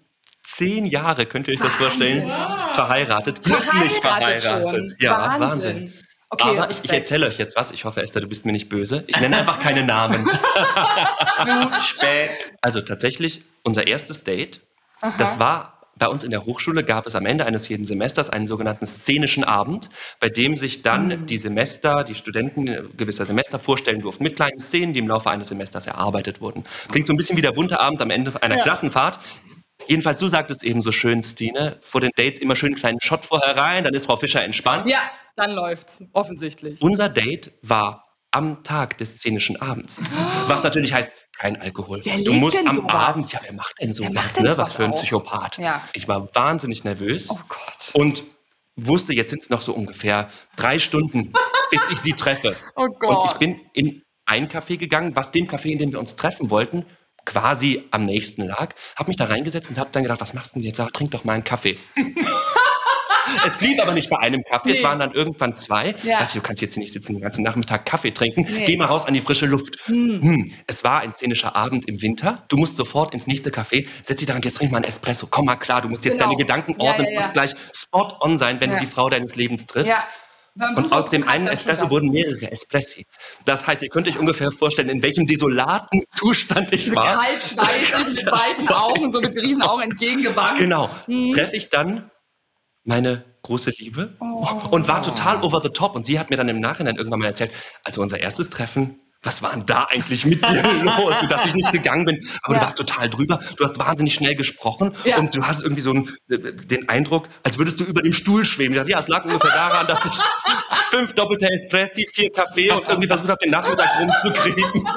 zehn 0.47 0.85
Jahre, 0.85 1.25
könnt 1.25 1.47
ihr 1.47 1.53
euch 1.53 1.59
das 1.59 1.73
vorstellen, 1.73 2.31
verheiratet. 2.73 3.43
Glücklich 3.43 3.91
Verheiratet 3.99 4.41
verheiratet. 4.41 4.69
schon. 4.69 4.95
Ja, 4.99 5.39
Wahnsinn. 5.39 5.41
Wahnsinn. 5.49 5.93
Okay, 6.29 6.57
Aber 6.57 6.69
ich, 6.69 6.83
ich 6.83 6.91
erzähle 6.91 7.27
euch 7.27 7.37
jetzt 7.37 7.55
was. 7.55 7.71
Ich 7.71 7.85
hoffe, 7.85 8.01
Esther, 8.01 8.21
du 8.21 8.27
bist 8.27 8.45
mir 8.45 8.51
nicht 8.51 8.67
böse. 8.67 9.03
Ich 9.07 9.19
nenne 9.19 9.37
einfach 9.37 9.59
keine 9.59 9.83
Namen. 9.83 10.25
Zu 11.33 11.81
spät. 11.81 12.31
Also 12.61 12.81
tatsächlich, 12.81 13.43
unser 13.63 13.87
erstes 13.87 14.25
Date, 14.25 14.59
das 15.17 15.39
war 15.39 15.77
bei 15.97 16.07
uns 16.07 16.23
in 16.23 16.31
der 16.31 16.45
Hochschule, 16.45 16.83
gab 16.83 17.07
es 17.07 17.15
am 17.15 17.25
Ende 17.25 17.45
eines 17.45 17.69
jeden 17.69 17.85
Semesters 17.85 18.29
einen 18.29 18.45
sogenannten 18.45 18.85
szenischen 18.85 19.43
Abend, 19.43 19.89
bei 20.19 20.29
dem 20.29 20.57
sich 20.57 20.83
dann 20.83 21.25
die 21.25 21.37
Semester, 21.37 22.03
die 22.03 22.13
Studenten 22.13 22.67
äh, 22.67 22.83
gewisser 22.95 23.25
Semester 23.25 23.57
vorstellen 23.57 24.01
durften 24.01 24.23
mit 24.23 24.35
kleinen 24.35 24.59
Szenen, 24.59 24.93
die 24.93 24.99
im 24.99 25.07
Laufe 25.07 25.29
eines 25.29 25.47
Semesters 25.47 25.87
erarbeitet 25.87 26.39
wurden. 26.41 26.65
Klingt 26.91 27.07
so 27.07 27.13
ein 27.13 27.17
bisschen 27.17 27.37
wie 27.37 27.41
der 27.41 27.51
bunte 27.51 27.79
Abend 27.79 28.01
am 28.01 28.11
Ende 28.11 28.31
einer 28.43 28.57
Klassenfahrt. 28.57 29.17
Jedenfalls, 29.85 30.19
du 30.19 30.27
sagtest 30.27 30.63
eben 30.63 30.81
so 30.81 30.91
schön, 30.91 31.21
Stine, 31.23 31.77
vor 31.81 32.01
den 32.01 32.11
Dates 32.15 32.39
immer 32.39 32.55
schön 32.55 32.69
einen 32.69 32.75
kleinen 32.77 32.99
Shot 32.99 33.25
vorher 33.25 33.55
rein, 33.55 33.83
dann 33.83 33.93
ist 33.93 34.05
Frau 34.05 34.17
Fischer 34.17 34.43
entspannt. 34.43 34.87
Ja, 34.89 34.99
dann 35.35 35.51
läuft's. 35.51 36.03
Offensichtlich. 36.13 36.81
Unser 36.81 37.09
Date 37.09 37.53
war 37.61 38.03
am 38.31 38.63
Tag 38.63 38.97
des 38.97 39.17
szenischen 39.17 39.61
Abends. 39.61 39.97
Was 40.47 40.63
natürlich 40.63 40.93
heißt, 40.93 41.11
kein 41.37 41.61
Alkohol. 41.61 42.01
Wer 42.03 42.17
du 42.23 42.33
musst 42.33 42.57
denn 42.57 42.67
am 42.67 42.77
sowas? 42.77 42.93
Abend, 42.93 43.31
ja, 43.31 43.39
wer 43.43 43.53
macht 43.53 43.75
denn 43.79 43.93
sowas, 43.93 44.11
macht 44.13 44.37
denn 44.37 44.43
ne? 44.45 44.57
Was 44.57 44.73
für 44.73 44.83
ein 44.85 44.91
auch? 44.91 44.97
Psychopath. 44.97 45.57
Ja. 45.59 45.87
Ich 45.93 46.07
war 46.07 46.33
wahnsinnig 46.33 46.83
nervös 46.83 47.29
Oh 47.29 47.37
Gott. 47.47 47.91
und 47.93 48.23
wusste, 48.75 49.13
jetzt 49.13 49.29
sind 49.29 49.43
es 49.43 49.49
noch 49.49 49.61
so 49.61 49.73
ungefähr 49.73 50.29
drei 50.55 50.79
Stunden, 50.79 51.31
bis 51.71 51.81
ich 51.91 51.99
sie 51.99 52.13
treffe. 52.13 52.55
Oh 52.75 52.87
Gott. 52.87 53.17
Und 53.17 53.31
ich 53.31 53.37
bin 53.37 53.61
in 53.73 54.01
ein 54.25 54.49
Café 54.49 54.77
gegangen, 54.77 55.15
was 55.15 55.31
dem 55.31 55.47
Café, 55.47 55.69
in 55.69 55.77
dem 55.77 55.91
wir 55.91 55.99
uns 55.99 56.15
treffen 56.15 56.49
wollten, 56.49 56.85
quasi 57.27 57.83
am 57.91 58.03
nächsten 58.03 58.43
lag, 58.47 58.73
habe 58.97 59.09
mich 59.09 59.17
da 59.17 59.25
reingesetzt 59.25 59.69
und 59.69 59.77
habe 59.77 59.89
dann 59.91 60.01
gedacht, 60.03 60.21
was 60.21 60.33
machst 60.33 60.55
du 60.55 60.59
denn 60.59 60.65
jetzt? 60.67 60.77
Sag, 60.77 60.93
trink 60.93 61.11
doch 61.11 61.23
mal 61.25 61.33
einen 61.33 61.43
Kaffee. 61.43 61.77
es 63.45 63.57
blieb 63.57 63.81
aber 63.81 63.91
nicht 63.93 64.09
bei 64.09 64.17
einem 64.17 64.41
Kaffee, 64.43 64.69
Nee. 64.71 64.77
es 64.77 64.83
waren 64.83 64.99
dann 64.99 65.11
irgendwann 65.11 65.55
zwei. 65.55 65.93
Ja. 66.03 66.23
Ich, 66.23 66.31
du 66.31 66.41
kannst 66.41 66.61
jetzt 66.61 66.77
nicht 66.77 66.93
sitzen 66.93 67.13
den 67.13 67.21
ganzen 67.21 67.43
Nachmittag 67.43 67.85
Kaffee 67.85 68.11
trinken. 68.11 68.47
Nee. 68.49 68.65
Geh 68.65 68.77
mal 68.77 68.85
raus 68.85 69.05
an 69.05 69.13
die 69.13 69.21
frische 69.21 69.45
Luft. 69.45 69.75
Hm. 69.85 70.53
Es 70.65 70.83
war 70.85 71.01
ein 71.01 71.11
szenischer 71.11 71.55
Abend 71.55 71.87
im 71.89 72.01
Winter. 72.01 72.45
Du 72.47 72.55
musst 72.57 72.77
sofort 72.77 73.13
ins 73.13 73.27
nächste 73.27 73.49
Café. 73.49 73.85
Setz 74.01 74.19
dich 74.19 74.27
daran, 74.27 74.41
jetzt 74.41 74.57
trink 74.57 74.71
mal 74.71 74.77
einen 74.77 74.85
Espresso. 74.85 75.27
Komm 75.29 75.45
mal 75.45 75.57
klar, 75.57 75.81
du 75.81 75.89
musst 75.89 76.05
jetzt 76.05 76.13
Genau. 76.17 76.25
deine 76.29 76.37
Gedanken 76.37 76.75
ordnen. 76.79 76.85
ja, 76.87 76.95
Du 77.03 77.11
ja. 77.13 77.19
musst 77.19 77.33
gleich 77.33 77.51
spot 77.75 78.17
on 78.21 78.37
sein, 78.37 78.59
wenn 78.61 78.69
du 78.71 78.77
die 78.79 78.85
Frau 78.87 79.09
deines 79.09 79.35
Lebens 79.35 79.65
triffst. 79.65 79.93
Und 80.75 80.91
aus 80.91 81.09
dem 81.09 81.27
einen 81.27 81.47
Espresso 81.47 81.89
wurden 81.89 82.09
mehrere 82.09 82.51
Espressi. 82.51 83.05
Das 83.45 83.65
heißt, 83.67 83.81
ihr 83.81 83.89
könnt 83.89 84.07
euch 84.07 84.17
ungefähr 84.17 84.51
vorstellen, 84.51 84.89
in 84.89 85.01
welchem 85.03 85.25
desolaten 85.27 86.03
Zustand 86.11 86.73
ich 86.73 86.93
war. 86.95 87.05
Kalt, 87.21 87.43
schweißig, 87.43 88.07
mit 88.07 88.25
weißen 88.31 88.69
Augen, 88.69 89.11
so 89.11 89.21
mit 89.21 89.37
riesen 89.41 89.61
Augen 89.61 89.83
entgegengewandt. 89.83 90.57
Genau. 90.59 90.89
Mhm. 91.07 91.33
Treffe 91.33 91.55
ich 91.55 91.69
dann 91.69 92.09
meine 92.83 93.23
große 93.43 93.71
Liebe 93.77 94.15
Oh. 94.19 94.47
und 94.71 94.87
war 94.87 95.01
total 95.03 95.43
over 95.43 95.61
the 95.61 95.69
top. 95.69 95.95
Und 95.95 96.05
sie 96.05 96.19
hat 96.19 96.29
mir 96.29 96.37
dann 96.37 96.49
im 96.49 96.59
Nachhinein 96.59 96.95
irgendwann 96.95 97.19
mal 97.19 97.27
erzählt, 97.27 97.51
also 97.83 98.01
unser 98.01 98.19
erstes 98.19 98.49
Treffen, 98.49 98.99
was 99.23 99.41
war 99.41 99.51
denn 99.51 99.65
da 99.65 99.85
eigentlich 99.89 100.25
mit 100.25 100.47
dir 100.47 100.61
los, 100.83 101.15
dass 101.27 101.45
ich 101.45 101.53
nicht 101.55 101.71
gegangen 101.71 102.05
bin? 102.05 102.19
Aber 102.43 102.53
Ja. 102.53 102.59
du 102.59 102.65
warst 102.65 102.77
total 102.77 103.09
drüber, 103.09 103.39
du 103.57 103.63
hast 103.63 103.77
wahnsinnig 103.79 104.13
schnell 104.13 104.35
gesprochen 104.35 104.93
Ja. 105.03 105.17
und 105.17 105.35
du 105.35 105.45
hast 105.45 105.63
irgendwie 105.63 105.81
so 105.81 105.91
einen, 105.91 106.09
äh, 106.29 106.37
den 106.53 106.87
Eindruck, 106.89 107.27
als 107.43 107.57
würdest 107.57 107.79
du 107.79 107.83
über 107.83 108.01
dem 108.01 108.13
Stuhl 108.13 108.45
schweben. 108.45 108.73
Ich 108.73 108.79
dachte, 108.79 108.91
ja, 108.91 108.99
es 108.99 109.07
lag 109.07 109.25
ungefähr 109.25 109.51
daran, 109.51 109.87
dass 109.87 109.99
ich 110.05 110.11
fünf 110.91 111.13
doppelte 111.13 111.49
Espressi, 111.51 112.07
vier 112.13 112.31
Kaffee 112.31 112.71
und 112.71 112.87
irgendwie 112.87 113.07
versucht 113.07 113.29
habe, 113.29 113.39
den 113.43 113.51
Nachmittag 113.51 113.89
rumzukriegen. 113.99 114.63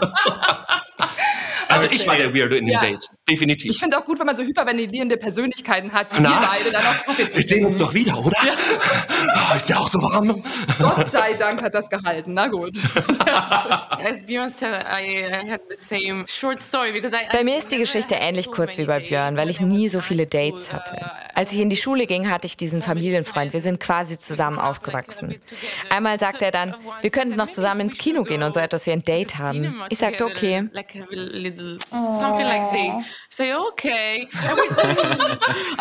Also 1.70 1.86
ich 1.90 2.06
war 2.06 2.16
der 2.16 2.34
Weirdo 2.34 2.56
in 2.56 2.66
dem 2.66 2.72
Ja. 2.72 2.80
Date, 2.80 3.06
definitiv. 3.28 3.70
Ich 3.70 3.78
finde 3.78 3.96
es 3.96 4.02
auch 4.02 4.06
gut, 4.06 4.18
wenn 4.18 4.26
man 4.26 4.36
so 4.36 4.42
hyperventilierende 4.42 5.16
Persönlichkeiten 5.16 5.92
hat, 5.92 6.06
wie 6.16 6.20
Na? 6.22 6.30
wir 6.30 6.48
beide, 6.48 6.70
dann 6.72 6.84
auch 6.86 7.02
Kaffee 7.04 7.28
Wir 7.34 7.48
sehen 7.48 7.66
uns 7.66 7.78
doch 7.78 7.92
wieder, 7.94 8.18
oder? 8.18 8.36
Oh, 9.52 9.56
ist 9.56 9.68
ja 9.68 9.78
auch 9.78 9.88
so 9.88 10.00
warm. 10.02 10.42
Gott 10.78 11.10
sei 11.10 11.34
Dank 11.34 11.62
hat 11.62 11.74
das 11.74 11.88
gehalten. 11.88 12.34
Na 12.34 12.48
gut. 12.48 12.76
As 14.04 14.24
Björn 14.26 14.48
said, 14.48 14.84
I 14.84 15.20
I 15.30 15.48
had 15.50 15.60
the 15.68 15.76
same 15.76 16.24
short 16.26 16.62
story 16.62 16.92
because 16.92 17.14
I. 17.14 17.20
Bei 17.32 17.44
mir 17.44 17.58
ist 17.58 17.70
die 17.72 17.78
Geschichte 17.78 18.14
ähnlich 18.14 18.50
kurz 18.50 18.76
wie 18.78 18.84
bei 18.84 19.00
Björn, 19.00 19.36
weil 19.36 19.50
ich 19.50 19.60
nie 19.60 19.88
so 19.88 20.00
viele 20.00 20.26
Dates 20.26 20.72
hatte. 20.72 21.10
Als 21.34 21.52
ich 21.52 21.58
in 21.58 21.70
die 21.70 21.76
Schule 21.76 22.06
ging, 22.06 22.30
hatte 22.30 22.46
ich 22.46 22.56
diesen 22.56 22.82
Familienfreund. 22.82 23.52
Wir 23.52 23.60
sind 23.60 23.80
quasi 23.80 24.18
zusammen 24.18 24.58
aufgewachsen. 24.58 25.40
Einmal 25.90 26.18
sagte 26.18 26.44
er 26.46 26.50
dann, 26.50 26.74
wir 27.00 27.10
könnten 27.10 27.36
noch 27.36 27.48
zusammen 27.48 27.82
ins 27.82 27.98
Kino 27.98 28.24
gehen 28.24 28.42
und 28.42 28.52
so 28.54 28.60
etwas 28.60 28.86
wie 28.86 28.92
ein 28.92 29.04
Date 29.04 29.38
haben. 29.38 29.80
Ich 29.88 29.98
sagte, 29.98 30.24
okay. 30.26 30.68
Something 31.90 32.46
like 32.46 32.72
they 32.72 32.92
say 33.28 33.54
okay. 33.54 34.28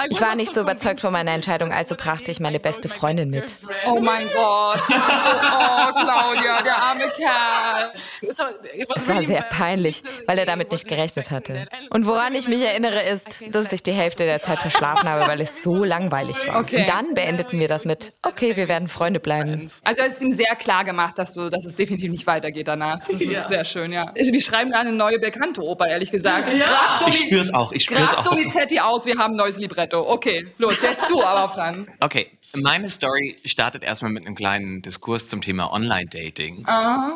Ich 0.10 0.22
war 0.22 0.36
nicht 0.36 0.50
also 0.50 0.62
so 0.62 0.62
überzeugt 0.62 1.02
von 1.02 1.12
meiner 1.12 1.32
Entscheidung, 1.32 1.74
also 1.74 1.96
brachte 1.96 2.32
ich 2.32 2.40
meine 2.40 2.60
beste 2.60 2.90
Freundin 2.90 3.30
mit. 3.30 3.56
Oh 3.86 4.00
mein 4.00 4.30
Gott. 4.34 4.80
Das 4.88 4.98
ist 4.98 5.24
so, 5.24 5.30
oh, 5.30 5.92
Claudia, 5.94 6.62
der 6.62 6.84
arme 6.84 7.10
Kerl. 7.10 7.94
So 8.32 8.44
it 8.74 8.88
was 8.90 9.04
Es 9.04 9.10
war 9.10 9.22
sehr 9.22 9.42
peinlich, 9.44 10.04
weil 10.26 10.38
er 10.38 10.46
damit 10.46 10.72
nicht 10.72 10.88
gerechnet 10.88 11.32
hatte. 11.32 11.68
Und 11.90 12.06
woran 12.06 12.34
ich 12.34 12.48
mich 12.48 12.62
erinnere, 12.62 13.02
ist, 13.04 13.42
dass 13.52 13.72
ich 13.72 13.84
die 13.84 13.92
Hälfte 13.92 14.26
der 14.26 14.40
Zeit 14.40 14.60
verschlafen 14.60 15.10
habe, 15.10 15.28
weil 15.28 15.42
es 15.42 15.64
so 15.64 15.84
langweilig 15.84 16.48
war. 16.48 16.62
Okay. 16.62 16.82
Und 16.82 16.90
dann 16.90 17.14
beendeten 17.14 17.60
wir 17.60 17.68
das 17.68 17.86
mit, 17.86 18.14
okay, 18.22 18.56
wir 18.56 18.68
werden 18.68 18.88
Freunde 18.88 19.20
bleiben. 19.20 19.70
Also 19.84 20.02
es 20.02 20.14
ist 20.14 20.24
ihm 20.24 20.32
sehr 20.32 20.56
klar 20.56 20.84
gemacht, 20.84 21.18
dass, 21.18 21.34
du, 21.34 21.50
dass 21.50 21.66
es 21.66 21.76
definitiv 21.76 22.12
nicht 22.12 22.28
weitergeht 22.28 22.68
danach. 22.68 23.00
Das 23.08 23.22
ist 23.22 23.48
sehr 23.48 23.66
schön, 23.66 23.92
ja. 23.92 24.12
Wir 24.16 24.42
schreiben 24.42 24.72
gerade 24.72 24.88
eine 24.88 24.98
neue 24.98 25.20
bekannte 25.20 25.62
Oper, 25.70 25.88
ehrlich 25.88 26.12
gesagt. 26.12 26.50
Grab 26.50 27.08
Ich 27.08 27.20
spür's 27.20 27.54
auch, 27.54 27.72
ich 27.72 27.84
spür's 27.86 28.12
Grab 28.12 28.26
auch. 28.26 28.32
Donizetti 28.32 28.80
aus, 28.80 29.06
wir 29.06 29.18
haben 29.18 29.34
ein 29.34 29.38
neues 29.38 29.58
Libretto. 29.58 30.10
Okay, 30.10 30.48
los, 30.58 30.76
jetzt 30.82 31.10
du 31.10 31.22
aber, 31.24 31.52
Franz. 31.54 31.98
Okay, 32.02 32.32
meine 32.56 32.90
Story 32.90 33.38
startet 33.46 33.84
erstmal 33.84 34.12
mit 34.12 34.26
einem 34.26 34.36
kleinen 34.36 34.82
Diskurs 34.82 35.28
zum 35.28 35.42
Thema 35.42 35.72
Online-Dating. 35.72 36.64
Ah. 36.66 37.12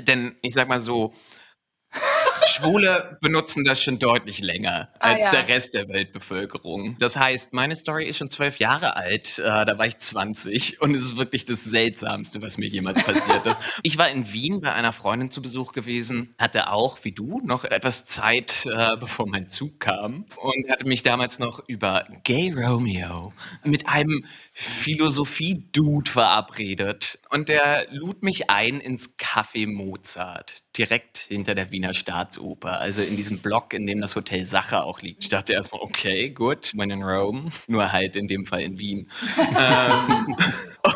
Denn 0.00 0.36
ich 0.42 0.54
sag 0.54 0.68
mal 0.68 0.78
so, 0.78 1.12
Schwule 2.46 3.18
benutzen 3.20 3.64
das 3.64 3.82
schon 3.82 3.98
deutlich 3.98 4.40
länger 4.40 4.88
Ah, 4.98 5.10
als 5.12 5.22
ja. 5.24 5.30
der 5.30 5.48
Rest 5.48 5.74
der 5.74 5.88
Weltbevölkerung. 5.88 6.96
Das 6.98 7.16
heißt, 7.16 7.52
meine 7.52 7.76
Story 7.76 8.06
ist 8.06 8.16
schon 8.18 8.30
zwölf 8.30 8.58
Jahre 8.58 8.96
alt, 8.96 9.38
äh, 9.38 9.42
da 9.42 9.78
war 9.78 9.86
ich 9.86 9.98
20 9.98 10.80
und 10.80 10.94
es 10.94 11.04
ist 11.04 11.16
wirklich 11.16 11.44
das 11.44 11.64
Seltsamste, 11.64 12.42
was 12.42 12.58
mir 12.58 12.66
jemals 12.66 13.02
passiert 13.04 13.46
ist. 13.46 13.60
Ich 13.82 13.96
war 13.96 14.08
in 14.10 14.32
Wien 14.32 14.60
bei 14.60 14.72
einer 14.72 14.92
Freundin 14.92 15.30
zu 15.30 15.40
Besuch 15.40 15.72
gewesen, 15.72 16.34
hatte 16.38 16.70
auch, 16.70 16.98
wie 17.04 17.12
du, 17.12 17.40
noch 17.44 17.64
etwas 17.64 18.06
Zeit, 18.06 18.66
äh, 18.66 18.96
bevor 18.98 19.26
mein 19.28 19.48
Zug 19.48 19.78
kam 19.80 20.26
und 20.36 20.70
hatte 20.70 20.86
mich 20.86 21.02
damals 21.02 21.38
noch 21.38 21.62
über 21.68 22.06
Gay 22.24 22.52
Romeo 22.52 23.32
mit 23.64 23.88
einem 23.88 24.24
Philosophie-Dude 24.60 26.10
verabredet. 26.10 27.20
Und 27.30 27.48
der 27.48 27.86
lud 27.92 28.24
mich 28.24 28.50
ein 28.50 28.80
ins 28.80 29.16
Café 29.16 29.68
Mozart, 29.68 30.64
direkt 30.76 31.18
hinter 31.18 31.54
der 31.54 31.70
Wiener 31.70 31.94
Staatsoper, 31.94 32.80
also 32.80 33.00
in 33.00 33.14
diesem 33.14 33.38
Block, 33.38 33.72
in 33.72 33.86
dem 33.86 34.00
das 34.00 34.16
Hotel 34.16 34.44
Sacher 34.44 34.84
auch 34.84 35.00
liegt. 35.00 35.22
Ich 35.22 35.28
dachte 35.28 35.52
erstmal, 35.52 35.80
okay, 35.82 36.30
gut, 36.30 36.72
when 36.74 36.90
in 36.90 37.04
Rome, 37.04 37.50
nur 37.68 37.92
halt 37.92 38.16
in 38.16 38.26
dem 38.26 38.44
Fall 38.44 38.62
in 38.62 38.80
Wien. 38.80 39.08
ähm, 39.38 40.34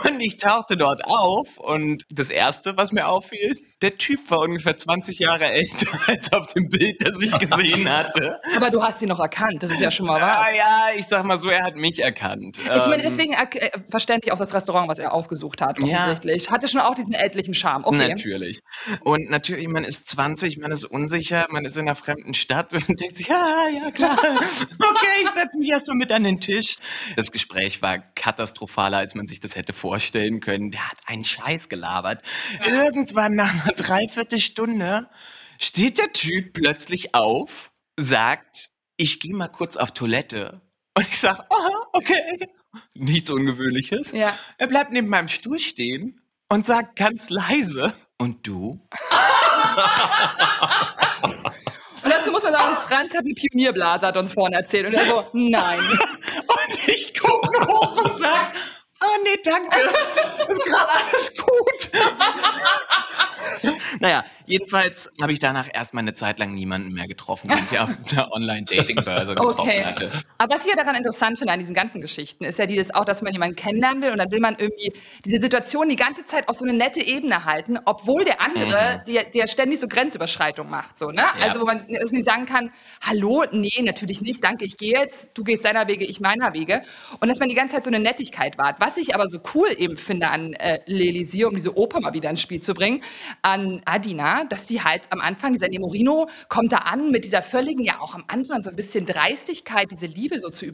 und 0.06 0.20
ich 0.20 0.38
tauchte 0.38 0.76
dort 0.76 1.04
auf 1.04 1.58
und 1.58 2.04
das 2.10 2.30
Erste, 2.30 2.76
was 2.76 2.90
mir 2.90 3.06
auffiel, 3.06 3.56
der 3.82 3.98
Typ 3.98 4.30
war 4.30 4.40
ungefähr 4.40 4.76
20 4.76 5.18
Jahre 5.18 5.44
älter 5.46 5.86
als 6.06 6.32
auf 6.32 6.46
dem 6.48 6.68
Bild, 6.68 7.04
das 7.04 7.20
ich 7.20 7.36
gesehen 7.38 7.88
hatte. 7.90 8.40
Aber 8.56 8.70
du 8.70 8.82
hast 8.82 9.02
ihn 9.02 9.08
noch 9.08 9.20
erkannt, 9.20 9.62
das 9.62 9.70
ist 9.72 9.80
ja 9.80 9.90
schon 9.90 10.06
mal 10.06 10.20
Ah 10.20 10.46
was. 10.48 10.56
ja, 10.56 10.86
ich 10.98 11.06
sag 11.06 11.24
mal 11.24 11.36
so, 11.38 11.48
er 11.48 11.64
hat 11.64 11.76
mich 11.76 11.98
erkannt. 12.02 12.58
Ich 12.58 12.68
meine, 12.86 12.96
Ähm, 12.96 13.02
deswegen 13.04 13.32
äh, 13.34 13.70
verständlich 13.90 14.32
auch 14.32 14.38
das 14.38 14.54
Restaurant, 14.54 14.88
was 14.88 14.98
er 14.98 15.12
ausgesucht 15.12 15.60
hat, 15.60 15.78
Ja. 15.80 15.84
offensichtlich. 16.04 16.50
Hatte 16.50 16.68
schon 16.68 16.80
auch 16.80 16.94
diesen 16.94 17.12
ältlichen 17.14 17.54
Charme. 17.54 17.84
Okay. 17.84 18.08
Natürlich. 18.08 18.60
Und 19.02 19.30
natürlich, 19.30 19.66
man 19.68 19.84
ist 19.84 20.08
20, 20.10 20.58
man 20.58 20.70
ist 20.72 20.84
unsicher, 20.84 21.46
man 21.50 21.64
ist 21.64 21.76
in 21.76 21.82
einer 21.82 21.96
fremden 21.96 22.34
Stadt 22.34 22.72
und 22.74 23.00
denkt 23.00 23.16
sich, 23.16 23.26
ja, 23.28 23.64
ja, 23.84 23.90
klar. 23.90 24.16
Okay, 24.92 25.24
ich 25.24 25.30
setze 25.30 25.58
mich 25.58 25.68
erstmal 25.70 25.96
mit 25.96 26.12
an 26.12 26.24
den 26.24 26.40
Tisch. 26.40 26.76
Das 27.16 27.32
Gespräch 27.32 27.82
war 27.82 27.98
katastrophaler, 27.98 28.98
als 28.98 29.14
man 29.14 29.26
sich 29.26 29.40
das 29.40 29.56
hätte 29.56 29.72
vorstellen 29.72 30.40
können. 30.40 30.70
Der 30.70 30.88
hat 30.90 30.98
einen 31.06 31.24
Scheiß 31.24 31.68
gelabert. 31.68 32.22
Irgendwann 32.66 33.34
nach 33.34 33.71
einer 33.72 33.88
Dreiviertelstunde 33.88 35.08
steht 35.58 35.98
der 35.98 36.12
Typ 36.12 36.52
plötzlich 36.52 37.14
auf, 37.14 37.72
sagt, 37.98 38.70
ich 38.96 39.20
gehe 39.20 39.34
mal 39.34 39.48
kurz 39.48 39.76
auf 39.76 39.92
Toilette. 39.92 40.60
Und 40.96 41.06
ich 41.08 41.18
sag, 41.18 41.38
aha, 41.38 41.86
okay. 41.92 42.48
Nichts 42.94 43.30
Ungewöhnliches. 43.30 44.12
Ja. 44.12 44.36
Er 44.58 44.66
bleibt 44.66 44.92
neben 44.92 45.08
meinem 45.08 45.28
Stuhl 45.28 45.58
stehen 45.58 46.20
und 46.48 46.66
sagt 46.66 46.96
ganz 46.96 47.30
leise, 47.30 47.94
und 48.18 48.46
du? 48.46 48.86
Und 52.02 52.10
dazu 52.10 52.30
muss 52.30 52.42
man 52.42 52.52
sagen, 52.52 52.76
Franz 52.86 53.14
hat 53.14 53.24
eine 53.24 53.34
Pionierblase, 53.34 54.06
hat 54.06 54.16
uns 54.16 54.32
vorhin 54.32 54.54
erzählt. 54.54 54.86
Und 54.86 54.94
er 54.94 55.04
so, 55.06 55.26
nein. 55.32 55.80
Und 56.38 56.88
ich 56.88 57.18
gucke 57.18 57.50
nur 57.52 57.66
hoch 57.66 58.04
und 58.04 58.16
sage, 58.16 58.52
ah 59.02 59.18
nee, 59.24 59.38
danke, 59.42 59.78
ist 60.48 60.64
gerade 60.64 60.92
alles 61.06 61.34
gut. 61.36 61.90
naja, 64.00 64.24
jedenfalls 64.46 65.10
habe 65.20 65.32
ich 65.32 65.38
danach 65.38 65.68
erstmal 65.72 66.02
eine 66.02 66.14
Zeit 66.14 66.38
lang 66.38 66.54
niemanden 66.54 66.92
mehr 66.92 67.06
getroffen, 67.06 67.48
den 67.48 67.58
ich 67.70 67.78
auf 67.78 67.90
einer 68.12 68.32
Online-Dating-Börse 68.32 69.34
getroffen 69.34 69.60
Okay. 69.60 69.84
hatte. 69.84 70.10
Aber 70.38 70.54
was 70.54 70.64
ich 70.64 70.70
ja 70.70 70.76
daran 70.76 70.96
interessant 70.96 71.38
finde 71.38 71.52
an 71.52 71.58
diesen 71.58 71.74
ganzen 71.74 72.00
Geschichten, 72.00 72.44
ist 72.44 72.58
ja 72.58 72.66
dieses 72.66 72.94
auch, 72.94 73.04
dass 73.04 73.22
man 73.22 73.32
jemanden 73.32 73.56
kennenlernen 73.56 74.02
will 74.02 74.10
und 74.12 74.18
dann 74.18 74.30
will 74.30 74.40
man 74.40 74.56
irgendwie 74.58 74.92
diese 75.24 75.40
Situation 75.40 75.88
die 75.88 75.96
ganze 75.96 76.24
Zeit 76.24 76.48
auf 76.48 76.56
so 76.56 76.64
eine 76.64 76.72
nette 76.76 77.00
Ebene 77.04 77.44
halten, 77.44 77.78
obwohl 77.84 78.24
der 78.24 78.40
andere, 78.40 79.02
der, 79.06 79.24
der 79.24 79.46
ständig 79.46 79.80
so 79.80 79.88
Grenzüberschreitung 79.88 80.68
macht, 80.68 80.98
so, 80.98 81.10
ne? 81.10 81.22
Ja. 81.22 81.32
Also 81.40 81.60
wo 81.60 81.64
man 81.64 81.84
irgendwie 81.88 82.22
sagen 82.22 82.46
kann, 82.46 82.70
hallo, 83.02 83.44
nee, 83.52 83.70
natürlich 83.82 84.20
nicht, 84.20 84.42
danke, 84.42 84.64
ich 84.64 84.76
gehe 84.76 84.98
jetzt, 84.98 85.30
du 85.34 85.44
gehst 85.44 85.64
deiner 85.64 85.86
Wege, 85.88 86.04
ich 86.04 86.20
meiner 86.20 86.54
Wege. 86.54 86.82
Und 87.20 87.28
dass 87.28 87.38
man 87.38 87.48
die 87.48 87.54
ganze 87.54 87.74
Zeit 87.76 87.84
so 87.84 87.90
eine 87.90 88.00
Nettigkeit 88.00 88.58
wahrt. 88.58 88.76
Was 88.80 88.91
ich 88.96 89.14
aber 89.14 89.28
so 89.28 89.38
cool 89.54 89.68
eben 89.76 89.96
finde 89.96 90.28
an 90.28 90.52
äh, 90.54 90.80
L'Elysée, 90.86 91.46
um 91.46 91.54
diese 91.54 91.76
Oper 91.76 92.00
mal 92.00 92.14
wieder 92.14 92.30
ins 92.30 92.40
Spiel 92.40 92.60
zu 92.60 92.74
bringen, 92.74 93.02
an 93.42 93.82
Adina, 93.84 94.44
dass 94.44 94.66
die 94.66 94.82
halt 94.82 95.02
am 95.10 95.20
Anfang, 95.20 95.52
dieser 95.52 95.68
Nemorino 95.68 96.28
kommt 96.48 96.72
da 96.72 96.78
an 96.78 97.10
mit 97.10 97.24
dieser 97.24 97.42
völligen, 97.42 97.84
ja 97.84 98.00
auch 98.00 98.14
am 98.14 98.24
Anfang 98.26 98.62
so 98.62 98.70
ein 98.70 98.76
bisschen 98.76 99.06
Dreistigkeit, 99.06 99.90
diese 99.90 100.06
Liebe 100.06 100.38
so 100.38 100.50
zu 100.50 100.66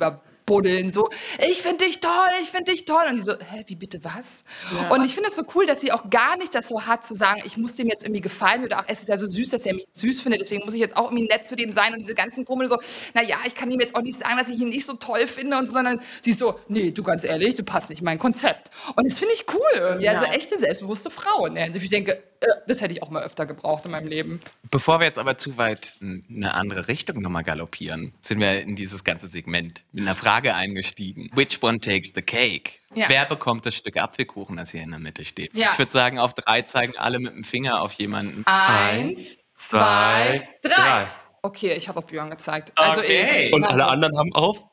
überbuddeln, 0.49 0.91
so, 0.91 1.09
ich 1.51 1.63
finde 1.63 1.85
dich 1.85 2.01
toll, 2.01 2.11
ich 2.43 2.49
finde 2.49 2.73
dich 2.73 2.85
toll. 2.85 3.05
Und 3.09 3.17
die 3.17 3.23
so, 3.23 3.33
hä, 3.33 3.65
wie 3.67 3.77
bitte 3.77 4.03
was? 4.03 4.45
Und 4.91 5.05
ich 5.05 5.15
finde 5.15 5.29
es 5.29 5.37
so 5.37 5.43
cool, 5.55 5.67
dass 5.67 5.81
sie 5.81 5.93
auch 5.93 6.11
gar 6.11 6.37
nicht 6.37 6.55
das 6.55 6.69
so 6.69 6.87
hat, 6.87 7.05
zu 7.05 7.15
sagen, 7.15 7.43
ich 7.45 7.57
muss 7.57 7.75
dem 7.75 7.89
jetzt 7.89 8.05
irgendwie 8.05 8.21
gefallen 8.21 8.65
oder 8.65 8.81
auch, 8.81 8.85
es 8.87 9.01
ist 9.01 9.09
ja 9.09 9.17
so 9.17 9.27
süß, 9.27 9.51
dass 9.51 9.67
er 9.67 9.75
mich 9.75 9.87
süß 9.93 10.21
findet, 10.21 10.41
deswegen 10.41 10.65
muss 10.65 10.75
ich 10.75 10.81
jetzt 10.81 10.97
auch 10.97 11.11
irgendwie 11.11 11.29
nett 11.29 11.47
zu 11.47 11.57
dem 11.57 11.73
sein 11.73 11.93
und 11.93 12.01
diese 12.01 12.15
ganzen 12.15 12.45
Grummel 12.45 12.69
so, 12.69 12.79
naja, 13.15 13.37
ich 13.47 13.55
kann 13.55 13.71
ihm 13.71 13.81
jetzt 13.81 13.95
auch 13.95 14.03
nicht 14.03 14.19
sagen, 14.19 14.37
dass 14.39 14.49
ich 14.49 14.61
ihn 14.61 14.69
nicht 14.69 14.87
so 14.87 14.95
toll 14.95 15.27
finde 15.27 15.59
und 15.59 15.67
so, 15.67 15.73
sondern 15.73 16.01
sie 16.23 16.31
ist 16.31 16.39
so, 16.39 16.59
nee, 16.69 16.91
du 16.91 17.03
ganz 17.03 17.25
ehrlich, 17.25 17.55
du 17.55 17.63
passt 17.63 17.91
nicht 17.91 18.01
in 18.01 18.05
mein 18.05 18.19
Konzept. 18.19 18.71
Und 18.97 19.09
das 19.09 19.19
finde 19.19 19.35
ich 19.35 19.45
cool 19.53 19.61
irgendwie, 19.75 20.09
also 20.09 20.25
echte 20.25 20.59
selbstbewusste 20.59 21.11
Frau 21.11 21.47
in 21.47 21.55
der 21.55 21.65
Hinsicht. 21.65 21.85
Ich 21.85 21.91
denke, 21.91 22.23
das 22.67 22.81
hätte 22.81 22.95
ich 22.95 23.03
auch 23.03 23.11
mal 23.11 23.23
öfter 23.23 23.47
gebraucht 23.47 23.85
in 23.85 23.91
meinem 23.91 24.07
Leben. 24.09 24.41
Bevor 24.71 25.01
wir 25.01 25.07
jetzt 25.07 25.19
aber 25.19 25.39
zu 25.39 25.57
weit 25.57 25.95
in 26.01 26.25
eine 26.31 26.55
andere 26.55 26.89
Richtung 26.89 27.21
nochmal 27.21 27.43
galoppieren, 27.45 28.13
sind 28.21 28.41
wir 28.41 28.61
in 28.61 28.77
dieses 28.77 29.05
ganze 29.05 29.29
Segment 29.29 29.85
mit 29.93 30.05
einer 30.05 30.15
Frage 30.15 30.55
eingestiegen. 30.55 31.31
Which 31.35 31.63
one 31.63 31.81
takes 31.81 32.13
the 32.15 32.23
cake? 32.23 32.73
Ja. 32.95 33.09
Wer 33.09 33.25
bekommt 33.27 33.67
das 33.67 33.75
Stück 33.75 33.97
Apfelkuchen, 33.97 34.57
das 34.57 34.71
hier 34.71 34.83
in 34.83 34.91
der 34.91 35.01
Mitte 35.01 35.25
steht? 35.25 35.55
Ja. 35.55 35.73
Ich 35.73 35.79
würde 35.79 35.93
sagen, 35.93 36.19
auf 36.19 36.35
drei 36.35 36.63
zeigen 36.63 36.95
alle 36.97 37.19
mit 37.19 37.33
dem 37.33 37.45
Finger 37.45 37.83
auf 37.83 37.93
jemanden. 37.95 38.45
Eins, 38.47 39.45
zwei, 39.55 40.49
drei. 40.63 41.09
Okay, 41.43 41.73
ich 41.73 41.89
habe 41.89 41.99
auf 41.99 42.07
Björn 42.07 42.31
gezeigt. 42.31 42.73
Also 42.75 43.01
Okay. 43.01 43.47
ich. 43.47 43.53
Und 43.53 43.65
alle 43.65 43.87
anderen 43.87 44.19
haben 44.19 44.35
auf? 44.35 44.65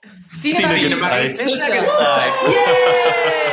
Die 0.44 0.52
gezeigt. 0.52 1.40
Fischer 1.42 1.84
gezeigt. 1.84 2.36
Yeah! 2.48 3.45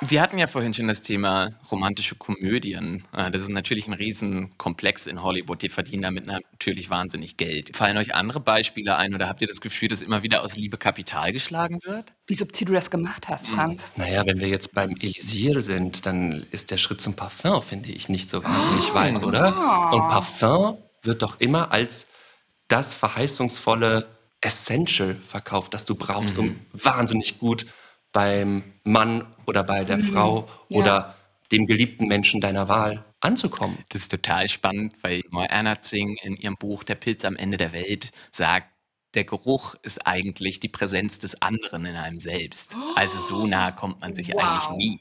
Wir 0.00 0.22
hatten 0.22 0.38
ja 0.38 0.46
vorhin 0.46 0.74
schon 0.74 0.86
das 0.86 1.02
Thema 1.02 1.54
romantische 1.72 2.14
Komödien. 2.14 3.04
Äh, 3.12 3.32
Das 3.32 3.42
ist 3.42 3.48
natürlich 3.48 3.88
ein 3.88 3.94
Riesenkomplex 3.94 5.08
in 5.08 5.22
Hollywood. 5.22 5.60
Die 5.62 5.68
verdienen 5.68 6.02
damit 6.02 6.26
natürlich 6.26 6.88
wahnsinnig 6.88 7.36
Geld. 7.36 7.76
Fallen 7.76 7.96
euch 7.96 8.14
andere 8.14 8.38
Beispiele 8.38 8.96
ein 8.96 9.12
oder 9.14 9.28
habt 9.28 9.40
ihr 9.40 9.48
das 9.48 9.60
Gefühl, 9.60 9.88
dass 9.88 10.00
immer 10.00 10.22
wieder 10.22 10.44
aus 10.44 10.54
Liebe 10.54 10.78
Kapital 10.78 11.32
geschlagen 11.32 11.80
wird? 11.84 12.12
Wie 12.28 12.34
subtil 12.34 12.68
du 12.68 12.74
das 12.74 12.92
gemacht 12.92 13.28
hast, 13.28 13.48
Franz. 13.48 13.92
Naja, 13.96 14.24
wenn 14.24 14.38
wir 14.38 14.48
jetzt 14.48 14.72
beim 14.72 14.90
Elisier 14.90 15.60
sind, 15.62 16.06
dann 16.06 16.46
ist 16.52 16.70
der 16.70 16.76
Schritt 16.76 17.00
zum 17.00 17.16
Parfum, 17.16 17.60
finde 17.62 17.90
ich, 17.90 18.08
nicht 18.08 18.30
so 18.30 18.44
wahnsinnig 18.44 18.94
weit, 18.94 19.20
oder? 19.24 19.48
Und 19.92 20.00
Parfum 20.08 20.78
wird 21.02 21.22
doch 21.22 21.40
immer 21.40 21.72
als 21.72 22.06
das 22.68 22.94
verheißungsvolle 22.94 24.06
Essential 24.40 25.16
verkauft, 25.26 25.74
das 25.74 25.84
du 25.84 25.96
brauchst, 25.96 26.38
um 26.38 26.60
wahnsinnig 26.72 27.40
gut 27.40 27.66
beim 28.18 28.64
Mann 28.82 29.32
oder 29.46 29.62
bei 29.62 29.84
der 29.84 30.00
Frau 30.00 30.48
Ja. 30.68 30.76
oder 30.80 31.14
dem 31.52 31.66
geliebten 31.66 32.08
Menschen 32.08 32.40
deiner 32.40 32.66
Wahl 32.66 33.04
anzukommen. 33.20 33.78
Das 33.90 34.00
ist 34.02 34.10
total 34.10 34.48
spannend, 34.48 34.92
weil 35.02 35.22
Moana 35.30 35.80
Zing 35.80 36.16
in 36.24 36.34
ihrem 36.36 36.56
Buch 36.56 36.82
Der 36.82 36.96
Pilz 36.96 37.24
am 37.24 37.36
Ende 37.36 37.58
der 37.58 37.72
Welt 37.72 38.10
sagt, 38.32 38.66
der 39.14 39.22
Geruch 39.22 39.76
ist 39.82 40.04
eigentlich 40.04 40.58
die 40.58 40.68
Präsenz 40.68 41.20
des 41.20 41.40
anderen 41.42 41.86
in 41.86 41.94
einem 41.94 42.18
selbst. 42.18 42.76
Also 42.96 43.20
so 43.20 43.46
nah 43.46 43.70
kommt 43.70 44.00
man 44.00 44.14
sich 44.14 44.34
Wow. 44.34 44.42
eigentlich 44.42 44.70
nie. 44.76 45.00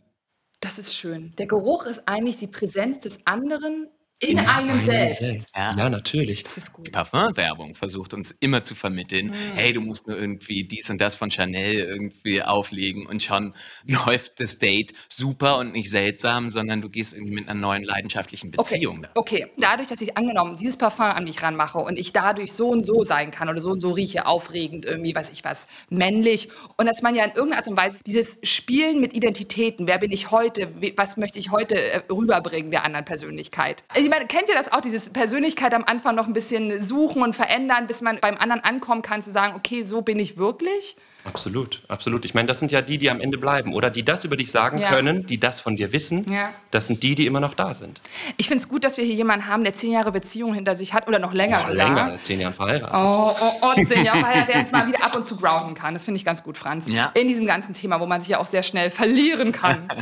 Das 0.59 0.77
ist 0.77 0.93
schön. 0.93 1.33
Der 1.39 1.47
Geruch 1.47 1.85
ist 1.87 2.07
eigentlich 2.07 2.37
die 2.37 2.45
Präsenz 2.47 2.99
des 2.99 3.25
anderen 3.25 3.89
in, 4.19 4.39
einem 4.39 4.79
selbst. 4.83 5.21
Ja. 5.55 5.75
Ja, 5.77 5.89
natürlich. 5.89 6.43
Das 6.43 6.57
ist 6.57 6.69
Die 6.69 6.71
gut. 6.73 6.91
Parfumwerbung 6.91 7.75
versucht 7.75 8.13
uns 8.13 8.35
immer 8.39 8.63
zu 8.63 8.73
vermitteln, 8.73 9.31
hey, 9.53 9.73
du 9.73 9.81
musst 9.81 10.07
nur 10.07 10.17
irgendwie 10.17 10.63
dies 10.63 10.89
und 10.89 10.99
das 10.99 11.15
von 11.15 11.29
Chanel 11.29 11.75
irgendwie 11.79 12.41
auflegen 12.41 13.05
und 13.05 13.21
schon 13.21 13.53
läuft 13.85 14.39
das 14.39 14.57
Date 14.57 14.93
super 15.07 15.57
und 15.59 15.73
nicht 15.73 15.89
seltsam, 15.91 16.49
sondern 16.49 16.81
du 16.81 16.89
gehst 16.89 17.13
irgendwie 17.13 17.33
mit 17.35 17.47
einer 17.49 17.59
neuen 17.59 17.83
leidenschaftlichen 17.83 18.51
Okay, 18.57 18.75
Beziehung 18.75 19.03
da. 19.03 19.09
okay. 19.15 19.45
Dadurch, 19.57 19.87
dass 19.87 20.01
ich 20.01 20.17
angenommen 20.17 20.57
dieses 20.57 20.77
Parfum 20.77 21.05
an 21.05 21.23
mich 21.23 21.41
ranmache 21.43 21.77
und 21.77 21.99
ich 21.99 22.11
dadurch 22.11 22.53
so 22.53 22.69
und 22.69 22.81
so 22.81 23.03
sein 23.03 23.29
kann 23.31 23.49
oder 23.49 23.61
so 23.61 23.71
und 23.71 23.79
so 23.79 23.91
rieche, 23.91 24.25
aufregend, 24.25 24.85
irgendwie, 24.85 25.13
weiß 25.13 25.29
ich 25.29 25.43
was, 25.43 25.67
männlich. 25.89 26.49
Und 26.77 26.87
dass 26.87 27.01
man 27.03 27.13
ja 27.15 27.23
in 27.25 27.31
irgendeiner 27.31 27.57
Art 27.57 27.67
und 27.67 27.77
Weise 27.77 27.99
dieses 28.05 28.39
Spielen 28.43 28.99
mit 28.99 29.13
Identitäten, 29.13 29.85
wer 29.87 29.99
bin 29.99 30.11
ich 30.11 30.31
heute, 30.31 30.69
wie- 30.81 30.93
was 30.97 31.17
möchte 31.17 31.37
ich 31.37 31.51
heute 31.51 31.75
äh, 31.79 32.01
rüberbringen 32.11 32.71
der 32.71 32.83
anderen 32.83 33.05
Persönlichkeit. 33.05 33.83
Also 33.89 34.06
Ich 34.07 34.13
meine, 34.13 34.25
kennt 34.25 34.47
ihr 34.47 34.55
das 34.55 34.71
auch, 34.71 34.79
dieses 34.79 35.09
Persönlichkeit 35.09 35.73
am 35.73 35.83
Anfang 35.83 36.15
noch 36.15 36.27
ein 36.27 36.33
bisschen 36.33 36.79
suchen 36.81 37.21
und 37.21 37.35
verändern, 37.35 37.87
bis 37.87 37.99
man 37.99 38.21
beim 38.21 38.37
anderen 38.37 38.63
ankommen 38.63 39.01
kann, 39.01 39.21
zu 39.21 39.29
sagen, 39.31 39.53
okay, 39.57 39.83
so 39.83 40.01
bin 40.01 40.17
ich 40.17 40.37
wirklich? 40.37 40.95
Absolut, 41.27 41.81
absolut. 41.87 42.25
Ich 42.25 42.33
meine, 42.33 42.47
das 42.47 42.59
sind 42.59 42.71
ja 42.71 42.81
die, 42.81 42.97
die 42.97 43.09
am 43.09 43.19
Ende 43.21 43.37
bleiben 43.37 43.73
oder 43.73 43.89
die 43.89 44.03
das 44.03 44.23
über 44.23 44.37
dich 44.37 44.49
sagen 44.51 44.77
Ja. 44.77 44.89
können, 44.89 45.25
die 45.27 45.39
das 45.39 45.59
von 45.59 45.75
dir 45.75 45.91
wissen. 45.91 46.25
Ja. 46.31 46.53
Das 46.71 46.87
sind 46.87 47.03
die, 47.03 47.15
die 47.15 47.25
immer 47.25 47.39
noch 47.39 47.53
da 47.53 47.73
sind. 47.73 48.01
Ich 48.37 48.47
finde 48.47 48.61
es 48.63 48.69
gut, 48.69 48.83
dass 48.83 48.97
wir 48.97 49.03
hier 49.05 49.15
jemanden 49.15 49.47
haben, 49.47 49.63
der 49.63 49.73
zehn 49.73 49.91
Jahre 49.91 50.11
Beziehung 50.11 50.53
hinter 50.53 50.75
sich 50.75 50.93
hat 50.93 51.07
oder 51.07 51.19
noch 51.19 51.33
länger 51.33 51.61
Oh, 51.63 51.69
sogar. 51.71 51.87
länger, 51.87 52.17
zehn 52.21 52.39
Jahre 52.39 52.53
verheiratet. 52.53 52.95
Oh, 52.95 53.35
oh, 53.39 53.53
oh, 53.61 53.83
zehn 53.85 54.05
Jahre 54.05 54.19
verheiratet, 54.19 54.53
der 54.55 54.61
uns 54.61 54.71
mal 54.71 54.87
wieder 54.87 55.03
ab 55.03 55.15
und 55.15 55.25
zu 55.25 55.35
grounden 55.37 55.73
kann. 55.73 55.93
Das 55.93 56.03
finde 56.05 56.17
ich 56.17 56.25
ganz 56.25 56.43
gut, 56.43 56.57
Franz. 56.57 56.87
Ja. 56.87 57.11
In 57.13 57.27
diesem 57.27 57.45
ganzen 57.45 57.73
Thema, 57.73 57.99
wo 57.99 58.05
man 58.05 58.21
sich 58.21 58.29
ja 58.29 58.39
auch 58.39 58.45
sehr 58.47 58.63
schnell 58.63 58.89
verlieren 58.91 59.51
kann. 59.51 59.87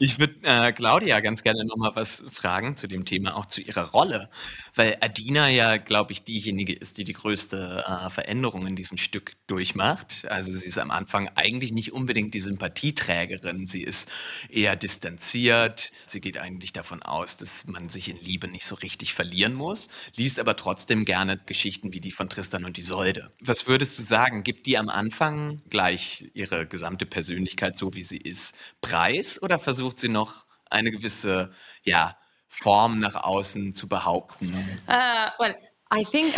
Ich 0.00 0.18
würde 0.20 0.34
äh, 0.42 0.72
Claudia 0.72 1.18
ganz 1.20 1.42
gerne 1.42 1.64
noch 1.64 1.76
mal 1.76 1.90
was 1.94 2.22
fragen 2.30 2.76
zu 2.76 2.86
dem 2.86 3.04
Thema, 3.04 3.36
auch 3.36 3.46
zu 3.46 3.60
ihrer 3.60 3.90
Rolle, 3.90 4.28
weil 4.76 4.96
Adina 5.00 5.48
ja, 5.48 5.76
glaube 5.78 6.12
ich, 6.12 6.22
diejenige 6.24 6.72
ist, 6.72 6.98
die 6.98 7.04
die 7.04 7.14
größte 7.14 7.84
äh, 7.86 8.10
Veränderung 8.10 8.66
in 8.66 8.76
diesem 8.76 8.96
Stück 8.98 9.32
durchmacht. 9.46 10.26
Also 10.28 10.52
sie 10.52 10.67
ist 10.68 10.78
am 10.78 10.90
Anfang 10.90 11.28
eigentlich 11.34 11.72
nicht 11.72 11.92
unbedingt 11.92 12.34
die 12.34 12.40
Sympathieträgerin, 12.40 13.66
sie 13.66 13.82
ist 13.82 14.10
eher 14.48 14.76
distanziert, 14.76 15.92
sie 16.06 16.20
geht 16.20 16.38
eigentlich 16.38 16.72
davon 16.72 17.02
aus, 17.02 17.36
dass 17.36 17.66
man 17.66 17.88
sich 17.88 18.08
in 18.08 18.20
Liebe 18.20 18.48
nicht 18.48 18.66
so 18.66 18.74
richtig 18.76 19.14
verlieren 19.14 19.54
muss, 19.54 19.88
liest 20.16 20.38
aber 20.38 20.56
trotzdem 20.56 21.04
gerne 21.04 21.38
Geschichten 21.38 21.92
wie 21.92 22.00
die 22.00 22.12
von 22.12 22.28
Tristan 22.28 22.64
und 22.64 22.78
Isolde. 22.78 23.32
Was 23.40 23.66
würdest 23.66 23.98
du 23.98 24.02
sagen, 24.02 24.42
gibt 24.42 24.66
die 24.66 24.78
am 24.78 24.88
Anfang 24.88 25.62
gleich 25.70 26.30
ihre 26.34 26.66
gesamte 26.66 27.06
Persönlichkeit 27.06 27.76
so, 27.76 27.94
wie 27.94 28.04
sie 28.04 28.18
ist, 28.18 28.54
preis 28.80 29.42
oder 29.42 29.58
versucht 29.58 29.98
sie 29.98 30.08
noch 30.08 30.46
eine 30.70 30.90
gewisse, 30.90 31.50
ja, 31.84 32.16
Form 32.48 32.98
nach 32.98 33.14
außen 33.14 33.74
zu 33.74 33.88
behaupten? 33.88 34.54
Uh, 34.88 35.30
well, 35.38 35.54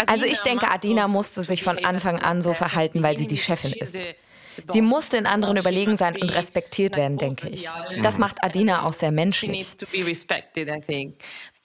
Also 0.06 0.26
ich 0.26 0.40
denke, 0.40 0.70
Adina 0.70 1.02
also 1.02 1.12
musste 1.12 1.42
sich 1.42 1.62
von 1.62 1.84
Anfang 1.84 2.20
an 2.20 2.42
so 2.42 2.54
verhalten, 2.54 3.02
weil 3.02 3.16
sie 3.16 3.26
die 3.26 3.38
Chefin 3.38 3.72
ist. 3.72 4.00
Sie 4.68 4.82
muss 4.82 5.08
den 5.08 5.26
anderen 5.26 5.56
überlegen 5.56 5.96
sein 5.96 6.16
und 6.20 6.28
respektiert 6.30 6.96
werden, 6.96 7.18
denke 7.18 7.48
ich. 7.48 7.68
Das 8.02 8.18
macht 8.18 8.42
Adina 8.42 8.84
auch 8.84 8.92
sehr 8.92 9.10
menschlich. 9.10 9.74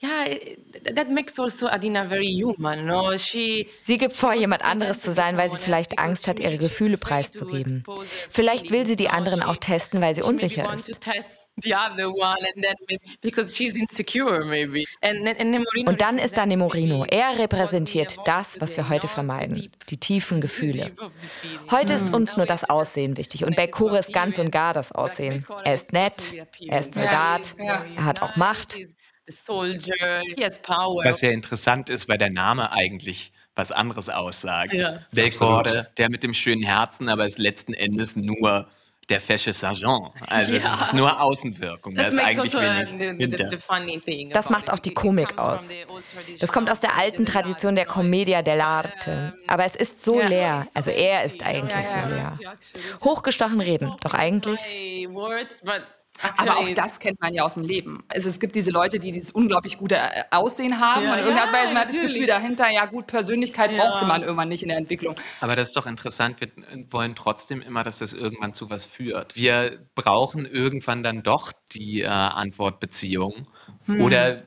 Yeah, 0.02 0.26
it- 0.28 0.94
that 0.94 1.08
makes 1.08 1.38
also 1.38 1.68
Adina 1.68 2.04
very 2.04 2.26
human. 2.26 2.84
No, 2.86 3.16
she. 3.16 3.66
Sie 3.84 3.96
gibt 3.96 4.14
vor, 4.14 4.34
jemand 4.34 4.62
anderes 4.62 5.00
zu 5.00 5.12
sein, 5.12 5.38
weil 5.38 5.48
sie 5.48 5.56
vielleicht 5.56 5.98
Angst 5.98 6.28
hat, 6.28 6.38
ihre 6.38 6.58
Gefühle 6.58 6.98
preiszugeben. 6.98 7.82
Vielleicht 8.28 8.70
will 8.70 8.86
sie 8.86 8.96
die 8.96 9.08
anderen 9.08 9.42
auch 9.42 9.56
testen, 9.56 10.02
weil 10.02 10.14
sie 10.14 10.20
unsicher 10.22 10.70
ist. 10.74 10.90
Und 15.86 16.00
dann 16.00 16.18
ist 16.18 16.36
da 16.36 16.46
Nemorino. 16.46 17.04
Er 17.08 17.38
repräsentiert 17.38 18.16
das, 18.26 18.60
was 18.60 18.76
wir 18.76 18.88
heute 18.88 19.08
vermeiden. 19.08 19.70
Die 19.88 19.96
tiefen 19.96 20.40
Gefühle. 20.40 20.92
Heute 21.70 21.94
ist 21.94 22.12
uns 22.12 22.36
nur 22.36 22.46
das 22.46 22.68
Aussehen 22.68 23.16
wichtig. 23.16 23.44
Und 23.44 23.56
bei 23.56 23.66
Kure 23.66 23.98
ist 23.98 24.12
ganz 24.12 24.38
und 24.38 24.50
gar 24.50 24.74
das 24.74 24.92
Aussehen. 24.92 25.46
Er 25.64 25.74
ist 25.74 25.92
nett, 25.92 26.34
er 26.60 26.80
ist 26.80 26.94
Soldat, 26.94 27.54
er 27.58 28.04
hat 28.04 28.20
auch 28.22 28.36
Macht. 28.36 28.76
Was 31.04 31.20
ja 31.20 31.30
interessant 31.30 31.88
ist, 31.90 32.08
weil 32.08 32.18
der 32.18 32.30
Name 32.30 32.70
eigentlich 32.72 33.32
was 33.54 33.72
anderes 33.72 34.08
aussagt. 34.08 34.74
Ja. 34.74 35.00
Belkorde, 35.12 35.88
der 35.96 36.10
mit 36.10 36.22
dem 36.22 36.34
schönen 36.34 36.62
Herzen, 36.62 37.08
aber 37.08 37.26
ist 37.26 37.38
letzten 37.38 37.72
Endes 37.74 38.14
nur 38.14 38.68
der 39.08 39.20
fesche 39.20 39.52
Sergeant. 39.52 40.10
Also 40.28 40.56
Ja. 40.56 40.74
es 40.74 40.80
ist 40.82 40.92
nur 40.92 41.20
Außenwirkung. 41.20 41.94
Da 41.94 42.10
That 42.10 42.12
ist 42.12 42.18
also 42.18 42.60
wenig 42.60 42.88
the, 43.18 43.26
the, 43.26 44.26
the. 44.26 44.28
Das 44.32 44.50
macht 44.50 44.64
it, 44.64 44.70
auch 44.70 44.78
die 44.80 44.92
Komik 44.92 45.28
comes 45.36 45.40
from 45.44 45.54
aus. 45.54 45.68
the 45.68 45.84
old 45.88 46.02
tradition 46.12 46.38
Das 46.40 46.52
kommt 46.52 46.70
aus 46.70 46.80
der 46.80 46.90
of 46.90 46.98
alten 46.98 47.24
the 47.24 47.32
Tradition 47.32 47.76
der. 47.76 47.86
Commedia 47.86 48.40
dell'arte. 48.40 49.32
Aber 49.46 49.64
es 49.64 49.76
ist 49.76 50.04
so 50.04 50.20
Ja. 50.20 50.26
leer. 50.28 50.66
Also 50.74 50.90
er 50.90 51.22
ist 51.24 51.42
eigentlich 51.44 51.86
so 51.86 52.08
leer. 52.08 52.38
Hochgestochen 53.04 53.60
reden. 53.60 53.92
Doch 54.00 54.12
eigentlich 54.14 54.60
Say 54.60 55.08
words, 55.10 55.60
but 55.62 55.82
Aber 56.38 56.56
auch 56.56 56.60
actually- 56.62 56.74
das 56.74 56.98
kennt 57.00 57.20
man 57.20 57.34
ja 57.34 57.44
aus 57.44 57.54
dem 57.54 57.62
Leben. 57.62 58.02
Also 58.08 58.28
es 58.28 58.40
gibt 58.40 58.54
diese 58.54 58.70
Leute, 58.70 58.98
die 58.98 59.10
dieses 59.12 59.30
unglaublich 59.32 59.76
gute 59.78 59.96
äh, 59.96 60.22
Aussehen 60.30 60.80
haben 60.80 61.02
Ja, 61.04 61.12
und 61.12 61.18
in 61.18 61.24
irgendeiner 61.26 61.52
ja, 61.58 61.64
man 61.68 61.78
hat 61.78 61.88
das. 61.90 62.00
Gefühl 62.00 62.26
dahinter, 62.26 62.70
ja 62.70 62.86
gut, 62.86 63.06
Persönlichkeit 63.06 63.72
Ja. 63.72 63.84
brauchte 63.84 64.06
man 64.06 64.22
irgendwann 64.22 64.48
nicht 64.48 64.62
in 64.62 64.68
der 64.68 64.78
Entwicklung. 64.78 65.14
Aber 65.40 65.56
das 65.56 65.68
ist 65.68 65.76
doch 65.76 65.86
interessant. 65.86 66.40
Wir 66.40 66.48
wollen 66.90 67.14
trotzdem 67.14 67.60
immer, 67.60 67.82
dass 67.82 67.98
das 67.98 68.12
irgendwann 68.14 68.54
zu 68.54 68.70
was 68.70 68.86
führt. 68.86 69.36
Wir 69.36 69.78
brauchen 69.94 70.46
irgendwann 70.46 71.02
dann 71.02 71.22
doch 71.22 71.52
die 71.72 72.00
äh, 72.02 72.06
Antwortbeziehung 72.06 73.46
oder 74.00 74.42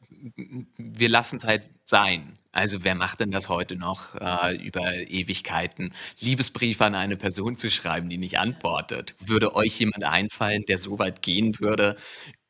wir 0.78 1.09
lassen 1.09 1.36
es 1.38 1.45
halt 1.45 1.70
sein. 1.84 2.38
Also 2.52 2.84
wer 2.84 2.95
macht 2.95 3.20
denn 3.20 3.32
das 3.32 3.47
heute 3.47 3.76
noch 3.76 4.16
äh, 4.16 4.56
über 4.56 4.93
Ewigkeiten? 4.93 5.93
Liebesbriefe 6.20 6.84
an 6.84 6.95
eine 6.95 7.16
Person 7.16 7.58
zu 7.58 7.70
schreiben, 7.70 8.10
die 8.10 8.18
nicht 8.18 8.39
antwortet. 8.39 9.16
Würde 9.20 9.56
euch 9.56 9.80
jemand 9.80 10.04
einfallen, 10.04 10.64
der 10.68 10.78
so 10.78 10.97
weit 10.97 11.22
gehen 11.22 11.60
würde, 11.60 11.95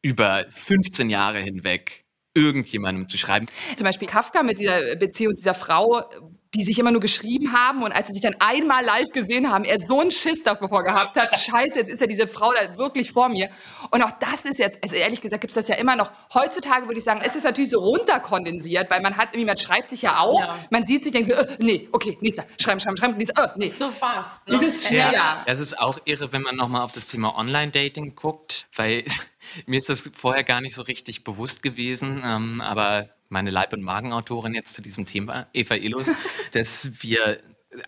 über 0.01 0.45
15 0.49 1.09
Jahre 1.09 1.39
hinweg 1.39 2.05
irgendjemandem 2.33 3.09
zu 3.09 3.17
schreiben? 3.17 3.47
Zum 3.75 3.83
Beispiel 3.83 4.07
Kafka 4.07 4.43
mit 4.43 4.59
dieser 4.59 4.95
Beziehung 4.95 5.33
dieser 5.33 5.53
Frau, 5.53 6.09
die 6.55 6.63
sich 6.63 6.79
immer 6.79 6.91
nur 6.91 7.01
geschrieben 7.01 7.53
haben 7.53 7.83
und 7.83 7.91
als 7.91 8.07
sie 8.07 8.13
sich 8.13 8.21
dann 8.23 8.35
einmal 8.39 8.83
live 8.83 9.09
gesehen 9.13 9.51
haben, 9.51 9.63
er 9.65 9.79
so 9.79 9.99
einen 10.01 10.09
Schiss 10.09 10.41
davor 10.41 10.83
gehabt 10.83 11.15
hat, 11.15 11.39
scheiße, 11.39 11.77
jetzt 11.77 11.89
ist 11.89 12.01
ja 12.01 12.07
diese 12.07 12.27
Frau 12.27 12.51
da 12.53 12.77
wirklich 12.77 13.11
vor 13.11 13.29
mir. 13.29 13.49
Und 13.91 14.01
auch 14.01 14.11
das 14.19 14.45
ist 14.45 14.57
jetzt, 14.57 14.83
also 14.83 14.95
ehrlich 14.95 15.21
gesagt, 15.21 15.41
gibt 15.41 15.51
es 15.51 15.55
das 15.55 15.67
ja 15.67 15.75
immer 15.75 15.95
noch. 15.95 16.11
Heutzutage 16.33 16.87
würde 16.87 16.97
ich 16.97 17.03
sagen, 17.03 17.21
es 17.23 17.35
ist 17.35 17.43
natürlich 17.43 17.69
so 17.69 17.79
runterkondensiert, 17.79 18.89
weil 18.89 19.01
man 19.01 19.15
hat 19.15 19.29
irgendwie, 19.29 19.45
man 19.45 19.57
schreibt 19.57 19.91
sich 19.91 20.01
ja 20.01 20.19
auch, 20.19 20.39
Ja. 20.39 20.57
man 20.71 20.85
sieht 20.85 21.03
sich, 21.03 21.11
denkt 21.11 21.29
so, 21.29 21.35
äh, 21.35 21.57
nee, 21.59 21.87
okay, 21.91 22.17
nächster, 22.21 22.45
schreiben, 22.59 22.79
schreiben, 22.79 22.97
schreiben, 22.97 23.17
nächster, 23.17 23.43
äh, 23.43 23.57
nee. 23.57 23.67
so 23.67 23.91
fast. 23.91 24.47
no? 24.47 24.57
Dieses 24.57 24.87
schneller. 24.87 25.43
Das 25.45 25.59
ist 25.59 25.77
auch 25.79 25.99
irre, 26.05 26.31
wenn 26.33 26.41
man 26.41 26.55
nochmal 26.55 26.81
auf 26.81 26.91
das 26.93 27.07
Thema 27.07 27.37
Online-Dating 27.37 28.15
guckt, 28.15 28.67
weil 28.75 29.05
Mir 29.65 29.77
ist 29.77 29.89
das 29.89 30.09
vorher 30.13 30.43
gar 30.43 30.61
nicht 30.61 30.75
so 30.75 30.81
richtig 30.83 31.23
bewusst 31.23 31.63
gewesen, 31.63 32.21
ähm, 32.25 32.61
aber 32.61 33.09
meine 33.29 33.51
Leib- 33.51 33.73
und 33.73 33.81
Magenautorin 33.81 34.53
jetzt 34.53 34.73
zu 34.73 34.81
diesem 34.81 35.05
Thema, 35.05 35.47
Eva 35.53 35.75
Illus, 35.75 36.11
dass 36.51 37.03
wir 37.03 37.39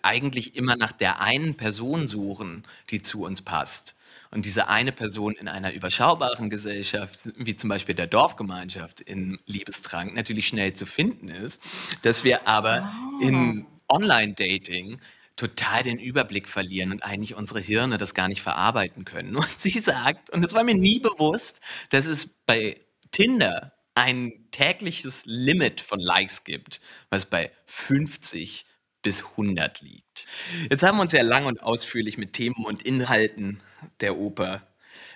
eigentlich 0.02 0.56
immer 0.56 0.76
nach 0.76 0.92
der 0.92 1.20
einen 1.20 1.56
Person 1.56 2.06
suchen, 2.06 2.64
die 2.90 3.02
zu 3.02 3.24
uns 3.24 3.42
passt. 3.42 3.96
Und 4.30 4.46
diese 4.46 4.68
eine 4.68 4.92
Person 4.92 5.34
in 5.34 5.48
einer 5.48 5.72
überschaubaren 5.72 6.48
Gesellschaft, 6.48 7.32
wie 7.36 7.56
zum 7.56 7.68
Beispiel 7.68 7.94
der 7.94 8.06
Dorfgemeinschaft 8.06 9.00
in 9.00 9.38
Liebestrank, 9.44 10.14
natürlich 10.14 10.46
schnell 10.46 10.72
zu 10.72 10.86
finden 10.86 11.28
ist, 11.28 11.62
dass 12.02 12.24
wir 12.24 12.48
aber 12.48 12.90
in 13.20 13.66
Online-Dating 13.88 15.00
total 15.36 15.82
den 15.82 15.98
Überblick 15.98 16.48
verlieren 16.48 16.92
und 16.92 17.02
eigentlich 17.02 17.34
unsere 17.34 17.60
Hirne 17.60 17.98
das 17.98 18.14
gar 18.14 18.28
nicht 18.28 18.42
verarbeiten 18.42 19.04
können. 19.04 19.36
Und 19.36 19.60
sie 19.60 19.80
sagt, 19.80 20.30
und 20.30 20.42
das 20.42 20.54
war 20.54 20.62
mir 20.62 20.74
nie 20.74 20.98
bewusst, 20.98 21.60
dass 21.90 22.06
es 22.06 22.26
bei 22.46 22.80
Tinder 23.10 23.71
ein 23.94 24.32
tägliches 24.50 25.24
Limit 25.26 25.80
von 25.80 26.00
Likes 26.00 26.44
gibt, 26.44 26.80
was 27.10 27.26
bei 27.26 27.50
50 27.66 28.66
bis 29.02 29.24
100 29.30 29.80
liegt. 29.80 30.26
Jetzt 30.70 30.82
haben 30.82 30.98
wir 30.98 31.02
uns 31.02 31.12
ja 31.12 31.22
lang 31.22 31.46
und 31.46 31.62
ausführlich 31.62 32.18
mit 32.18 32.32
Themen 32.32 32.64
und 32.64 32.82
Inhalten 32.82 33.60
der 34.00 34.16
Oper 34.16 34.66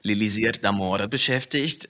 L'Elisir 0.05 0.53
d'Amore 0.53 1.07
beschäftigt, 1.07 1.89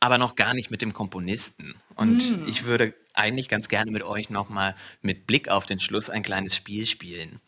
aber 0.00 0.18
noch 0.18 0.36
gar 0.36 0.54
nicht 0.54 0.70
mit 0.70 0.82
dem 0.82 0.92
Komponisten. 0.92 1.74
Und 1.96 2.46
ich 2.46 2.64
würde 2.64 2.94
eigentlich 3.14 3.48
ganz 3.48 3.68
gerne 3.68 3.90
mit 3.90 4.02
euch 4.02 4.30
nochmal 4.30 4.76
mit 5.02 5.26
Blick 5.26 5.48
auf 5.48 5.66
den 5.66 5.80
Schluss 5.80 6.08
ein 6.08 6.22
kleines 6.22 6.54
Spiel 6.54 6.86
spielen. 6.86 7.40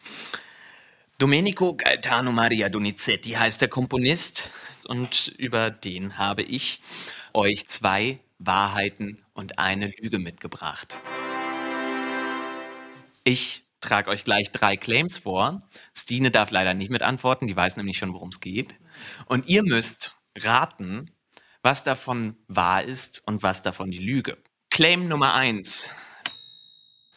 Domenico 1.19 1.77
Gaetano 1.77 2.33
Maria 2.33 2.69
Donizetti 2.71 3.33
heißt 3.33 3.61
der 3.61 3.69
Komponist 3.69 4.51
und 4.89 5.29
über 5.37 5.71
den 5.71 6.17
habe 6.19 6.43
ich 6.43 6.81
euch 7.35 7.69
zwei 7.69 8.19
Wahrheiten 8.41 9.23
und 9.35 9.59
eine 9.59 9.93
Lüge 10.01 10.19
mitgebracht. 10.19 10.99
Ich 13.23 13.65
trage 13.81 14.11
euch 14.11 14.25
gleich 14.25 14.51
drei 14.51 14.77
Claims 14.77 15.19
vor. 15.19 15.61
Stine 15.95 16.31
darf 16.31 16.51
leider 16.51 16.75
nicht 16.75 16.91
mit 16.91 17.03
antworten, 17.03 17.47
die 17.47 17.57
weiß 17.57 17.77
nämlich 17.77 17.99
schon, 17.99 18.15
worum 18.15 18.31
es 18.31 18.41
geht. 18.41 18.75
Und 19.27 19.47
ihr 19.47 19.63
müsst 19.63 20.19
raten, 20.39 21.11
was 21.63 21.85
davon 21.85 22.37
wahr 22.49 22.83
ist 22.83 23.23
und 23.27 23.43
was 23.43 23.63
davon 23.63 23.91
die 23.91 23.99
Lüge. 23.99 24.39
Claim 24.71 25.07
Nummer 25.07 25.35
eins. 25.35 25.91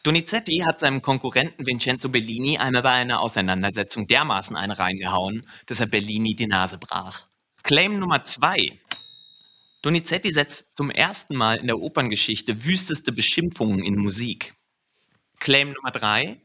Donizetti 0.04 0.58
hat 0.66 0.82
seinem 0.82 1.02
Konkurrenten 1.02 1.66
Vincenzo 1.66 2.10
Bellini 2.10 2.58
einmal 2.58 2.82
bei 2.82 2.92
einer 2.92 3.22
Auseinandersetzung 3.22 4.06
dermaßen 4.06 4.58
eine 4.58 4.78
reingehauen, 4.78 5.48
dass 5.68 5.80
er 5.80 5.86
Bellini 5.86 6.36
die 6.36 6.48
Nase 6.48 6.78
brach. 6.78 7.28
Claim 7.64 8.00
Nummer 8.00 8.24
zwei. 8.24 8.78
Donizetti 9.84 10.32
setzt 10.32 10.78
zum 10.78 10.90
ersten 10.90 11.36
Mal 11.36 11.58
in 11.58 11.68
der 11.68 11.78
Operngeschichte 11.78 12.64
wüsteste 12.64 13.12
Beschimpfungen 13.12 13.84
in 13.84 13.98
Musik. 13.98 14.56
Claim 15.40 15.74
Nummer 15.74 15.92
drei. 15.92 16.42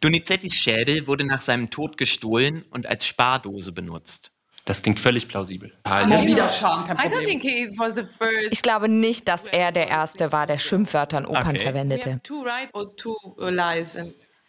Donizettis 0.00 0.54
Schädel 0.54 1.06
wurde 1.06 1.24
nach 1.24 1.42
seinem 1.42 1.70
Tod 1.70 1.96
gestohlen 1.96 2.64
und 2.70 2.86
als 2.86 3.06
Spardose 3.06 3.70
benutzt. 3.70 4.32
Das 4.64 4.82
klingt 4.82 4.98
völlig 4.98 5.28
plausibel. 5.28 5.72
Ich 8.50 8.62
glaube 8.62 8.88
nicht, 8.88 9.28
dass 9.28 9.46
er 9.46 9.70
der 9.70 9.86
Erste 9.86 10.32
war, 10.32 10.48
der 10.48 10.58
Schimpfwörter 10.58 11.18
in 11.18 11.26
Opern 11.26 11.50
Okay. 11.50 11.58
We 11.58 11.62
verwendete. 11.62 12.20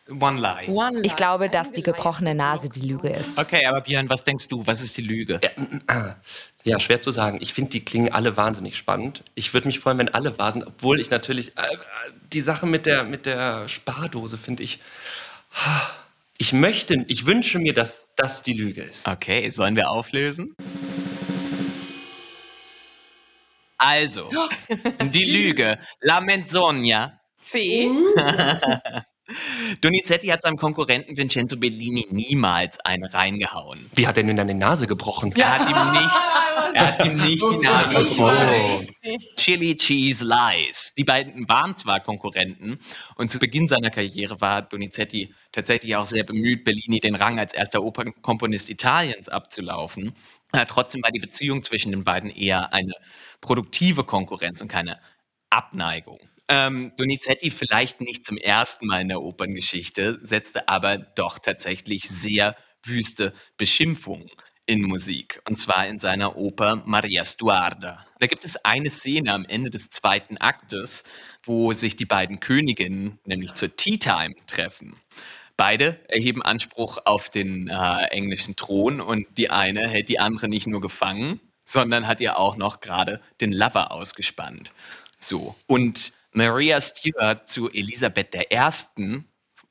One 0.09 0.39
lie. 0.39 0.67
one 0.69 0.99
lie. 0.99 1.05
Ich 1.05 1.15
glaube, 1.15 1.45
I 1.45 1.49
dass 1.49 1.67
think 1.67 1.75
die 1.75 1.83
gebrochene 1.83 2.31
is 2.31 2.37
Nase 2.37 2.69
die 2.69 2.81
Lüge 2.81 3.09
ist. 3.09 3.37
Okay, 3.37 3.65
aber 3.65 3.81
Björn, 3.81 4.09
was 4.09 4.23
denkst 4.23 4.47
du? 4.47 4.65
Was 4.65 4.81
ist 4.81 4.95
die 4.97 5.01
Lüge? 5.01 5.39
Ja, 6.63 6.79
schwer 6.79 7.01
zu 7.01 7.11
sagen. 7.11 7.39
Ich 7.41 7.53
finde, 7.53 7.71
die 7.71 7.83
klingen 7.83 8.11
alle 8.13 8.37
wahnsinnig 8.37 8.77
spannend. 8.77 9.23
Ich 9.35 9.53
würde 9.53 9.67
mich 9.67 9.79
freuen, 9.79 9.97
wenn 9.97 10.09
alle 10.09 10.37
wahr 10.37 10.51
sind, 10.51 10.65
obwohl 10.65 11.01
ich 11.01 11.09
natürlich 11.09 11.57
äh, 11.57 11.61
äh, 11.61 11.77
die 12.31 12.41
Sache 12.41 12.65
mit 12.65 12.85
der, 12.85 13.03
mit 13.03 13.25
der 13.25 13.67
Spardose 13.67 14.37
finde 14.37 14.63
ich. 14.63 14.79
Ich 16.39 16.53
möchte, 16.53 17.03
ich 17.07 17.25
wünsche 17.25 17.57
mir, 17.57 17.73
dass 17.73 18.09
das 18.15 18.43
die 18.43 18.53
Lüge 18.53 18.83
ist. 18.83 19.07
Okay, 19.07 19.49
sollen 19.49 19.75
wir 19.75 19.89
auflösen? 19.89 20.53
Also, 23.79 24.29
die 25.01 25.25
Lüge. 25.25 25.79
La 25.99 26.21
Menzogna. 26.21 27.19
See? 27.39 27.89
Donizetti 29.81 30.27
hat 30.27 30.41
seinem 30.41 30.57
Konkurrenten 30.57 31.17
Vincenzo 31.17 31.57
Bellini 31.57 32.07
niemals 32.09 32.79
eine 32.79 33.13
reingehauen. 33.13 33.89
Wie 33.93 34.07
hat 34.07 34.17
er 34.17 34.23
denn 34.23 34.37
dann 34.37 34.47
die 34.47 34.53
Nase 34.53 34.87
gebrochen? 34.87 35.33
Er 35.35 35.59
hat 35.59 35.69
ihm 35.69 36.01
nicht, 36.01 36.15
er 36.73 36.87
hat 36.87 37.05
ihm 37.05 37.15
nicht 37.17 37.43
die 37.43 37.57
Nase 37.57 37.93
gebrochen. 37.93 38.87
Chili 39.35 39.75
Cheese 39.75 40.23
Lies. 40.23 40.93
Die 40.97 41.03
beiden 41.03 41.47
waren 41.49 41.75
zwar 41.75 41.99
Konkurrenten 41.99 42.77
und 43.15 43.29
zu 43.29 43.39
Beginn 43.39 43.67
seiner 43.67 43.89
Karriere 43.89 44.39
war 44.39 44.61
Donizetti 44.61 45.33
tatsächlich 45.51 45.95
auch 45.97 46.05
sehr 46.05 46.23
bemüht, 46.23 46.63
Bellini 46.63 46.99
den 46.99 47.15
Rang 47.15 47.37
als 47.37 47.53
erster 47.53 47.83
Opernkomponist 47.83 48.69
Italiens 48.69 49.27
abzulaufen. 49.27 50.15
Äh, 50.53 50.65
trotzdem 50.67 51.03
war 51.03 51.11
die 51.11 51.19
Beziehung 51.19 51.63
zwischen 51.63 51.91
den 51.91 52.05
beiden 52.05 52.29
eher 52.29 52.73
eine 52.73 52.93
produktive 53.41 54.05
Konkurrenz 54.05 54.61
und 54.61 54.69
keine 54.69 54.99
Abneigung. 55.49 56.19
Ähm, 56.49 56.93
Donizetti 56.95 57.51
vielleicht 57.51 57.99
nicht 57.99 58.25
zum 58.25 58.37
ersten 58.37 58.87
Mal 58.87 59.01
in 59.01 59.09
der 59.09 59.21
Operngeschichte, 59.21 60.19
setzte 60.21 60.69
aber 60.69 60.97
doch 60.97 61.39
tatsächlich 61.39 62.07
sehr 62.09 62.55
wüste 62.83 63.33
Beschimpfungen 63.57 64.29
in 64.65 64.81
Musik. 64.83 65.41
Und 65.47 65.57
zwar 65.57 65.87
in 65.87 65.99
seiner 65.99 66.37
Oper 66.37 66.83
Maria 66.85 67.25
Stuarda. 67.25 68.05
Da 68.19 68.27
gibt 68.27 68.45
es 68.45 68.63
eine 68.63 68.89
Szene 68.89 69.33
am 69.33 69.45
Ende 69.45 69.69
des 69.69 69.89
zweiten 69.89 70.37
Aktes, 70.37 71.03
wo 71.43 71.73
sich 71.73 71.95
die 71.95 72.05
beiden 72.05 72.39
Königinnen, 72.39 73.19
nämlich 73.25 73.53
zur 73.53 73.75
Tea 73.75 73.97
Time, 73.97 74.35
treffen. 74.45 74.97
Beide 75.55 75.99
erheben 76.07 76.43
Anspruch 76.43 76.99
auf 77.05 77.29
den 77.29 77.67
äh, 77.67 78.03
englischen 78.11 78.55
Thron 78.55 79.01
und 79.01 79.25
die 79.37 79.49
eine 79.49 79.87
hält 79.87 80.07
die 80.09 80.19
andere 80.19 80.47
nicht 80.47 80.67
nur 80.67 80.81
gefangen, 80.81 81.39
sondern 81.65 82.05
hat 82.05 82.21
ihr 82.21 82.37
auch 82.37 82.57
noch 82.57 82.79
gerade 82.79 83.21
den 83.41 83.51
Lover 83.51 83.91
ausgespannt. 83.91 84.71
So. 85.19 85.55
Und 85.65 86.13
Maria 86.37 86.79
Stuart 86.79 87.47
zu 87.49 87.67
Elisabeth 87.71 88.35
I. 88.35 89.23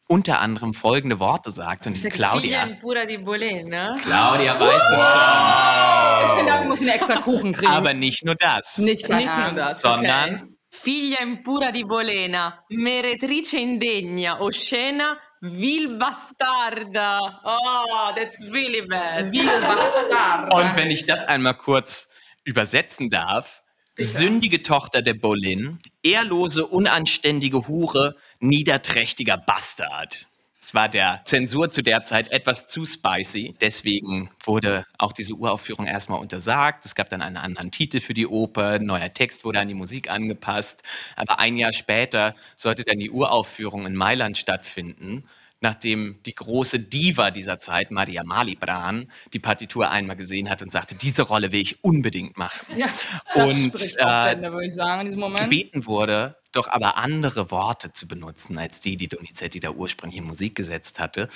unter 0.08 0.40
anderem 0.40 0.74
folgende 0.74 1.20
Worte 1.20 1.52
sagt 1.52 1.86
und 1.86 1.94
die 1.94 2.00
Figlia 2.00 2.30
Claudia. 2.32 3.04
di 3.06 3.18
Bolena. 3.18 3.94
Claudia 4.02 4.58
weiß 4.58 4.82
es 4.90 6.24
Ich 6.24 6.36
finde, 6.36 6.52
dafür 6.52 6.66
muss 6.66 6.80
ich 6.80 6.90
einen 6.90 6.98
extra 6.98 7.20
Kuchen 7.20 7.52
kriegen. 7.52 7.66
schon. 7.68 7.76
Aber 7.76 7.94
nicht 7.94 8.24
nur 8.24 8.34
das, 8.34 8.78
nicht 8.78 9.08
Nicht 9.08 9.36
nur 9.36 9.52
das, 9.52 9.80
sondern 9.80 10.34
okay. 10.34 10.42
Figlia 10.72 11.20
impura 11.22 11.70
di 11.70 11.84
Bolena, 11.84 12.64
meretrice 12.68 13.58
indegna, 13.58 14.40
oscena, 14.40 15.18
vil 15.40 15.96
bastarda. 15.96 17.20
Oh, 17.44 18.12
that's 18.16 18.42
really 18.52 18.82
bad. 18.82 19.30
Wie 19.30 19.46
Bastard. 19.46 20.52
Und 20.52 20.76
wenn 20.76 20.90
ich 20.90 21.06
das 21.06 21.26
einmal 21.28 21.54
kurz 21.54 22.08
übersetzen 22.44 23.08
darf, 23.08 23.62
sündige 23.98 24.62
Tochter 24.62 25.02
der 25.02 25.14
Boleyn, 25.14 25.78
ehrlose, 26.02 26.66
unanständige 26.66 27.66
Hure, 27.66 28.16
niederträchtiger 28.40 29.38
Bastard. 29.38 30.26
Es 30.60 30.74
war 30.74 30.88
der 30.88 31.22
Zensur 31.24 31.70
zu 31.70 31.80
der 31.80 32.02
Zeit 32.02 32.32
etwas 32.32 32.66
zu 32.66 32.84
spicy, 32.84 33.54
deswegen 33.60 34.30
wurde 34.44 34.84
auch 34.98 35.12
diese 35.12 35.34
Uraufführung 35.34 35.86
erstmal 35.86 36.18
untersagt. 36.18 36.84
Es 36.84 36.96
gab 36.96 37.08
dann 37.08 37.22
einen 37.22 37.36
anderen 37.36 37.70
Titel 37.70 38.00
für 38.00 38.14
die 38.14 38.26
Oper, 38.26 38.80
neuer 38.80 39.14
Text 39.14 39.44
wurde 39.44 39.60
an 39.60 39.68
die 39.68 39.74
Musik 39.74 40.10
angepasst. 40.10 40.82
Aber 41.14 41.38
ein 41.38 41.56
Jahr 41.56 41.72
später 41.72 42.34
sollte 42.56 42.82
dann 42.82 42.98
die 42.98 43.10
Uraufführung 43.10 43.86
in 43.86 43.94
Mailand 43.94 44.38
stattfinden 44.38 45.24
nachdem 45.60 46.22
die 46.24 46.34
große 46.34 46.80
Diva 46.80 47.30
dieser 47.30 47.58
Zeit, 47.58 47.90
Maria 47.90 48.22
Malibran, 48.24 49.10
die 49.32 49.38
Partitur 49.38 49.90
einmal 49.90 50.16
gesehen 50.16 50.50
hat 50.50 50.62
und 50.62 50.70
sagte, 50.70 50.94
diese 50.94 51.22
Rolle 51.22 51.52
will 51.52 51.60
ich 51.60 51.82
unbedingt 51.82 52.36
machen. 52.36 52.66
Ja, 52.76 52.88
Und, 53.34 53.74
äh, 53.74 54.68
sagen. 54.68 55.16
Gebeten 55.36 55.86
wurde, 55.86 56.36
doch 56.52 56.68
aber 56.68 56.96
andere 56.98 57.50
Worte 57.50 57.92
zu 57.92 58.06
benutzen, 58.06 58.58
als 58.58 58.80
die, 58.80 58.96
die 58.96 59.08
Donizetti 59.08 59.60
da 59.60 59.70
ursprünglich 59.70 60.18
in 60.18 60.26
Musik 60.26 60.54
gesetzt 60.54 60.98
hatte. 60.98 61.28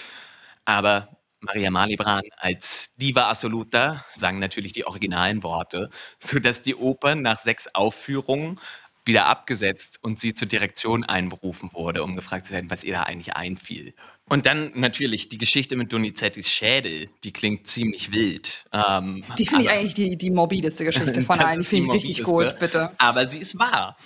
Aber 0.64 1.20
Maria 1.40 1.70
Malibran 1.70 2.22
als 2.36 2.92
Diva 2.96 3.30
Assoluta 3.30 4.04
sang 4.14 4.38
natürlich 4.38 4.74
die 4.74 4.86
originalen 4.86 5.42
Worte, 5.42 5.88
sodass 6.18 6.60
die 6.62 6.74
Oper 6.74 7.14
nach 7.14 7.38
sechs 7.38 7.66
Aufführungen 7.74 8.60
wieder 9.04 9.26
abgesetzt 9.26 9.98
und 10.02 10.18
sie 10.20 10.34
zur 10.34 10.48
Direktion 10.48 11.04
einberufen 11.04 11.72
wurde, 11.72 12.02
um 12.02 12.16
gefragt 12.16 12.46
zu 12.46 12.52
werden, 12.52 12.70
was 12.70 12.84
ihr 12.84 12.92
da 12.92 13.02
eigentlich 13.04 13.34
einfiel. 13.34 13.94
Und 14.28 14.46
dann 14.46 14.70
natürlich 14.76 15.28
die 15.28 15.38
Geschichte 15.38 15.74
mit 15.74 15.92
Donizettis 15.92 16.48
Schädel, 16.48 17.08
die 17.24 17.32
klingt 17.32 17.66
ziemlich 17.66 18.12
wild. 18.12 18.64
Ähm, 18.72 19.24
die 19.36 19.44
finde 19.44 19.64
ich 19.64 19.70
eigentlich 19.70 19.94
die, 19.94 20.16
die 20.16 20.30
morbideste 20.30 20.84
Geschichte 20.84 21.22
von 21.24 21.40
allen. 21.40 21.60
Die 21.60 21.66
finde 21.66 21.96
ich 21.96 22.04
richtig 22.04 22.22
gut, 22.22 22.56
bitte. 22.60 22.92
Aber 22.98 23.26
sie 23.26 23.38
ist 23.38 23.58
wahr. 23.58 23.96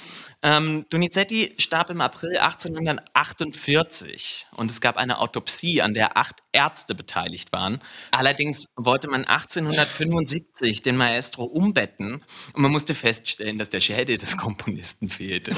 Ähm, 0.45 0.85
Donizetti 0.91 1.55
starb 1.57 1.89
im 1.89 2.03
April 2.03 2.37
1848 2.37 4.47
und 4.55 4.71
es 4.71 4.83
gab 4.83 4.99
eine 4.99 5.19
Autopsie, 5.19 5.81
an 5.81 5.95
der 5.95 6.19
acht 6.19 6.43
Ärzte 6.53 6.95
beteiligt 6.95 7.51
waren. 7.51 7.81
Allerdings 8.11 8.67
wollte 8.77 9.09
man 9.09 9.25
1875 9.25 10.83
den 10.83 10.99
Maestro 10.99 11.45
umbetten 11.45 12.23
und 12.53 12.63
man 12.63 12.71
musste 12.71 12.95
feststellen, 12.95 13.57
dass 13.57 13.71
der 13.71 13.81
Schädel 13.81 14.19
des 14.19 14.37
Komponisten 14.37 15.09
fehlte. 15.09 15.57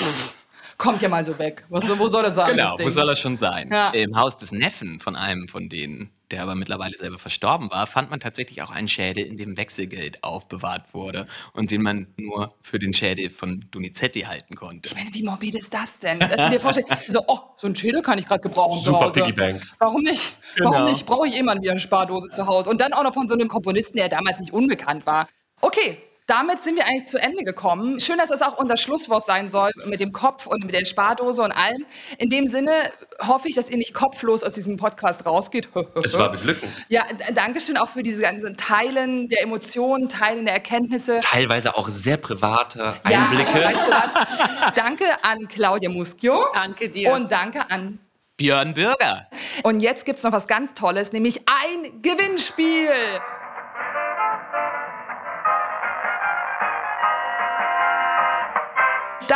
Kommt 0.78 1.03
ja 1.03 1.09
mal 1.09 1.24
so 1.24 1.37
weg. 1.37 1.66
Was, 1.68 1.89
wo 1.99 2.07
soll 2.07 2.24
er 2.24 2.30
sein? 2.30 2.57
Genau, 2.57 2.76
wo 2.78 2.89
soll 2.89 3.09
er 3.09 3.16
schon 3.16 3.37
sein? 3.37 3.68
Ja. 3.72 3.91
Im 3.91 4.16
Haus 4.16 4.37
des 4.37 4.53
Neffen 4.53 5.01
von 5.01 5.16
einem 5.16 5.49
von 5.49 5.68
denen 5.68 6.15
der 6.31 6.43
aber 6.43 6.55
mittlerweile 6.55 6.97
selber 6.97 7.18
verstorben 7.18 7.70
war, 7.70 7.87
fand 7.87 8.11
man 8.11 8.20
tatsächlich 8.20 8.62
auch 8.62 8.70
einen 8.70 8.89
Schädel, 8.89 9.24
in 9.24 9.37
dem 9.37 9.57
Wechselgeld 9.57 10.22
aufbewahrt 10.24 10.95
wurde 10.95 11.27
und 11.53 11.70
den 11.70 11.83
man 11.83 12.07
nur 12.16 12.55
für 12.62 12.79
den 12.79 12.93
Schädel 12.93 13.31
von 13.31 13.64
Donizetti 13.70 14.22
halten 14.22 14.57
konnte. 14.57 14.89
Ich 14.89 14.95
meine, 14.97 15.14
wie 15.14 15.22
morbid 15.22 15.55
ist 15.55 15.72
das 15.72 15.99
denn? 15.99 16.18
Dass 16.18 16.37
du 16.37 16.51
dir 16.51 16.61
vorstellst, 16.61 16.91
so, 17.09 17.20
oh, 17.27 17.39
so 17.57 17.66
einen 17.66 17.77
Schädel 17.77 18.03
kann 18.03 18.18
ich 18.18 18.27
gerade 18.27 18.41
gebrauchen 18.41 18.83
Super 18.83 18.99
zu 18.99 19.07
Hause. 19.07 19.20
Piggybank. 19.20 19.62
Warum 19.79 20.03
nicht? 20.03 20.35
Genau. 20.57 20.72
Warum 20.72 20.89
nicht? 20.89 21.07
Brauche 21.07 21.29
ich 21.29 21.37
eh 21.37 21.43
mal 21.43 21.57
eine 21.57 21.79
Spardose 21.79 22.29
zu 22.31 22.47
Hause. 22.47 22.70
Und 22.70 22.81
dann 22.81 22.93
auch 22.93 23.03
noch 23.03 23.14
von 23.14 23.29
so 23.29 23.35
einem 23.35 23.49
Komponisten, 23.49 23.97
der 23.97 24.09
damals 24.09 24.41
nicht 24.41 24.53
unbekannt 24.53 25.07
war. 25.07 25.29
Okay, 25.61 25.99
damit 26.27 26.62
sind 26.62 26.77
wir 26.77 26.87
eigentlich 26.87 27.07
zu 27.07 27.18
Ende 27.18 27.45
gekommen. 27.45 28.01
Schön, 28.01 28.18
dass 28.18 28.31
das 28.31 28.43
auch 28.43 28.59
unser 28.59 28.77
Schlusswort 28.77 29.24
sein 29.27 29.47
soll 29.47 29.70
mit 29.87 30.01
dem 30.01 30.12
Kopf 30.12 30.47
und 30.47 30.64
mit 30.64 30.74
der 30.74 30.85
Spardose 30.85 31.43
und 31.43 31.53
allem. 31.53 31.87
In 32.18 32.29
dem 32.31 32.47
Sinne 32.47 32.72
hoffe 33.20 33.49
ich, 33.49 33.55
dass 33.55 33.70
ihr 33.70 33.77
nicht 33.77 33.95
kopflos 33.95 34.43
aus 34.43 34.55
diesem 34.55 34.77
Podcast 34.77 35.24
rausgeht. 35.24 35.68
es 36.05 36.18
war 36.18 36.33
beglückend. 36.33 36.72
Ja, 36.89 37.05
danke 37.35 37.61
schön 37.61 37.77
auch 37.77 37.89
für 37.89 38.03
diese 38.03 38.22
ganzen 38.22 38.57
Teilen 38.57 39.29
der 39.29 39.43
Emotionen, 39.43 40.09
Teilen 40.09 40.47
der 40.47 40.55
Erkenntnisse. 40.55 41.20
Teilweise 41.22 41.77
auch 41.77 41.89
sehr 41.89 42.16
private 42.16 42.95
Einblicke. 43.05 43.61
Ja, 43.61 43.72
weißt 43.72 43.87
du 43.87 43.93
was? 43.93 44.74
danke 44.74 45.05
an 45.22 45.47
Claudia 45.47 45.91
Muschio. 45.91 46.47
Danke 46.53 46.89
dir. 46.89 47.12
Und 47.12 47.31
danke 47.31 47.70
an 47.70 48.01
Björn 48.37 48.74
Bürger. 48.74 49.29
Und 49.62 49.81
jetzt 49.81 50.05
gibt 50.05 50.18
es 50.18 50.24
noch 50.24 50.33
was 50.33 50.49
ganz 50.49 50.74
Tolles, 50.74 51.12
nämlich 51.12 51.43
ein 51.47 52.03
Gewinnspiel. 52.03 53.20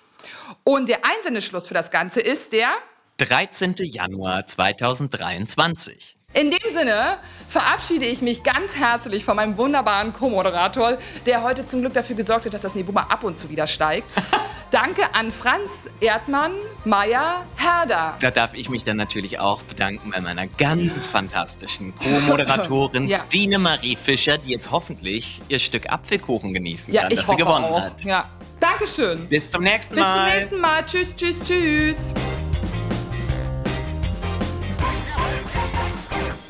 Und 0.63 0.89
der 0.89 0.99
Einsendeschluss 1.05 1.67
für 1.67 1.73
das 1.73 1.91
Ganze 1.91 2.21
ist 2.21 2.53
der 2.53 2.69
13. 3.17 3.75
Januar 3.79 4.45
2023. 4.45 6.17
In 6.33 6.51
dem 6.51 6.71
Sinne 6.71 7.17
verabschiede 7.47 8.05
ich 8.05 8.21
mich 8.21 8.43
ganz 8.43 8.75
herzlich 8.75 9.25
von 9.25 9.37
meinem 9.37 9.57
wunderbaren 9.57 10.13
Co-Moderator, 10.13 10.97
der 11.25 11.41
heute 11.41 11.65
zum 11.65 11.81
Glück 11.81 11.93
dafür 11.93 12.15
gesorgt 12.15 12.45
hat, 12.45 12.53
dass 12.53 12.61
das 12.61 12.75
Niveau 12.75 12.91
mal 12.91 13.07
ab 13.09 13.23
und 13.23 13.37
zu 13.37 13.49
wieder 13.49 13.65
steigt. 13.65 14.07
Danke 14.71 15.15
an 15.15 15.31
Franz 15.31 15.89
Erdmann, 16.01 16.51
Meier, 16.83 17.45
Herder. 17.55 18.17
Da 18.19 18.31
darf 18.31 18.53
ich 18.53 18.67
mich 18.67 18.83
dann 18.83 18.97
natürlich 18.97 19.39
auch 19.39 19.61
bedanken 19.63 20.11
bei 20.11 20.19
meiner 20.19 20.45
ganz 20.45 21.07
fantastischen 21.07 21.95
Co-Moderatorin 21.95 23.07
ja. 23.07 23.23
Stine 23.25 23.59
Marie 23.59 23.95
Fischer, 23.95 24.37
die 24.37 24.51
jetzt 24.51 24.69
hoffentlich 24.69 25.41
ihr 25.47 25.59
Stück 25.59 25.89
Apfelkuchen 25.89 26.53
genießen 26.53 26.93
ja, 26.93 27.03
kann, 27.03 27.11
das 27.11 27.25
sie 27.25 27.35
gewonnen 27.37 27.65
auch. 27.65 27.81
hat. 27.81 28.03
Ja. 28.03 28.29
Dankeschön. 28.59 29.27
Bis 29.27 29.49
zum 29.49 29.63
nächsten 29.63 29.95
Mal. 29.95 30.03
Bis 30.03 30.13
zum 30.13 30.39
nächsten 30.39 30.59
Mal. 30.59 30.85
Tschüss, 30.85 31.15
tschüss, 31.15 31.41
tschüss. 31.43 32.13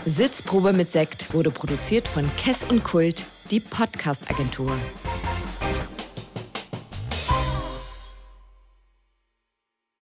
Sitzprobe 0.05 0.73
mit 0.73 0.91
Sekt 0.91 1.33
wurde 1.33 1.51
produziert 1.51 2.07
von 2.07 2.29
Kess 2.37 2.63
und 2.63 2.83
Kult, 2.83 3.25
die 3.51 3.59
Podcast-Agentur. 3.59 4.71